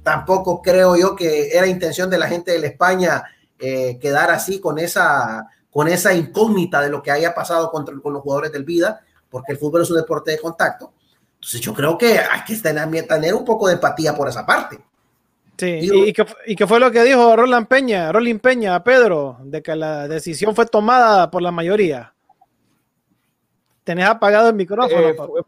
tampoco 0.02 0.62
creo 0.62 0.96
yo 0.96 1.14
que 1.14 1.50
era 1.50 1.66
intención 1.66 2.10
de 2.10 2.18
la 2.18 2.28
gente 2.28 2.52
de 2.52 2.58
la 2.58 2.66
España 2.66 3.24
eh, 3.58 3.98
quedar 4.00 4.30
así 4.30 4.60
con 4.60 4.78
esa, 4.78 5.46
con 5.70 5.88
esa 5.88 6.14
incógnita 6.14 6.80
de 6.80 6.88
lo 6.88 7.02
que 7.02 7.10
haya 7.10 7.34
pasado 7.34 7.70
contra, 7.70 7.94
con 8.00 8.12
los 8.12 8.22
jugadores 8.22 8.52
del 8.52 8.64
Vida, 8.64 9.00
porque 9.28 9.52
el 9.52 9.58
fútbol 9.58 9.82
es 9.82 9.90
un 9.90 9.98
deporte 9.98 10.30
de 10.30 10.38
contacto. 10.38 10.92
Entonces 11.34 11.60
yo 11.60 11.74
creo 11.74 11.96
que 11.96 12.18
hay 12.18 12.44
que 12.46 12.56
tener 12.56 13.34
un 13.34 13.44
poco 13.44 13.66
de 13.66 13.74
empatía 13.74 14.14
por 14.14 14.28
esa 14.28 14.44
parte. 14.44 14.78
Sí, 15.56 15.78
y, 15.82 16.12
qué, 16.14 16.66
fue 16.66 16.80
lo 16.80 16.90
que 16.90 17.04
dijo 17.04 17.36
Roland 17.36 17.66
Peña, 17.66 18.10
Rolín 18.10 18.38
Peña 18.38 18.74
a 18.74 18.82
Pedro, 18.82 19.36
de 19.42 19.62
que 19.62 19.76
la 19.76 20.08
decisión 20.08 20.54
fue 20.54 20.64
tomada 20.64 21.30
por 21.30 21.42
la 21.42 21.50
mayoría. 21.50 22.14
Tenés 23.84 24.06
apagado 24.06 24.48
el 24.48 24.54
micrófono. 24.54 24.98
Eh, 25.00 25.14
fue, 25.14 25.42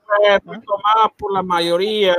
tomada 0.45 1.09
por 1.17 1.33
la 1.33 1.43
mayoría. 1.43 2.15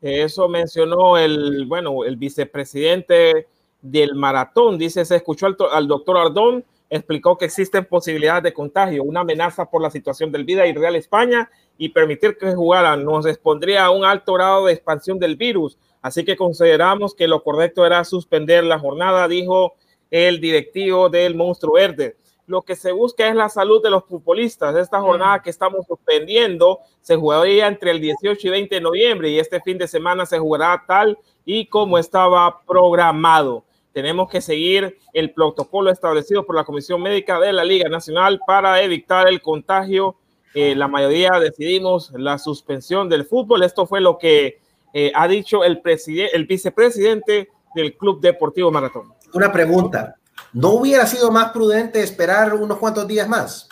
Eso 0.00 0.48
mencionó 0.48 1.18
el, 1.18 1.66
bueno, 1.66 2.04
el 2.04 2.16
vicepresidente 2.16 3.46
del 3.82 4.14
maratón. 4.14 4.78
Dice, 4.78 5.04
se 5.04 5.16
escuchó 5.16 5.46
al, 5.46 5.88
doctor 5.88 6.16
Ardón, 6.18 6.64
explicó 6.88 7.36
que 7.36 7.44
existen 7.44 7.84
posibilidades 7.84 8.42
de 8.42 8.52
contagio, 8.52 9.04
una 9.04 9.20
amenaza 9.20 9.66
por 9.66 9.82
la 9.82 9.90
situación 9.90 10.32
del 10.32 10.44
Vida 10.44 10.66
y 10.66 10.72
Real 10.72 10.96
España 10.96 11.50
y 11.78 11.90
permitir 11.90 12.36
que 12.36 12.54
jugaran 12.54 13.04
nos 13.04 13.26
expondría 13.26 13.84
a 13.84 13.90
un 13.90 14.04
alto 14.04 14.34
grado 14.34 14.66
de 14.66 14.72
expansión 14.72 15.18
del 15.18 15.36
virus 15.36 15.78
Así 16.02 16.24
que 16.24 16.36
consideramos 16.36 17.14
que 17.14 17.28
lo 17.28 17.42
correcto 17.42 17.84
era 17.84 18.04
suspender 18.04 18.64
la 18.64 18.78
jornada, 18.78 19.28
dijo 19.28 19.74
el 20.10 20.40
directivo 20.40 21.08
del 21.08 21.34
Monstruo 21.34 21.74
Verde. 21.74 22.16
Lo 22.50 22.62
que 22.62 22.74
se 22.74 22.90
busca 22.90 23.28
es 23.28 23.36
la 23.36 23.48
salud 23.48 23.80
de 23.80 23.90
los 23.90 24.04
futbolistas. 24.06 24.74
Esta 24.74 24.98
mm. 24.98 25.04
jornada 25.04 25.40
que 25.40 25.50
estamos 25.50 25.86
suspendiendo 25.86 26.80
se 27.00 27.14
jugaría 27.14 27.68
entre 27.68 27.92
el 27.92 28.00
18 28.00 28.44
y 28.44 28.50
20 28.50 28.74
de 28.74 28.80
noviembre 28.80 29.30
y 29.30 29.38
este 29.38 29.60
fin 29.60 29.78
de 29.78 29.86
semana 29.86 30.26
se 30.26 30.40
jugará 30.40 30.82
tal 30.84 31.16
y 31.44 31.66
como 31.66 31.96
estaba 31.96 32.62
programado. 32.66 33.62
Tenemos 33.92 34.28
que 34.28 34.40
seguir 34.40 34.98
el 35.12 35.32
protocolo 35.32 35.92
establecido 35.92 36.44
por 36.44 36.56
la 36.56 36.64
Comisión 36.64 37.00
Médica 37.00 37.38
de 37.38 37.52
la 37.52 37.64
Liga 37.64 37.88
Nacional 37.88 38.40
para 38.44 38.82
evitar 38.82 39.28
el 39.28 39.40
contagio. 39.40 40.16
Eh, 40.52 40.74
la 40.74 40.88
mayoría 40.88 41.30
decidimos 41.38 42.10
la 42.16 42.36
suspensión 42.38 43.08
del 43.08 43.26
fútbol. 43.26 43.62
Esto 43.62 43.86
fue 43.86 44.00
lo 44.00 44.18
que 44.18 44.58
eh, 44.92 45.12
ha 45.14 45.28
dicho 45.28 45.62
el, 45.62 45.80
el 45.84 46.46
vicepresidente 46.46 47.48
del 47.76 47.96
Club 47.96 48.20
Deportivo 48.20 48.72
Maratón. 48.72 49.14
Una 49.34 49.52
pregunta, 49.52 50.16
¿no 50.52 50.70
hubiera 50.70 51.06
sido 51.06 51.30
más 51.30 51.50
prudente 51.52 52.02
esperar 52.02 52.54
unos 52.54 52.78
cuantos 52.78 53.06
días 53.06 53.28
más? 53.28 53.68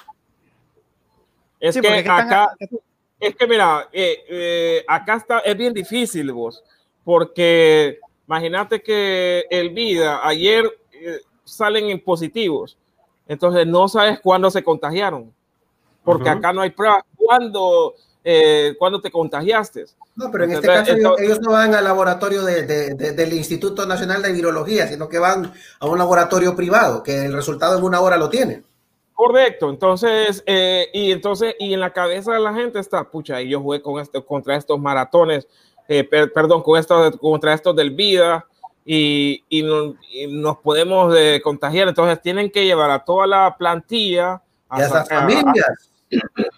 Es 1.61 1.81
que 1.81 1.89
acá, 1.89 2.55
es 3.19 3.35
que 3.35 3.47
mira, 3.47 3.89
eh, 3.93 4.25
eh, 4.29 4.85
acá 4.87 5.17
está, 5.17 5.39
es 5.41 5.57
bien 5.57 5.75
difícil 5.75 6.33
vos, 6.33 6.63
porque 7.05 7.99
imagínate 8.27 8.81
que 8.81 9.45
el 9.51 9.71
vida 9.71 10.21
ayer 10.27 10.65
salen 11.45 11.91
en 11.91 12.01
positivos, 12.01 12.79
entonces 13.27 13.67
no 13.67 13.89
sabes 13.89 14.21
cuándo 14.21 14.51
se 14.51 14.63
contagiaron, 14.63 15.33
porque 16.05 16.29
acá 16.29 16.53
no 16.53 16.61
hay 16.61 16.71
pruebas. 16.71 17.05
¿Cuándo, 18.29 18.79
¿Cuándo 18.79 19.01
te 19.01 19.11
contagiaste? 19.11 19.87
No, 20.17 20.31
pero 20.31 20.45
en 20.45 20.53
este 20.53 20.67
caso 20.67 20.93
ellos, 21.19 21.41
no 21.41 21.53
van 21.53 21.75
al 21.75 21.85
laboratorio 21.85 22.43
del 22.45 23.33
Instituto 23.33 23.87
Nacional 23.87 24.21
de 24.21 24.33
Virología, 24.33 24.89
sino 24.89 25.09
que 25.09 25.19
van 25.19 25.53
a 25.79 25.87
un 25.87 25.97
laboratorio 25.97 26.57
privado, 26.57 27.03
que 27.03 27.25
el 27.25 27.33
resultado 27.33 27.79
en 27.79 27.85
una 27.85 28.01
hora 28.01 28.17
lo 28.17 28.29
tienen. 28.29 28.65
Correcto, 29.15 29.71
entonces, 29.71 30.43
eh, 30.47 30.89
y 30.93 31.11
entonces, 31.11 31.55
y 31.59 31.75
en 31.75 31.81
la 31.81 31.93
cabeza 31.93 32.33
de 32.33 32.41
la 32.41 32.55
gente 32.55 32.79
está, 32.79 33.03
pucha, 33.03 33.41
y 33.43 33.49
yo 33.49 33.61
jugué 33.61 33.83
con 33.83 34.01
esto, 34.01 34.25
contra 34.25 34.57
estos 34.57 34.79
maratones, 34.79 35.49
eh, 35.89 36.05
perdón, 36.05 36.63
con 36.63 36.79
estos, 36.79 37.17
contra 37.17 37.55
estos 37.55 37.75
del 37.75 37.91
vida, 37.91 38.47
y, 38.85 39.45
nos 40.31 40.59
podemos 40.59 41.15
eh, 41.17 41.41
contagiar, 41.43 41.89
entonces 41.89 42.23
tienen 42.23 42.51
que 42.51 42.65
llevar 42.65 42.91
a 42.91 43.05
toda 43.05 43.27
la 43.27 43.57
plantilla, 43.57 44.43
a, 44.69 45.05
familias. 45.05 45.67
A, 45.67 45.71
las, 45.71 45.91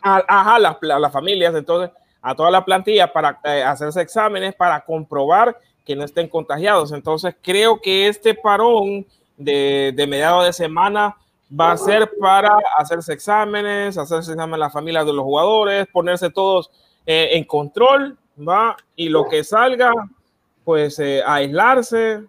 a 0.02 0.58
las 0.58 1.12
familias, 1.12 1.54
entonces 1.54 1.90
a 2.22 2.34
toda 2.34 2.50
la 2.50 2.64
plantilla 2.64 3.12
para 3.12 3.40
eh, 3.44 3.62
hacerse 3.62 4.00
exámenes 4.00 4.54
para 4.54 4.80
comprobar 4.84 5.58
que 5.84 5.96
no 5.96 6.04
estén 6.04 6.28
contagiados. 6.28 6.92
Entonces 6.92 7.34
creo 7.42 7.80
que 7.80 8.08
este 8.08 8.34
parón 8.34 9.06
de, 9.36 9.92
de 9.96 10.06
mediados 10.06 10.44
de 10.44 10.52
semana 10.52 11.16
va 11.58 11.72
a 11.72 11.76
ser 11.76 12.10
para 12.20 12.58
hacerse 12.76 13.12
exámenes, 13.12 13.96
hacerse 13.98 14.32
exámenes 14.32 14.56
a 14.56 14.66
la 14.66 14.70
familia 14.70 15.04
de 15.04 15.12
los 15.12 15.24
jugadores, 15.24 15.86
ponerse 15.88 16.30
todos 16.30 16.70
eh, 17.06 17.30
en 17.32 17.44
control, 17.44 18.16
¿va? 18.36 18.76
Y 18.94 19.08
lo 19.08 19.26
que 19.26 19.42
salga, 19.42 19.92
pues 20.64 20.98
eh, 20.98 21.22
aislarse, 21.26 22.22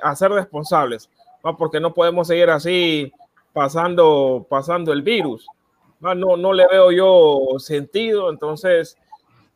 a 0.00 0.14
ser 0.14 0.30
responsables, 0.30 1.10
¿va? 1.44 1.56
Porque 1.56 1.80
no 1.80 1.92
podemos 1.92 2.28
seguir 2.28 2.48
así 2.48 3.12
pasando, 3.52 4.46
pasando 4.48 4.92
el 4.92 5.02
virus 5.02 5.46
no, 6.02 6.36
no 6.36 6.52
le 6.52 6.66
veo 6.66 6.92
yo 6.92 7.58
sentido, 7.58 8.30
entonces 8.30 8.98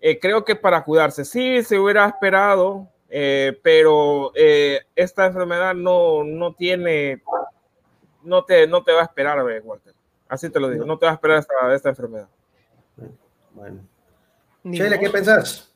eh, 0.00 0.18
creo 0.20 0.44
que 0.44 0.56
para 0.56 0.84
cuidarse, 0.84 1.24
sí 1.24 1.62
se 1.62 1.78
hubiera 1.78 2.06
esperado, 2.06 2.88
eh, 3.08 3.58
pero 3.62 4.32
eh, 4.34 4.82
esta 4.94 5.26
enfermedad 5.26 5.74
no, 5.74 6.22
no 6.22 6.54
tiene, 6.54 7.22
no 8.22 8.44
te, 8.44 8.66
no 8.66 8.82
te 8.82 8.92
va 8.92 9.00
a 9.00 9.04
esperar, 9.04 9.44
Walter. 9.64 9.94
Así 10.28 10.50
te 10.50 10.60
lo 10.60 10.68
digo, 10.68 10.84
no 10.84 10.98
te 10.98 11.06
va 11.06 11.12
a 11.12 11.14
esperar 11.14 11.38
esta, 11.38 11.74
esta 11.74 11.88
enfermedad. 11.88 12.28
Bueno. 13.52 13.80
Chile, 14.64 14.98
¿qué 14.98 15.10
pensás? 15.10 15.72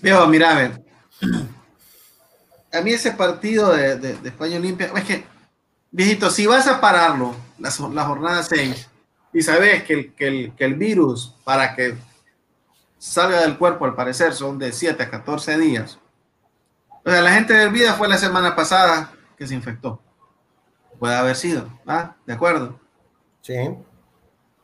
Viejo, 0.00 0.26
mira, 0.28 0.52
a 0.52 0.58
ver. 0.58 0.82
A 2.72 2.80
mí 2.80 2.92
ese 2.92 3.12
partido 3.12 3.72
de, 3.72 3.96
de, 3.96 4.28
España 4.28 4.58
Olimpia, 4.58 4.92
es 4.94 5.04
que, 5.04 5.24
viejito, 5.90 6.30
si 6.30 6.46
vas 6.46 6.68
a 6.68 6.80
pararlo, 6.80 7.34
la, 7.58 7.70
la 7.92 8.04
jornada 8.04 8.42
6, 8.42 8.87
y 9.32 9.42
sabes 9.42 9.84
que 9.84 9.92
el, 9.92 10.14
que, 10.14 10.26
el, 10.26 10.52
que 10.54 10.64
el 10.64 10.74
virus, 10.74 11.34
para 11.44 11.74
que 11.74 11.94
salga 12.98 13.40
del 13.40 13.58
cuerpo, 13.58 13.84
al 13.84 13.94
parecer, 13.94 14.32
son 14.32 14.58
de 14.58 14.72
7 14.72 15.02
a 15.02 15.10
14 15.10 15.58
días. 15.58 15.98
O 17.04 17.10
sea, 17.10 17.22
la 17.22 17.32
gente 17.32 17.54
del 17.54 17.70
vida 17.70 17.94
fue 17.94 18.08
la 18.08 18.18
semana 18.18 18.56
pasada 18.56 19.12
que 19.36 19.46
se 19.46 19.54
infectó. 19.54 20.00
Puede 20.98 21.14
haber 21.14 21.36
sido, 21.36 21.68
¿ah? 21.86 22.16
¿De 22.26 22.32
acuerdo? 22.32 22.78
Sí. 23.40 23.54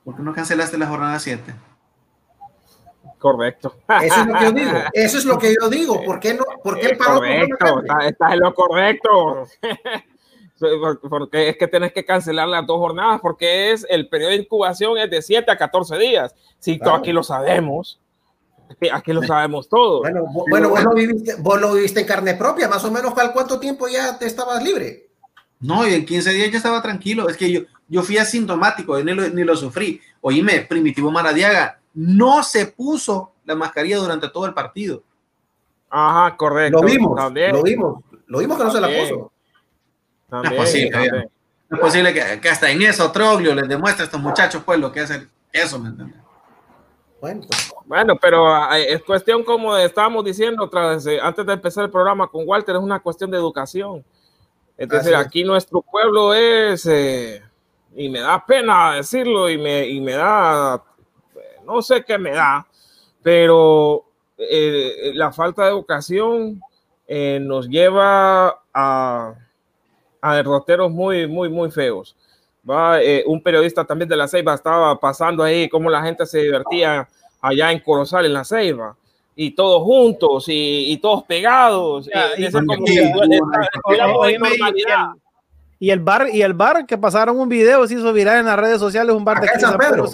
¿Por 0.04 0.16
qué 0.16 0.22
no 0.22 0.34
cancelaste 0.34 0.76
la 0.76 0.86
jornada 0.86 1.18
7? 1.18 1.54
Correcto. 3.18 3.76
Eso 4.02 4.20
es 4.20 4.26
lo 4.26 4.34
que 4.34 4.44
yo 4.44 4.52
digo. 4.52 4.72
Eso 4.92 5.18
es 5.18 5.24
lo 5.24 5.38
que 5.38 5.54
yo 5.58 5.68
digo. 5.70 6.04
¿Por 6.04 6.20
qué 6.20 6.34
no? 6.34 6.44
¿Por 6.62 6.78
qué 6.78 6.88
el 6.88 6.96
paro? 6.98 7.20
Correcto. 7.20 7.82
Estás 8.02 8.32
en 8.32 8.40
lo 8.40 8.54
correcto. 8.54 9.48
porque 11.08 11.48
es 11.48 11.56
que 11.56 11.68
tienes 11.68 11.92
que 11.92 12.04
cancelar 12.04 12.48
las 12.48 12.66
dos 12.66 12.78
jornadas, 12.78 13.20
porque 13.20 13.72
es 13.72 13.86
el 13.88 14.08
periodo 14.08 14.30
de 14.30 14.36
incubación 14.36 14.98
es 14.98 15.10
de 15.10 15.22
7 15.22 15.50
a 15.50 15.56
14 15.56 15.96
días. 15.98 16.34
Si 16.58 16.80
aquí 16.84 17.12
lo 17.12 17.22
sabemos, 17.22 18.00
aquí 18.92 19.12
lo 19.12 19.22
sabemos 19.22 19.68
todos. 19.68 20.00
Bueno, 20.00 20.24
bueno 20.48 20.68
vos, 20.70 20.82
lo 20.82 20.94
viviste, 20.94 21.34
vos 21.38 21.60
lo 21.60 21.74
viviste 21.74 22.00
en 22.00 22.06
carne 22.06 22.34
propia, 22.34 22.68
más 22.68 22.84
o 22.84 22.90
menos, 22.90 23.16
¿al 23.16 23.32
cuánto 23.32 23.60
tiempo 23.60 23.88
ya 23.88 24.18
te 24.18 24.26
estabas 24.26 24.62
libre? 24.62 25.08
No, 25.60 25.86
y 25.86 25.94
en 25.94 26.04
15 26.04 26.30
días 26.30 26.50
ya 26.50 26.56
estaba 26.58 26.82
tranquilo. 26.82 27.28
Es 27.28 27.36
que 27.36 27.50
yo, 27.50 27.60
yo 27.88 28.02
fui 28.02 28.18
asintomático, 28.18 28.98
ni 29.02 29.14
lo, 29.14 29.28
ni 29.28 29.44
lo 29.44 29.56
sufrí. 29.56 30.00
Oíme, 30.20 30.60
Primitivo 30.62 31.10
Maradiaga 31.10 31.80
no 31.94 32.42
se 32.42 32.66
puso 32.66 33.32
la 33.44 33.54
mascarilla 33.54 33.98
durante 33.98 34.28
todo 34.28 34.46
el 34.46 34.54
partido. 34.54 35.02
Ajá, 35.90 36.36
correcto. 36.36 36.80
Lo 36.80 36.86
vimos, 36.86 37.18
lo 37.18 37.62
vimos, 37.62 38.02
lo 38.26 38.38
vimos 38.38 38.58
que 38.58 38.64
no 38.64 38.70
se 38.70 38.80
la 38.80 38.88
puso 38.88 39.33
no 40.30 40.42
es 40.42 40.52
posible, 40.52 41.28
es 41.70 41.78
posible 41.78 42.12
que, 42.12 42.48
hasta 42.48 42.70
en 42.70 42.82
eso 42.82 43.10
Troglio 43.10 43.54
les 43.54 43.68
demuestre 43.68 44.02
a 44.02 44.06
estos 44.06 44.20
muchachos 44.20 44.62
pues 44.64 44.78
lo 44.78 44.92
que 44.92 45.02
es 45.02 45.10
eso, 45.52 45.78
¿me 45.78 45.88
entiendes? 45.88 46.24
Bueno, 47.20 47.40
pues. 47.48 47.72
bueno, 47.86 48.16
pero 48.20 48.54
ah, 48.54 48.78
es 48.78 49.02
cuestión 49.02 49.44
como 49.44 49.74
estábamos 49.76 50.24
diciendo 50.24 50.68
tras, 50.68 51.06
eh, 51.06 51.18
antes 51.22 51.46
de 51.46 51.54
empezar 51.54 51.84
el 51.84 51.90
programa 51.90 52.26
con 52.28 52.46
Walter, 52.46 52.76
es 52.76 52.82
una 52.82 53.00
cuestión 53.00 53.30
de 53.30 53.38
educación. 53.38 54.04
Entonces 54.76 55.14
aquí 55.14 55.42
nuestro 55.42 55.80
pueblo 55.80 56.34
es, 56.34 56.84
eh, 56.84 57.42
y 57.96 58.10
me 58.10 58.20
da 58.20 58.44
pena 58.44 58.96
decirlo, 58.96 59.48
y 59.48 59.56
me, 59.56 59.86
y 59.86 60.00
me 60.00 60.12
da, 60.12 60.82
no 61.64 61.80
sé 61.80 62.04
qué 62.04 62.18
me 62.18 62.32
da, 62.32 62.66
pero 63.22 64.04
eh, 64.36 65.12
la 65.14 65.32
falta 65.32 65.62
de 65.62 65.70
educación 65.70 66.60
nos 67.08 67.68
lleva 67.68 68.60
a, 68.74 69.34
a 70.24 70.36
derroteros 70.36 70.90
muy, 70.90 71.26
muy, 71.26 71.50
muy 71.50 71.70
feos. 71.70 72.16
¿va? 72.68 73.02
Eh, 73.02 73.22
un 73.26 73.42
periodista 73.42 73.84
también 73.84 74.08
de 74.08 74.16
la 74.16 74.26
Ceiba 74.26 74.54
estaba 74.54 74.98
pasando 74.98 75.42
ahí 75.42 75.68
cómo 75.68 75.90
la 75.90 76.02
gente 76.02 76.24
se 76.24 76.38
divertía 76.38 77.06
allá 77.42 77.70
en 77.70 77.78
Corozal, 77.80 78.24
en 78.24 78.32
la 78.32 78.42
Ceiba, 78.42 78.96
y 79.36 79.50
todos 79.50 79.82
juntos 79.82 80.46
y, 80.48 80.96
todos 80.96 81.24
pegados. 81.24 82.08
y, 82.38 82.44
Y 84.80 85.23
el 85.90 86.00
bar, 86.00 86.28
y 86.32 86.42
el 86.42 86.54
bar 86.54 86.86
que 86.86 86.96
pasaron 86.98 87.38
un 87.38 87.48
video, 87.48 87.86
se 87.86 87.94
hizo 87.94 88.12
viral 88.12 88.38
en 88.38 88.46
las 88.46 88.58
redes 88.58 88.78
sociales, 88.78 89.14
un 89.14 89.24
bar 89.24 89.40
de 89.40 89.48
San 89.58 89.76
Pedro. 89.76 90.06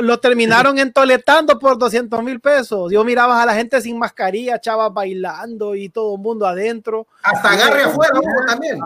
Lo, 0.00 0.18
terminaron 0.18 0.78
entoletando 0.78 1.58
por 1.58 1.78
200 1.78 2.22
mil 2.22 2.40
pesos. 2.40 2.92
Yo 2.92 3.04
miraba 3.04 3.42
a 3.42 3.46
la 3.46 3.54
gente 3.54 3.80
sin 3.80 3.98
mascarilla, 3.98 4.60
chavas 4.60 4.92
bailando 4.92 5.74
y 5.74 5.88
todo 5.88 6.14
el 6.14 6.20
mundo 6.20 6.46
adentro. 6.46 7.06
Hasta 7.22 7.50
agarre 7.52 7.82
afuera 7.84 8.20
también. 8.46 8.80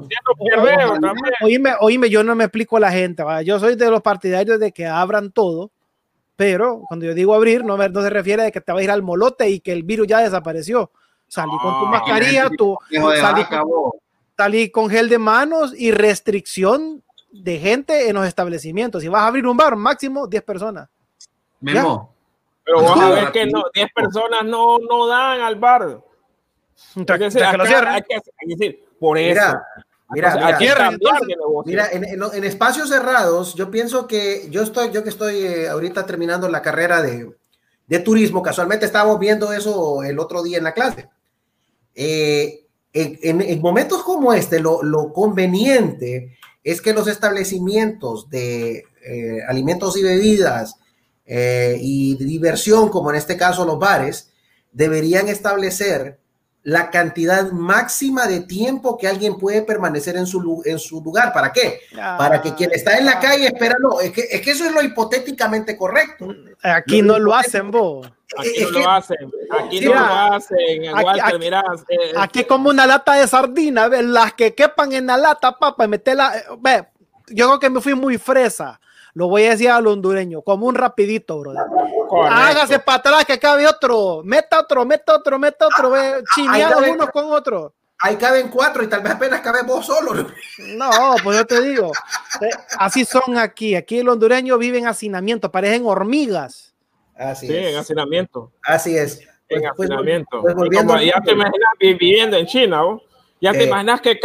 Oíme, 1.42 1.74
oíme, 1.80 2.10
yo 2.10 2.22
no 2.22 2.34
me 2.34 2.44
explico 2.44 2.76
a 2.76 2.80
la 2.80 2.90
gente. 2.90 3.22
Yo 3.44 3.58
soy 3.58 3.76
de 3.76 3.90
los 3.90 4.02
partidarios 4.02 4.58
de 4.58 4.72
que 4.72 4.86
abran 4.86 5.30
todo 5.30 5.70
pero 6.40 6.84
cuando 6.88 7.04
yo 7.04 7.12
digo 7.12 7.34
abrir, 7.34 7.66
no, 7.66 7.76
no 7.76 8.02
se 8.02 8.08
refiere 8.08 8.46
a 8.46 8.50
que 8.50 8.62
te 8.62 8.72
va 8.72 8.80
a 8.80 8.82
ir 8.82 8.90
al 8.90 9.02
molote 9.02 9.50
y 9.50 9.60
que 9.60 9.72
el 9.72 9.82
virus 9.82 10.06
ya 10.06 10.20
desapareció. 10.20 10.90
Salí 11.30 11.52
con 11.62 11.78
tu 11.78 11.86
mascarilla, 11.86 12.50
tu, 12.50 12.76
salí, 13.20 13.44
con, 13.44 13.92
salí 14.36 14.70
con 14.70 14.90
gel 14.90 15.08
de 15.08 15.16
manos 15.16 15.72
y 15.78 15.92
restricción 15.92 17.04
de 17.30 17.56
gente 17.60 18.08
en 18.08 18.16
los 18.16 18.26
establecimientos. 18.26 19.00
Si 19.00 19.06
vas 19.06 19.22
a 19.22 19.28
abrir 19.28 19.46
un 19.46 19.56
bar, 19.56 19.76
máximo 19.76 20.26
10 20.26 20.42
personas. 20.42 20.88
Memo. 21.60 22.12
Pero 22.64 22.82
vas 22.82 23.00
a 23.00 23.10
ver 23.10 23.30
que 23.30 23.46
no, 23.46 23.62
10 23.72 23.92
personas 23.94 24.44
no, 24.44 24.80
no 24.80 25.06
dan 25.06 25.40
al 25.40 25.54
bar. 25.54 26.00
Entonces, 26.96 27.36
hay 27.40 28.02
que 28.02 28.20
decir, 28.46 28.84
por 28.98 29.16
eso. 29.16 29.56
Mira, 30.12 30.58
mira, 31.64 31.88
en, 31.92 32.42
espacios 32.42 32.88
cerrados, 32.88 33.54
yo 33.54 33.70
pienso 33.70 34.08
que 34.08 34.48
yo 34.50 34.62
estoy, 34.62 34.90
yo 34.90 35.04
que 35.04 35.10
estoy 35.10 35.46
eh, 35.46 35.68
ahorita 35.68 36.04
terminando 36.04 36.48
la 36.48 36.60
carrera 36.60 37.00
de, 37.00 37.32
de, 37.86 37.98
turismo, 38.00 38.42
casualmente 38.42 38.84
estábamos 38.84 39.20
viendo 39.20 39.52
eso 39.52 40.02
el 40.02 40.18
otro 40.18 40.42
día 40.42 40.58
en 40.58 40.64
la 40.64 40.74
clase. 40.74 41.08
Eh, 41.94 42.66
en, 42.92 43.60
momentos 43.60 44.02
como 44.02 44.32
este, 44.32 44.60
lo, 44.60 45.12
conveniente 45.12 46.36
es 46.64 46.80
que 46.80 46.92
los 46.92 47.06
establecimientos 47.08 48.28
de 48.28 48.84
eh, 49.04 49.42
alimentos 49.48 49.96
y 49.96 50.02
bebidas 50.02 50.76
y 51.32 52.16
diversión, 52.16 52.88
como 52.88 53.10
en 53.10 53.16
este 53.16 53.36
caso 53.36 53.64
los 53.64 53.78
bares, 53.78 54.32
deberían 54.72 55.28
establecer 55.28 56.19
la 56.62 56.90
cantidad 56.90 57.50
máxima 57.52 58.26
de 58.26 58.40
tiempo 58.40 58.98
que 58.98 59.08
alguien 59.08 59.38
puede 59.38 59.62
permanecer 59.62 60.16
en 60.16 60.26
su, 60.26 60.62
en 60.64 60.78
su 60.78 61.00
lugar. 61.02 61.32
¿Para 61.32 61.52
qué? 61.52 61.80
Para 61.94 62.42
que 62.42 62.54
quien 62.54 62.72
está 62.72 62.98
en 62.98 63.06
la 63.06 63.18
calle 63.18 63.46
espera, 63.46 63.76
no, 63.80 64.00
es 64.00 64.12
que, 64.12 64.22
es 64.30 64.40
que 64.42 64.50
eso 64.50 64.64
es 64.64 64.72
lo 64.72 64.82
hipotéticamente 64.82 65.76
correcto. 65.76 66.28
Aquí 66.62 67.02
no 67.02 67.18
lo 67.18 67.34
hacen, 67.34 67.70
vos. 67.70 68.10
Aquí 68.38 68.62
no 68.62 68.70
lo 68.70 68.90
hacen, 68.90 69.30
aquí 69.50 69.80
no 69.80 69.94
lo 69.94 70.00
hacen. 70.00 70.82
Aquí, 72.16 72.44
como 72.44 72.70
una 72.70 72.86
lata 72.86 73.14
de 73.14 73.26
sardina, 73.26 73.88
las 73.88 74.34
que 74.34 74.54
quepan 74.54 74.92
en 74.92 75.06
la 75.06 75.16
lata, 75.16 75.58
papá, 75.58 75.86
meterla, 75.86 76.32
ve, 76.58 76.86
yo 77.28 77.46
creo 77.46 77.58
que 77.58 77.70
me 77.70 77.80
fui 77.80 77.94
muy 77.94 78.18
fresa 78.18 78.80
lo 79.14 79.28
voy 79.28 79.44
a 79.44 79.50
decir 79.50 79.70
al 79.70 79.86
hondureño, 79.86 80.42
como 80.42 80.66
un 80.66 80.74
rapidito, 80.74 81.38
bro. 81.38 81.52
Hágase 82.28 82.78
para 82.78 82.98
atrás 82.98 83.24
que 83.24 83.38
cabe 83.38 83.66
otro, 83.66 84.22
meta 84.24 84.60
otro, 84.60 84.84
meta 84.84 85.16
otro, 85.16 85.38
meta 85.38 85.66
otro, 85.66 85.94
ah, 85.94 86.18
chineados 86.34 86.82
unos 86.88 87.10
con 87.10 87.32
otros. 87.32 87.72
Ahí 88.02 88.16
caben 88.16 88.48
cuatro 88.48 88.82
y 88.82 88.88
tal 88.88 89.02
vez 89.02 89.12
apenas 89.12 89.40
cabe 89.42 89.62
vos 89.62 89.84
solo. 89.84 90.14
No, 90.58 90.90
pues 91.22 91.36
yo 91.36 91.46
te 91.46 91.60
digo, 91.60 91.92
eh, 92.40 92.48
así 92.78 93.04
son 93.04 93.36
aquí. 93.36 93.74
Aquí 93.74 94.02
los 94.02 94.14
hondureños 94.14 94.58
viven 94.58 94.86
hacinamiento, 94.86 95.50
parecen 95.52 95.84
hormigas. 95.84 96.74
Así 97.14 97.46
sí, 97.46 97.56
en 97.56 97.76
hacinamiento. 97.76 98.52
Así 98.62 98.96
es. 98.96 99.20
En 99.50 99.60
pues, 99.60 99.72
pues, 99.76 99.90
hacinamiento. 99.90 100.40
Pues, 100.40 100.54
ya 100.72 101.20
te 101.20 101.32
imaginas 101.32 101.70
viviendo 101.78 102.38
en 102.38 102.46
China, 102.46 102.86
¿o? 102.86 103.02
Ya 103.38 103.52
te 103.52 103.64
eh. 103.64 103.66
imaginas 103.66 104.00
que 104.00 104.18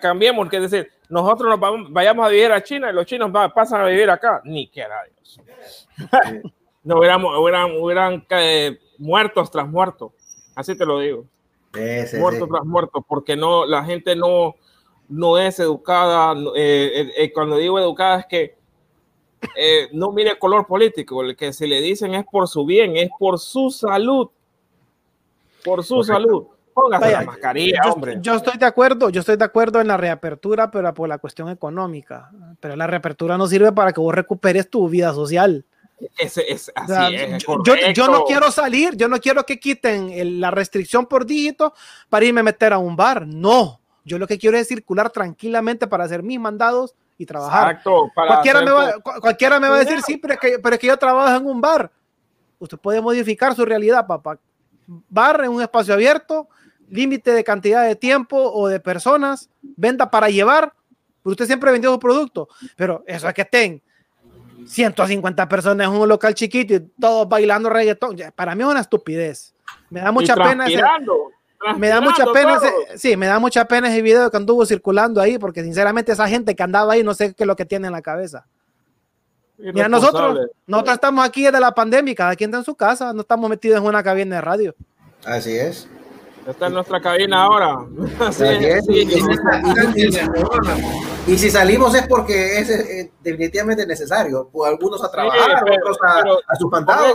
cambiemos, 0.00 0.48
que 0.48 0.60
decir, 0.60 0.90
nosotros 1.10 1.50
nos 1.50 1.60
vamos, 1.60 1.92
vayamos 1.92 2.24
a 2.24 2.28
vivir 2.30 2.52
a 2.52 2.62
China 2.62 2.90
y 2.90 2.94
los 2.94 3.04
chinos 3.04 3.30
pasan 3.54 3.80
a 3.80 3.86
vivir 3.86 4.08
acá, 4.08 4.40
ni 4.44 4.68
quiera 4.68 4.96
Dios. 5.04 5.40
no 6.84 6.98
hubiéramos, 6.98 7.36
hubieran, 7.38 7.76
hubieran 7.76 8.26
eh, 8.30 8.78
muertos 8.98 9.50
tras 9.50 9.68
muertos, 9.68 10.12
así 10.54 10.76
te 10.76 10.86
lo 10.86 11.00
digo. 11.00 11.24
muertos 12.18 12.48
tras 12.48 12.64
muertos, 12.64 13.04
porque 13.06 13.36
no, 13.36 13.66
la 13.66 13.84
gente 13.84 14.14
no, 14.14 14.54
no 15.08 15.36
es 15.38 15.58
educada. 15.58 16.34
Eh, 16.56 17.12
eh, 17.16 17.32
cuando 17.32 17.56
digo 17.56 17.78
educada 17.78 18.20
es 18.20 18.26
que 18.26 18.60
no 19.92 20.12
mire 20.12 20.38
color 20.38 20.66
político, 20.66 21.22
el 21.22 21.34
que 21.34 21.52
se 21.52 21.66
le 21.66 21.80
dicen 21.80 22.14
es 22.14 22.24
por 22.24 22.46
su 22.46 22.64
bien, 22.64 22.96
es 22.96 23.10
por 23.18 23.38
su 23.38 23.70
salud, 23.70 24.28
por 25.64 25.82
su 25.82 26.04
salud. 26.04 26.46
Póngase 26.74 27.12
la 27.12 27.22
mascarilla, 27.22 27.80
yo, 27.84 27.92
hombre. 27.92 28.18
Yo 28.20 28.34
estoy 28.34 28.58
de 28.58 28.66
acuerdo, 28.66 29.10
yo 29.10 29.20
estoy 29.20 29.36
de 29.36 29.44
acuerdo 29.44 29.80
en 29.80 29.88
la 29.88 29.96
reapertura, 29.96 30.70
pero 30.70 30.92
por 30.94 31.08
la 31.08 31.18
cuestión 31.18 31.48
económica. 31.48 32.30
Pero 32.60 32.76
la 32.76 32.86
reapertura 32.86 33.36
no 33.36 33.46
sirve 33.46 33.72
para 33.72 33.92
que 33.92 34.00
vos 34.00 34.14
recuperes 34.14 34.70
tu 34.70 34.88
vida 34.88 35.12
social. 35.12 35.64
es, 36.18 36.72
así 36.74 37.16
yo, 37.94 38.08
no 38.08 38.24
quiero 38.24 38.50
salir, 38.50 38.96
yo 38.96 39.08
no 39.08 39.18
quiero 39.18 39.44
que 39.44 39.58
quiten 39.58 40.40
la 40.40 40.50
restricción 40.50 41.06
por 41.06 41.26
dígito 41.26 41.74
para 42.08 42.24
irme 42.24 42.40
a 42.40 42.44
meter 42.44 42.72
a 42.72 42.78
un 42.78 42.96
bar. 42.96 43.26
No, 43.26 43.80
yo 44.04 44.18
lo 44.18 44.26
que 44.26 44.38
quiero 44.38 44.56
es 44.56 44.68
circular 44.68 45.10
tranquilamente 45.10 45.86
para 45.86 46.04
hacer 46.04 46.22
mis 46.22 46.40
mandados 46.40 46.94
y 47.18 47.26
trabajar. 47.26 47.72
Exacto, 47.72 48.10
cualquiera, 48.14 48.62
me 48.62 48.70
va, 48.70 48.94
cualquiera 49.20 49.60
me 49.60 49.68
va 49.68 49.76
a 49.76 49.80
decir, 49.80 50.00
sí, 50.02 50.16
pero 50.16 50.34
es, 50.34 50.40
que, 50.40 50.58
pero 50.58 50.74
es 50.74 50.80
que 50.80 50.86
yo 50.86 50.96
trabajo 50.96 51.36
en 51.36 51.46
un 51.46 51.60
bar. 51.60 51.90
Usted 52.58 52.78
puede 52.78 53.00
modificar 53.00 53.54
su 53.54 53.64
realidad, 53.64 54.06
papá. 54.06 54.38
Bar 54.86 55.44
en 55.44 55.50
un 55.50 55.62
espacio 55.62 55.94
abierto, 55.94 56.48
límite 56.90 57.32
de 57.32 57.44
cantidad 57.44 57.86
de 57.86 57.96
tiempo 57.96 58.36
o 58.36 58.68
de 58.68 58.80
personas, 58.80 59.48
venda 59.62 60.10
para 60.10 60.28
llevar, 60.28 60.72
usted 61.22 61.46
siempre 61.46 61.72
vendió 61.72 61.92
su 61.92 61.98
producto, 61.98 62.48
pero 62.76 63.02
eso 63.06 63.28
es 63.28 63.34
que 63.34 63.42
estén 63.42 63.82
150 64.66 65.48
personas 65.48 65.86
en 65.86 65.92
un 65.94 66.08
local 66.08 66.34
chiquito 66.34 66.74
y 66.74 66.80
todos 67.00 67.28
bailando 67.28 67.70
reggaetón, 67.70 68.16
para 68.34 68.54
mí 68.54 68.62
es 68.62 68.68
una 68.68 68.80
estupidez. 68.80 69.54
Me 69.88 70.00
da 70.00 70.12
mucha 70.12 70.34
pena. 70.34 70.66
me 71.76 71.88
da 71.88 72.00
mucha 72.00 72.26
pena, 72.32 72.56
ese, 72.56 72.98
sí, 72.98 73.16
me 73.16 73.26
da 73.26 73.38
mucha 73.38 73.64
pena 73.64 73.88
ese 73.88 74.02
video 74.02 74.30
que 74.30 74.36
anduvo 74.36 74.66
circulando 74.66 75.20
ahí, 75.20 75.38
porque 75.38 75.62
sinceramente 75.62 76.12
esa 76.12 76.28
gente 76.28 76.54
que 76.54 76.62
andaba 76.62 76.92
ahí 76.92 77.02
no 77.02 77.14
sé 77.14 77.34
qué 77.34 77.44
es 77.44 77.46
lo 77.46 77.56
que 77.56 77.64
tiene 77.64 77.86
en 77.86 77.92
la 77.92 78.02
cabeza. 78.02 78.46
Mira, 79.58 79.88
nosotros, 79.88 80.48
nosotros 80.66 80.94
estamos 80.94 81.24
aquí 81.24 81.42
desde 81.44 81.60
la 81.60 81.72
pandemia, 81.72 82.14
cada 82.14 82.34
quien 82.34 82.48
está 82.48 82.58
en 82.58 82.64
su 82.64 82.74
casa, 82.74 83.12
no 83.12 83.20
estamos 83.20 83.48
metidos 83.50 83.78
en 83.78 83.84
una 83.84 84.02
cabina 84.02 84.36
de 84.36 84.40
radio. 84.40 84.74
Así 85.24 85.54
es. 85.54 85.86
Está 86.50 86.66
en 86.66 86.74
nuestra 86.74 87.00
cabina 87.00 87.42
ahora. 87.42 87.78
y, 91.26 91.38
si 91.38 91.50
salimos 91.50 91.94
es 91.94 92.06
porque 92.06 92.58
es 92.58 92.70
eh, 92.70 93.12
definitivamente 93.20 93.86
necesario. 93.86 94.48
Pues 94.52 94.70
algunos 94.70 95.02
a 95.04 95.10
trabajar, 95.10 95.62
otros 95.62 95.98
a, 96.02 96.56
sus 96.56 96.70
pantallas. 96.70 97.14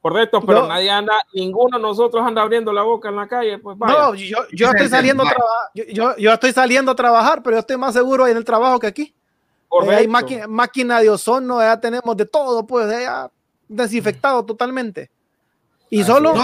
Correcto, 0.00 0.40
pero 0.40 0.66
nadie 0.66 0.90
anda, 0.90 1.12
ninguno 1.34 1.76
de 1.76 1.82
nosotros 1.82 2.24
anda 2.24 2.42
abriendo 2.42 2.72
la 2.72 2.82
boca 2.82 3.08
en 3.08 3.16
la 3.16 3.26
calle. 3.26 3.58
Pues 3.58 3.76
No, 3.78 4.14
yo, 4.14 4.38
yo 4.52 4.68
estoy 4.70 4.88
saliendo 4.88 5.22
a 5.24 5.26
trabajar, 5.26 5.70
yo, 5.74 6.16
yo, 6.16 6.32
estoy 6.32 6.52
saliendo 6.52 6.92
a 6.92 6.94
trabajar, 6.94 7.42
pero 7.42 7.56
yo 7.56 7.60
estoy 7.60 7.76
más 7.76 7.94
seguro 7.94 8.26
en 8.26 8.36
el 8.36 8.44
trabajo 8.44 8.78
que 8.78 8.86
aquí. 8.86 9.14
hay 9.90 10.06
máquina, 10.06 11.00
de 11.00 11.10
ozono, 11.10 11.60
ya 11.60 11.80
tenemos 11.80 12.16
de 12.16 12.26
todo, 12.26 12.66
pues 12.66 12.88
ya 12.88 13.30
desinfectado 13.68 14.44
totalmente. 14.44 15.10
Y 15.90 16.04
solo 16.04 16.34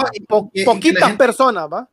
poquitas 0.65 1.15
personas, 1.15 1.67
¿va? 1.71 1.89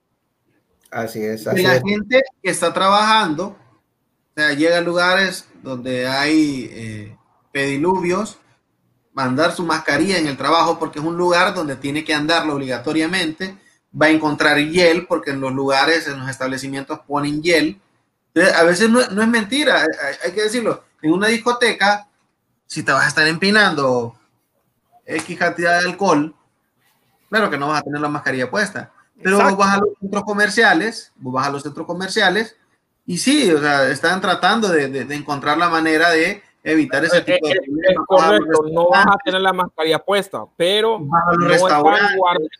Así 0.90 1.24
es. 1.24 1.46
Así 1.46 1.62
la 1.62 1.80
gente 1.80 2.22
que 2.42 2.50
está 2.50 2.72
trabajando, 2.72 3.46
o 3.46 4.34
sea, 4.36 4.52
llega 4.52 4.78
a 4.78 4.82
lugares 4.82 5.46
donde 5.62 6.06
hay 6.06 6.70
eh, 6.70 7.16
pediluvios, 7.50 8.38
mandar 9.14 9.54
su 9.54 9.64
mascarilla 9.64 10.18
en 10.18 10.26
el 10.26 10.36
trabajo 10.36 10.78
porque 10.78 10.98
es 10.98 11.04
un 11.04 11.16
lugar 11.16 11.54
donde 11.54 11.76
tiene 11.76 12.04
que 12.04 12.14
andarlo 12.14 12.54
obligatoriamente, 12.54 13.56
va 14.00 14.06
a 14.06 14.10
encontrar 14.10 14.58
hiel 14.58 15.06
porque 15.06 15.30
en 15.30 15.40
los 15.40 15.52
lugares, 15.52 16.06
en 16.06 16.20
los 16.20 16.28
establecimientos 16.28 17.00
ponen 17.00 17.42
hiel. 17.42 17.80
Entonces, 18.34 18.54
a 18.54 18.62
veces 18.64 18.90
no, 18.90 19.00
no 19.08 19.22
es 19.22 19.28
mentira, 19.28 19.82
hay, 19.82 20.14
hay, 20.24 20.32
que 20.32 20.42
decirlo. 20.42 20.84
En 21.02 21.12
una 21.12 21.28
discoteca, 21.28 22.08
si 22.66 22.82
te 22.82 22.92
vas 22.92 23.04
a 23.04 23.08
estar 23.08 23.26
empinando 23.26 24.16
X 25.06 25.38
cantidad 25.38 25.80
de 25.80 25.88
alcohol, 25.88 26.34
Claro 27.32 27.48
que 27.48 27.56
no 27.56 27.68
vas 27.68 27.80
a 27.80 27.84
tener 27.84 27.98
la 27.98 28.10
mascarilla 28.10 28.50
puesta, 28.50 28.92
pero 29.22 29.38
vos 29.38 29.56
vas 29.56 29.78
a 29.78 29.78
los 29.78 29.88
centros 29.98 30.22
comerciales, 30.22 31.12
vos 31.16 31.32
vas 31.32 31.46
a 31.46 31.50
los 31.50 31.62
centros 31.62 31.86
comerciales 31.86 32.58
y 33.06 33.16
sí, 33.16 33.50
o 33.50 33.58
sea, 33.58 33.88
están 33.88 34.20
tratando 34.20 34.68
de, 34.68 34.88
de, 34.88 35.14
encontrar 35.14 35.56
la 35.56 35.70
manera 35.70 36.10
de 36.10 36.42
evitar 36.62 37.02
ese 37.06 37.22
tipo 37.22 37.48
de 37.48 37.54
problemas. 37.54 38.06
correcto, 38.06 38.64
no 38.70 38.90
vas 38.90 39.06
a 39.06 39.16
tener 39.24 39.40
la 39.40 39.54
mascarilla 39.54 39.98
puesta, 39.98 40.44
pero 40.58 40.98
no 41.00 41.54
están, 41.54 41.82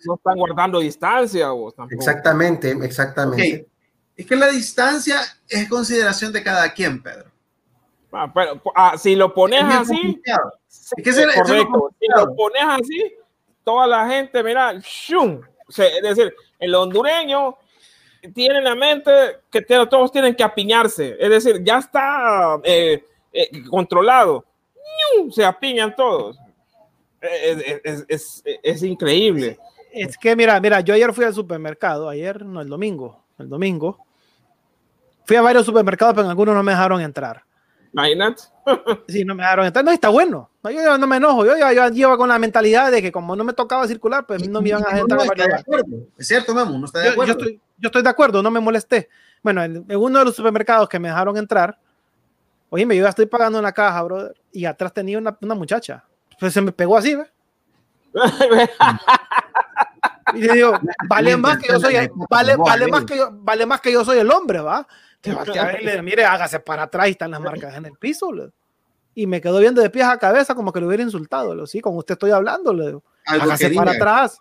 no 0.06 0.14
están, 0.14 0.38
guardando 0.38 0.80
distancia. 0.80 1.50
Vos, 1.50 1.74
exactamente, 1.90 2.70
exactamente. 2.70 3.68
Es 4.16 4.24
que 4.24 4.36
la 4.36 4.48
distancia 4.48 5.20
es 5.50 5.68
consideración 5.68 6.32
de 6.32 6.42
cada 6.42 6.72
quien, 6.72 7.02
Pedro. 7.02 7.30
Ah, 8.10 8.32
pero, 8.32 8.62
ah, 8.74 8.94
si 8.96 9.16
lo 9.16 9.34
pones 9.34 9.64
así, 9.64 10.22
es 10.96 11.04
que 11.04 11.10
es 11.10 11.36
correcto, 11.36 11.90
si 12.00 12.06
lo 12.16 12.34
pones 12.34 12.62
así, 12.66 13.16
toda 13.64 13.86
la 13.86 14.08
gente, 14.08 14.42
mira, 14.42 14.74
shum, 14.80 15.40
es 15.68 16.02
decir, 16.02 16.34
el 16.58 16.74
hondureño 16.74 17.56
tienen 18.34 18.64
la 18.64 18.74
mente 18.74 19.10
que 19.50 19.62
todos 19.62 20.12
tienen 20.12 20.34
que 20.34 20.44
apiñarse. 20.44 21.16
Es 21.18 21.30
decir, 21.30 21.62
ya 21.64 21.78
está 21.78 22.60
eh, 22.62 23.04
eh, 23.32 23.50
controlado. 23.68 24.44
Se 25.30 25.44
apiñan 25.44 25.94
todos. 25.96 26.38
Es, 27.20 28.04
es, 28.08 28.42
es, 28.44 28.82
increíble. 28.82 29.58
Es 29.92 30.18
que 30.18 30.34
mira, 30.34 30.60
mira, 30.60 30.80
yo 30.80 30.94
ayer 30.94 31.12
fui 31.12 31.24
al 31.24 31.34
supermercado, 31.34 32.08
ayer, 32.08 32.44
no, 32.44 32.60
el 32.60 32.68
domingo, 32.68 33.24
el 33.38 33.48
domingo. 33.48 34.04
Fui 35.24 35.36
a 35.36 35.42
varios 35.42 35.64
supermercados, 35.64 36.14
pero 36.14 36.24
en 36.24 36.30
algunos 36.30 36.54
no 36.54 36.62
me 36.62 36.72
dejaron 36.72 37.00
entrar. 37.00 37.44
Imagínate. 37.92 38.42
Sí, 39.08 39.24
no 39.24 39.34
me 39.34 39.42
dejaron 39.42 39.66
entrar. 39.66 39.84
No, 39.84 39.90
está 39.90 40.08
bueno. 40.08 40.48
Yo, 40.64 40.96
no 40.96 41.06
me 41.06 41.16
enojo. 41.16 41.44
Yo, 41.44 41.56
yo, 41.56 41.88
llevo 41.88 42.16
con 42.16 42.28
la 42.28 42.38
mentalidad 42.38 42.92
de 42.92 43.02
que 43.02 43.10
como 43.10 43.34
no 43.34 43.42
me 43.42 43.52
tocaba 43.52 43.86
circular, 43.88 44.24
pues 44.24 44.48
no 44.48 44.62
me 44.62 44.68
iban 44.68 44.84
a 44.86 44.98
entrar. 44.98 45.20
es 46.16 46.28
cierto, 46.28 46.54
Memo, 46.54 46.78
no 46.78 46.86
está 46.86 47.00
de 47.00 47.08
acuerdo. 47.08 47.36
Yo, 47.78 47.88
estoy, 47.88 48.02
de 48.02 48.08
acuerdo, 48.08 48.42
no 48.42 48.50
me 48.50 48.60
molesté. 48.60 49.08
Bueno, 49.42 49.64
en, 49.64 49.84
uno 49.96 50.20
de 50.20 50.24
los 50.24 50.36
supermercados 50.36 50.88
que 50.88 51.00
me 51.00 51.08
dejaron 51.08 51.36
entrar, 51.36 51.76
oye, 52.70 52.86
me 52.86 52.96
yo 52.96 53.02
ya 53.02 53.08
estoy 53.08 53.26
pagando 53.26 53.58
en 53.58 53.64
la 53.64 53.72
caja, 53.72 54.00
brother, 54.02 54.40
y 54.52 54.64
atrás 54.64 54.94
tenía 54.94 55.18
una, 55.18 55.36
una 55.40 55.56
muchacha. 55.56 56.04
Pues 56.38 56.52
se 56.52 56.60
me 56.60 56.70
pegó 56.70 56.96
así, 56.96 57.16
¿ves? 57.16 57.32
y 60.34 60.40
le 60.40 60.52
digo, 60.52 60.78
vale 61.08 61.36
más 61.36 61.58
que 61.58 61.72
yo 61.72 61.80
soy, 61.80 61.94
vale, 62.30 62.56
vale 62.56 62.86
más 62.86 63.04
que 63.04 63.16
yo, 63.16 63.30
vale 63.32 63.66
más 63.66 63.80
que 63.80 63.92
yo 63.92 64.04
soy 64.04 64.18
el 64.18 64.30
hombre, 64.30 64.60
¿va? 64.60 64.86
Mire, 66.02 66.24
hágase 66.24 66.60
para 66.60 66.84
atrás 66.84 67.08
y 67.08 67.10
están 67.12 67.30
las 67.30 67.40
marcas 67.40 67.76
en 67.76 67.86
el 67.86 67.92
piso. 67.92 68.30
Y 69.14 69.26
me 69.26 69.40
quedó 69.40 69.58
viendo 69.58 69.82
de 69.82 69.90
pies 69.90 70.06
a 70.06 70.18
cabeza 70.18 70.54
como 70.54 70.72
que 70.72 70.80
lo 70.80 70.86
hubiera 70.86 71.02
insultado. 71.02 71.66
Sí, 71.66 71.80
como 71.80 71.98
usted 71.98 72.14
estoy 72.14 72.30
hablando, 72.30 72.72
le 72.72 72.98
hágase 73.26 73.70
para 73.70 73.92
atrás. 73.92 74.38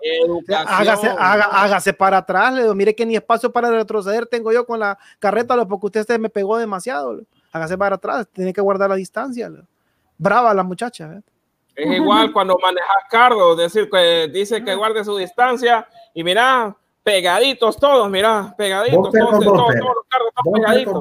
Hágase, 0.66 1.10
hágase, 1.18 1.94
para 1.94 2.18
atrás. 2.18 2.54
Le 2.54 2.62
digo, 2.64 2.76
mire 2.76 2.96
que 2.96 3.06
ni 3.06 3.16
espacio 3.16 3.52
para 3.52 3.70
retroceder 3.70 4.26
tengo 4.26 4.52
yo 4.52 4.66
con 4.66 4.80
la 4.80 4.98
carreta, 5.20 5.66
porque 5.66 5.88
usted 5.88 6.06
se 6.06 6.18
me 6.20 6.30
pegó 6.30 6.58
demasiado. 6.58 7.20
Hágase 7.52 7.78
para 7.78 7.98
atrás, 7.98 8.28
tiene 8.32 8.54
que 8.54 8.62
guardar 8.62 8.90
la 8.90 8.96
distancia. 8.96 9.52
Brava 10.18 10.54
la 10.54 10.64
muchacha. 10.64 11.16
¿eh? 11.16 11.22
Es 11.76 11.98
igual 11.98 12.32
cuando 12.32 12.58
manejas 12.62 12.96
cargo, 13.10 13.56
decir 13.56 13.90
que 13.90 14.30
dice 14.32 14.64
que 14.64 14.76
guarde 14.76 15.04
su 15.04 15.18
distancia 15.18 15.88
y 16.14 16.24
mira, 16.24 16.76
pegaditos 17.04 17.78
todos, 17.78 18.10
mira, 18.10 18.54
pegaditos 18.58 19.12
todos, 19.12 19.30
todos, 19.30 19.44
todos, 19.44 19.80
los 19.80 20.06
carros 20.08 20.28
están 20.30 20.54
pegaditos. 20.54 20.94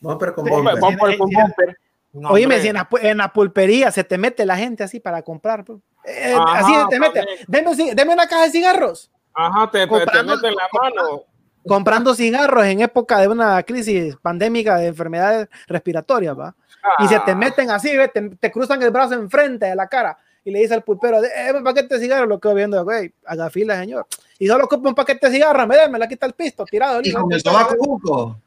Bumper 0.00 0.34
con 0.34 0.44
bumper. 0.44 0.80
Bumper 0.80 1.18
con 1.18 1.30
bumper. 1.30 1.78
No, 2.12 2.28
Oye, 2.30 2.46
me 2.46 2.56
en 2.56 2.74
la, 2.74 2.88
en 3.00 3.16
la, 3.16 3.32
pulpería 3.32 3.90
se 3.90 4.04
te 4.04 4.18
mete 4.18 4.44
la 4.44 4.56
gente 4.56 4.84
así 4.84 5.00
para 5.00 5.22
comprar. 5.22 5.64
Eh, 6.04 6.34
Ajá, 6.38 6.58
así 6.58 6.72
te 6.90 7.00
mete. 7.00 7.24
Deme, 7.48 7.74
deme, 7.94 8.12
una 8.12 8.26
caja 8.26 8.44
de 8.44 8.50
cigarros. 8.50 9.10
Ajá, 9.32 9.70
te, 9.70 9.88
comprando, 9.88 10.38
te 10.38 10.48
mete 10.48 10.54
la 10.54 10.68
mano. 10.78 11.22
Comprando 11.66 12.14
cigarros 12.14 12.66
en 12.66 12.82
época 12.82 13.18
de 13.18 13.28
una 13.28 13.62
crisis 13.62 14.14
pandémica 14.16 14.76
de 14.76 14.88
enfermedades 14.88 15.48
respiratorias, 15.66 16.38
¿va? 16.38 16.54
Y 16.98 17.08
se 17.08 17.18
te 17.20 17.30
ah. 17.30 17.36
meten 17.36 17.70
así, 17.70 17.96
¿ve? 17.96 18.08
Te, 18.08 18.28
te, 18.36 18.50
cruzan 18.50 18.82
el 18.82 18.90
brazo 18.90 19.14
enfrente 19.14 19.66
de 19.66 19.74
la 19.74 19.86
cara 19.86 20.18
y 20.44 20.50
le 20.50 20.60
dice 20.60 20.74
al 20.74 20.82
pulpero, 20.82 21.22
eh, 21.22 21.52
un 21.54 21.62
paquete 21.62 21.94
de 21.94 22.00
cigarros, 22.00 22.28
lo 22.28 22.40
que 22.40 22.52
viendo, 22.54 22.82
güey, 22.84 23.12
haga 23.26 23.50
fila, 23.50 23.78
señor. 23.78 24.06
Y 24.38 24.48
solo 24.48 24.64
ocupa 24.64 24.88
un 24.88 24.94
paquete 24.94 25.28
de 25.28 25.34
cigarros, 25.34 25.66
me, 25.68 25.88
me 25.88 25.98
la 25.98 26.08
quita 26.08 26.26
el 26.26 26.32
pisto, 26.32 26.64
tirado. 26.64 27.00
Y 27.02 27.12
con 27.12 27.32
el 27.32 27.42
tabaco 27.42 28.38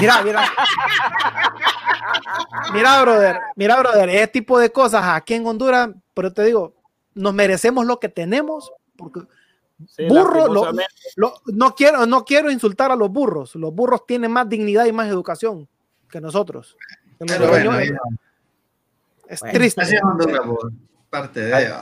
Mira, 0.00 0.22
mira. 0.22 0.44
mira, 2.72 3.02
brother, 3.02 3.40
mira, 3.56 3.78
brother, 3.78 4.08
ese 4.08 4.28
tipo 4.28 4.58
de 4.58 4.70
cosas 4.70 5.02
aquí 5.04 5.34
en 5.34 5.46
Honduras, 5.46 5.90
pero 6.12 6.32
te 6.32 6.44
digo, 6.44 6.74
nos 7.14 7.34
merecemos 7.34 7.86
lo 7.86 7.98
que 7.98 8.08
tenemos, 8.08 8.72
porque 8.96 9.20
burro, 10.08 10.72
no, 11.46 11.74
quiero, 11.74 12.06
no 12.06 12.24
quiero 12.24 12.50
insultar 12.50 12.92
a 12.92 12.96
los 12.96 13.10
burros, 13.10 13.54
los 13.56 13.74
burros 13.74 14.06
tienen 14.06 14.30
más 14.30 14.48
dignidad 14.48 14.84
y 14.86 14.92
más 14.92 15.08
educación 15.08 15.68
que 16.08 16.20
nosotros. 16.20 16.76
es 19.28 19.40
triste. 19.40 19.82
Parte 21.14 21.40
de 21.40 21.74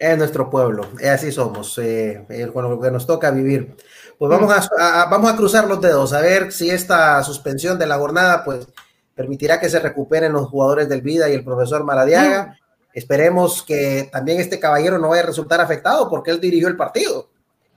es 0.00 0.16
nuestro 0.16 0.48
pueblo, 0.48 0.88
así 1.12 1.30
somos, 1.30 1.78
eh, 1.78 2.24
con 2.54 2.70
lo 2.70 2.80
que 2.80 2.90
nos 2.90 3.06
toca 3.06 3.30
vivir. 3.30 3.76
Pues 4.18 4.30
vamos 4.30 4.50
a, 4.78 5.06
vamos 5.10 5.30
a 5.30 5.36
cruzar 5.36 5.68
los 5.68 5.78
dedos, 5.80 6.14
a 6.14 6.22
ver 6.22 6.52
si 6.52 6.70
esta 6.70 7.22
suspensión 7.22 7.78
de 7.78 7.86
la 7.86 7.98
jornada, 7.98 8.42
pues 8.42 8.66
permitirá 9.14 9.60
que 9.60 9.68
se 9.68 9.78
recuperen 9.78 10.32
los 10.32 10.48
jugadores 10.48 10.88
del 10.88 11.02
Vida 11.02 11.28
y 11.28 11.34
el 11.34 11.44
profesor 11.44 11.84
Maradiaga. 11.84 12.58
Esperemos 12.94 13.62
que 13.62 14.08
también 14.10 14.40
este 14.40 14.58
caballero 14.58 14.98
no 14.98 15.10
vaya 15.10 15.22
a 15.22 15.26
resultar 15.26 15.60
afectado 15.60 16.08
porque 16.08 16.30
él 16.30 16.40
dirigió 16.40 16.68
el 16.68 16.78
partido. 16.78 17.28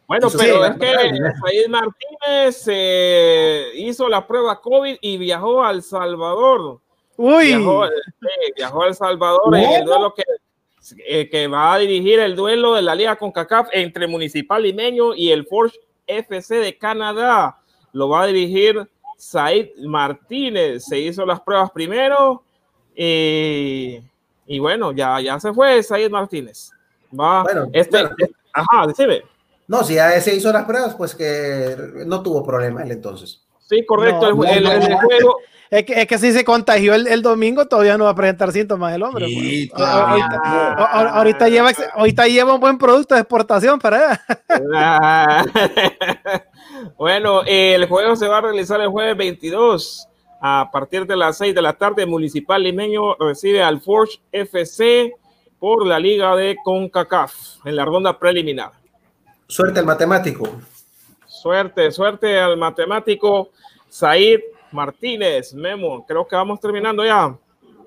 Bueno, 0.07 0.29
pero 0.37 0.65
es 0.65 0.77
que 0.77 0.85
Said 0.85 1.67
Martínez 1.67 2.63
eh, 2.67 3.65
hizo 3.75 4.07
la 4.07 4.25
prueba 4.25 4.61
COVID 4.61 4.95
y 5.01 5.17
viajó 5.17 5.61
a 5.61 5.71
El 5.71 5.83
Salvador. 5.83 6.79
Uy. 7.17 7.47
Viajó, 7.47 7.83
viajó 8.55 8.83
a 8.83 8.87
El 8.87 8.95
Salvador 8.95 9.57
en 9.57 9.71
el 9.71 9.85
duelo 9.85 10.13
que 10.13 10.23
eh, 11.07 11.29
que 11.29 11.47
va 11.47 11.73
a 11.73 11.79
dirigir 11.79 12.19
el 12.19 12.35
duelo 12.35 12.73
de 12.73 12.81
la 12.81 12.95
Liga 12.95 13.15
con 13.15 13.31
CACAF 13.31 13.69
entre 13.71 14.07
Municipal 14.07 14.63
Limeño 14.63 15.15
y 15.15 15.31
el 15.31 15.45
Forge 15.45 15.79
FC 16.07 16.55
de 16.55 16.77
Canadá. 16.77 17.57
Lo 17.93 18.09
va 18.09 18.23
a 18.23 18.27
dirigir 18.27 18.89
Said 19.17 19.69
Martínez. 19.85 20.85
Se 20.85 20.99
hizo 20.99 21.25
las 21.25 21.41
pruebas 21.41 21.71
primero 21.71 22.43
y, 22.95 23.99
bueno, 24.59 24.91
ya, 24.91 25.19
ya 25.21 25.39
se 25.39 25.53
fue 25.53 25.81
Said 25.81 26.11
Martínez. 26.11 26.71
Va, 27.17 27.45
este, 27.71 28.09
ajá, 28.53 28.87
decime. 28.87 29.23
No, 29.67 29.83
si 29.83 29.95
ya 29.95 30.19
se 30.19 30.35
hizo 30.35 30.51
las 30.51 30.65
pruebas, 30.65 30.95
pues 30.95 31.15
que 31.15 31.75
no 32.05 32.21
tuvo 32.21 32.43
problema 32.43 32.83
él 32.83 32.91
entonces. 32.91 33.41
Sí, 33.59 33.85
correcto. 33.85 34.27
el, 34.27 34.33
juego, 34.33 35.37
es 35.73 35.85
que, 35.85 36.01
es 36.01 36.07
que 36.07 36.19
si 36.19 36.31
se 36.31 36.45
contagió 36.45 36.93
el, 36.93 37.07
el, 37.07 37.23
domingo, 37.23 37.65
todavía 37.65 37.97
no 37.97 38.03
va 38.03 38.11
a 38.11 38.15
presentar 38.15 38.51
síntomas 38.51 38.93
el 38.93 39.01
hombre. 39.01 39.27
Sí, 39.27 39.71
pues. 39.73 39.83
ahorita, 39.83 41.49
lleva, 41.49 41.71
ahorita 41.95 42.27
lleva 42.27 42.53
un 42.53 42.59
buen 42.59 42.77
producto 42.77 43.15
de 43.15 43.21
exportación 43.21 43.79
para 43.79 44.23
bueno, 46.97 47.41
el 47.47 47.87
juego 47.87 48.15
se 48.15 48.27
va 48.27 48.37
a 48.37 48.41
realizar 48.41 48.79
el 48.81 48.89
jueves 48.89 49.17
22 49.17 50.07
a 50.41 50.69
partir 50.71 51.07
de 51.07 51.17
las 51.17 51.39
6 51.39 51.55
de 51.55 51.61
la 51.63 51.73
tarde. 51.73 52.05
Municipal 52.05 52.61
Limeño 52.61 53.15
recibe 53.15 53.63
al 53.63 53.81
Forge 53.81 54.19
FC 54.31 55.11
por 55.57 55.87
la 55.87 55.97
liga 55.97 56.35
de 56.35 56.55
CONCACAF 56.63 57.65
en 57.65 57.75
la 57.75 57.83
ronda 57.83 58.19
preliminar. 58.19 58.73
Suerte 59.47 59.79
al 59.79 59.87
matemático. 59.87 60.47
Suerte, 61.25 61.91
suerte 61.91 62.39
al 62.39 62.57
matemático 62.57 63.49
Said 63.89 64.39
Martínez, 64.73 65.53
Memo, 65.53 66.05
creo 66.05 66.27
que 66.27 66.35
vamos 66.35 66.59
terminando 66.59 67.05
ya. 67.05 67.37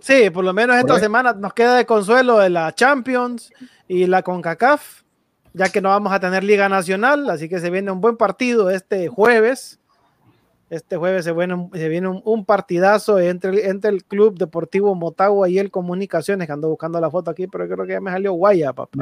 Sí, 0.01 0.30
por 0.30 0.45
lo 0.45 0.53
menos 0.53 0.76
esta 0.76 0.99
semana 0.99 1.32
nos 1.32 1.53
queda 1.53 1.76
de 1.76 1.87
consuelo 1.87 2.39
de 2.39 2.51
la 2.51 2.74
Champions 2.74 3.53
y 3.89 4.07
la 4.07 4.22
CONCACAF, 4.22 5.03
ya 5.53 5.68
que 5.68 5.80
no 5.80 5.89
vamos 5.89 6.12
a 6.12 6.20
tener 6.20 6.45
Liga 6.45 6.68
Nacional, 6.68 7.28
así 7.30 7.49
que 7.49 7.59
se 7.61 7.70
viene 7.70 7.91
un 7.91 8.01
buen 8.01 8.16
partido 8.16 8.70
este 8.70 9.09
jueves. 9.09 9.80
Este 10.68 10.97
jueves 10.97 11.24
se 11.24 11.32
viene, 11.32 11.70
se 11.72 11.89
viene 11.89 12.09
un, 12.09 12.45
partidazo 12.45 13.20
entre, 13.20 13.68
entre 13.68 13.91
el 13.91 14.05
Club 14.05 14.37
Deportivo 14.37 14.97
Motagua 14.97 15.49
y 15.49 15.59
el 15.59 15.70
Comunicaciones, 15.70 16.47
que 16.47 16.53
ando 16.53 16.68
buscando 16.68 17.01
la 17.01 17.11
foto 17.11 17.30
aquí, 17.30 17.47
pero 17.47 17.68
creo 17.68 17.87
que 17.87 17.93
ya 17.93 18.01
me 18.01 18.11
salió 18.11 18.32
guaya, 18.32 18.72
papá. 18.72 18.99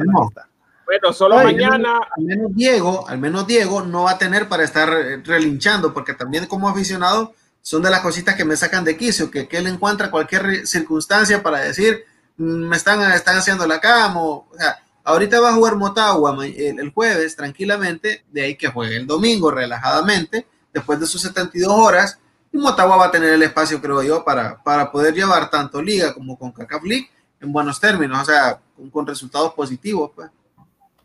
Bueno, 0.85 1.13
solo 1.13 1.35
mañana. 1.37 1.99
Al 2.15 2.23
menos 2.23 2.55
Diego, 2.55 3.07
al 3.07 3.17
menos 3.17 3.47
Diego 3.47 3.81
no 3.81 4.03
va 4.03 4.11
a 4.11 4.17
tener 4.19 4.47
para 4.47 4.63
estar 4.63 4.87
relinchando, 5.23 5.93
porque 5.93 6.13
también 6.13 6.45
como 6.45 6.69
aficionado 6.69 7.33
son 7.65 7.81
de 7.81 7.89
las 7.89 8.01
cositas 8.01 8.35
que 8.35 8.45
me 8.45 8.55
sacan 8.55 8.83
de 8.83 8.95
quicio, 8.95 9.31
que, 9.31 9.47
que 9.47 9.57
él 9.57 9.65
encuentra 9.65 10.11
cualquier 10.11 10.67
circunstancia 10.67 11.41
para 11.41 11.61
decir, 11.61 12.05
mm, 12.37 12.67
me 12.67 12.77
están, 12.77 13.11
están 13.11 13.37
haciendo 13.37 13.65
la 13.65 13.79
cama, 13.79 14.21
o, 14.21 14.47
sea, 14.55 14.77
ahorita 15.03 15.39
va 15.39 15.49
a 15.49 15.53
jugar 15.53 15.75
Motagua 15.75 16.37
el, 16.45 16.91
jueves 16.91 17.35
tranquilamente, 17.35 18.23
de 18.31 18.43
ahí 18.43 18.55
que 18.55 18.67
juegue 18.67 18.97
el 18.97 19.07
domingo 19.07 19.49
relajadamente, 19.49 20.45
después 20.71 20.99
de 20.99 21.07
sus 21.07 21.23
72 21.23 21.73
horas, 21.73 22.19
y 22.51 22.59
Motagua 22.59 22.97
va 22.97 23.05
a 23.07 23.11
tener 23.11 23.33
el 23.33 23.41
espacio, 23.41 23.81
creo 23.81 24.03
yo, 24.03 24.23
para, 24.23 24.61
para 24.61 24.91
poder 24.91 25.15
llevar 25.15 25.49
tanto 25.49 25.81
Liga 25.81 26.13
como 26.13 26.37
con 26.37 26.51
CACAF 26.51 26.83
League 26.83 27.09
en 27.41 27.51
buenos 27.51 27.79
términos, 27.79 28.21
o 28.21 28.25
sea, 28.25 28.61
con, 28.91 29.07
resultados 29.07 29.55
positivos, 29.55 30.11
pues. 30.13 30.29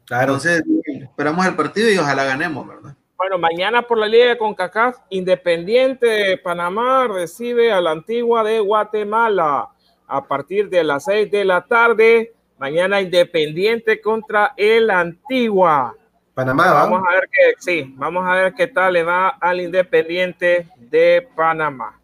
Claro. 0.05 0.35
Entonces, 0.35 0.63
esperamos 1.01 1.47
el 1.47 1.57
partido 1.57 1.91
y 1.91 1.97
ojalá 1.97 2.25
ganemos, 2.25 2.69
¿verdad? 2.69 2.95
Bueno, 3.21 3.37
mañana 3.37 3.83
por 3.83 3.99
la 3.99 4.07
Liga 4.07 4.39
con 4.39 4.55
CACAF, 4.55 4.97
Independiente 5.11 6.07
de 6.07 6.39
Panamá 6.39 7.07
recibe 7.07 7.71
a 7.71 7.79
la 7.79 7.91
Antigua 7.91 8.43
de 8.43 8.61
Guatemala 8.61 9.69
a 10.07 10.25
partir 10.27 10.71
de 10.71 10.83
las 10.83 11.05
6 11.05 11.31
de 11.31 11.45
la 11.45 11.61
tarde. 11.61 12.33
Mañana 12.57 12.99
Independiente 12.99 14.01
contra 14.01 14.55
el 14.57 14.91
Antigua. 14.91 15.95
Panamá, 16.33 16.73
vamos 16.73 17.03
a 17.07 17.13
ver 17.13 17.29
qué, 17.31 17.55
sí, 17.59 17.93
vamos 17.99 18.27
a 18.27 18.33
ver 18.37 18.55
qué 18.55 18.69
tal 18.69 18.95
le 18.95 19.03
va 19.03 19.29
al 19.29 19.61
Independiente 19.61 20.71
de 20.79 21.29
Panamá. 21.37 22.01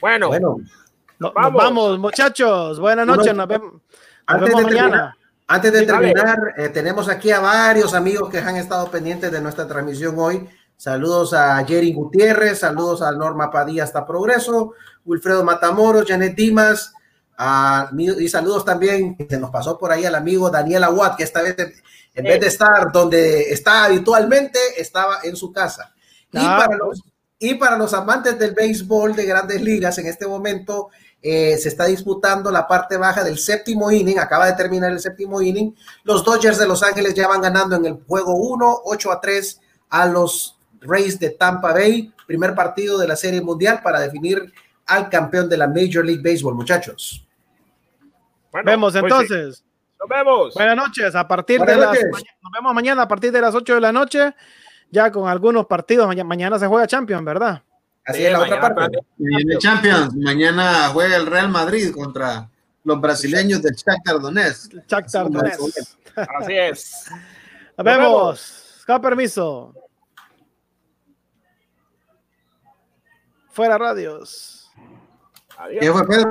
Bueno, 0.00 0.30
vamos. 1.32 1.96
muchachos. 2.00 2.80
Buenas 2.80 3.06
noches, 3.06 3.32
nos 3.36 3.46
vemos, 3.46 3.74
mañana. 4.64 5.16
Antes 5.52 5.72
de 5.72 5.82
terminar, 5.84 6.54
eh, 6.56 6.68
tenemos 6.68 7.08
aquí 7.08 7.32
a 7.32 7.40
varios 7.40 7.92
amigos 7.92 8.30
que 8.30 8.38
han 8.38 8.54
estado 8.54 8.88
pendientes 8.88 9.32
de 9.32 9.40
nuestra 9.40 9.66
transmisión 9.66 10.14
hoy. 10.16 10.48
Saludos 10.76 11.34
a 11.34 11.64
Jerry 11.64 11.92
Gutiérrez, 11.92 12.60
saludos 12.60 13.02
a 13.02 13.10
Norma 13.10 13.50
Padilla 13.50 13.82
hasta 13.82 14.06
Progreso, 14.06 14.74
Wilfredo 15.04 15.42
Matamoros, 15.42 16.04
Janet 16.06 16.36
Dimas, 16.36 16.94
y 17.98 18.28
saludos 18.28 18.64
también, 18.64 19.16
se 19.28 19.40
nos 19.40 19.50
pasó 19.50 19.76
por 19.76 19.90
ahí 19.90 20.04
al 20.04 20.14
amigo 20.14 20.50
Daniel 20.50 20.84
Aguad, 20.84 21.16
que 21.16 21.24
esta 21.24 21.42
vez 21.42 21.56
en 22.14 22.24
vez 22.24 22.40
de 22.40 22.46
estar 22.46 22.92
donde 22.92 23.50
está 23.52 23.86
habitualmente, 23.86 24.60
estaba 24.78 25.18
en 25.24 25.34
su 25.34 25.50
casa. 25.50 25.92
Y, 26.30 26.38
para 26.38 26.76
los, 26.76 27.02
y 27.40 27.54
para 27.54 27.76
los 27.76 27.92
amantes 27.92 28.38
del 28.38 28.54
béisbol 28.54 29.16
de 29.16 29.26
grandes 29.26 29.60
ligas, 29.60 29.98
en 29.98 30.06
este 30.06 30.28
momento 30.28 30.90
eh, 31.22 31.58
se 31.58 31.68
está 31.68 31.84
disputando 31.84 32.50
la 32.50 32.66
parte 32.66 32.96
baja 32.96 33.22
del 33.22 33.38
séptimo 33.38 33.90
inning, 33.90 34.18
acaba 34.18 34.46
de 34.46 34.54
terminar 34.54 34.90
el 34.90 35.00
séptimo 35.00 35.42
inning. 35.42 35.74
Los 36.04 36.24
Dodgers 36.24 36.58
de 36.58 36.66
Los 36.66 36.82
Ángeles 36.82 37.14
ya 37.14 37.28
van 37.28 37.42
ganando 37.42 37.76
en 37.76 37.84
el 37.84 37.94
juego 38.06 38.34
1, 38.34 38.80
8 38.84 39.12
a 39.12 39.20
3 39.20 39.60
a 39.90 40.06
los 40.06 40.58
Rays 40.80 41.18
de 41.18 41.30
Tampa 41.30 41.72
Bay, 41.72 42.12
primer 42.26 42.54
partido 42.54 42.98
de 42.98 43.06
la 43.06 43.16
Serie 43.16 43.42
Mundial 43.42 43.80
para 43.82 44.00
definir 44.00 44.50
al 44.86 45.10
campeón 45.10 45.48
de 45.48 45.58
la 45.58 45.68
Major 45.68 46.04
League 46.04 46.22
Baseball, 46.22 46.54
muchachos. 46.54 47.26
vemos 48.64 48.92
pues 48.92 49.04
entonces. 49.04 49.64
Nos 49.98 50.08
vemos. 50.08 50.54
Buenas 50.54 50.76
noches. 50.76 51.14
A 51.14 51.28
partir 51.28 51.60
de 51.60 51.76
las 51.76 51.92
nos 51.92 52.52
vemos 52.52 52.74
mañana 52.74 53.02
a 53.02 53.08
partir 53.08 53.30
de 53.30 53.42
las 53.42 53.54
8 53.54 53.74
de 53.74 53.80
la 53.82 53.92
noche, 53.92 54.34
ya 54.90 55.12
con 55.12 55.28
algunos 55.28 55.66
partidos. 55.66 56.08
Mañana 56.24 56.58
se 56.58 56.66
juega 56.66 56.86
Champions, 56.86 57.24
¿verdad? 57.24 57.62
Así 58.10 58.24
es 58.24 58.32
la 58.32 58.40
otra 58.40 58.74
parte. 58.74 58.98
Viene 59.16 59.58
Champions. 59.58 60.14
Mañana 60.16 60.88
juega 60.92 61.16
el 61.16 61.26
Real 61.26 61.48
Madrid 61.48 61.92
contra 61.94 62.48
los 62.84 63.00
brasileños 63.00 63.62
del 63.62 63.74
Shakhtar 63.74 64.20
Donetsk. 64.20 64.74
Shakhtar 64.88 65.30
Donetsk. 65.30 65.60
Así 66.16 66.52
es. 66.54 67.06
Nos 67.76 67.84
vemos. 67.84 68.82
Con 68.86 69.00
permiso. 69.00 69.74
Fuera 73.50 73.78
radios. 73.78 74.70
Adiós. 75.58 75.80
¿Qué 75.80 75.92
fue, 75.92 76.06
Pedro? 76.06 76.30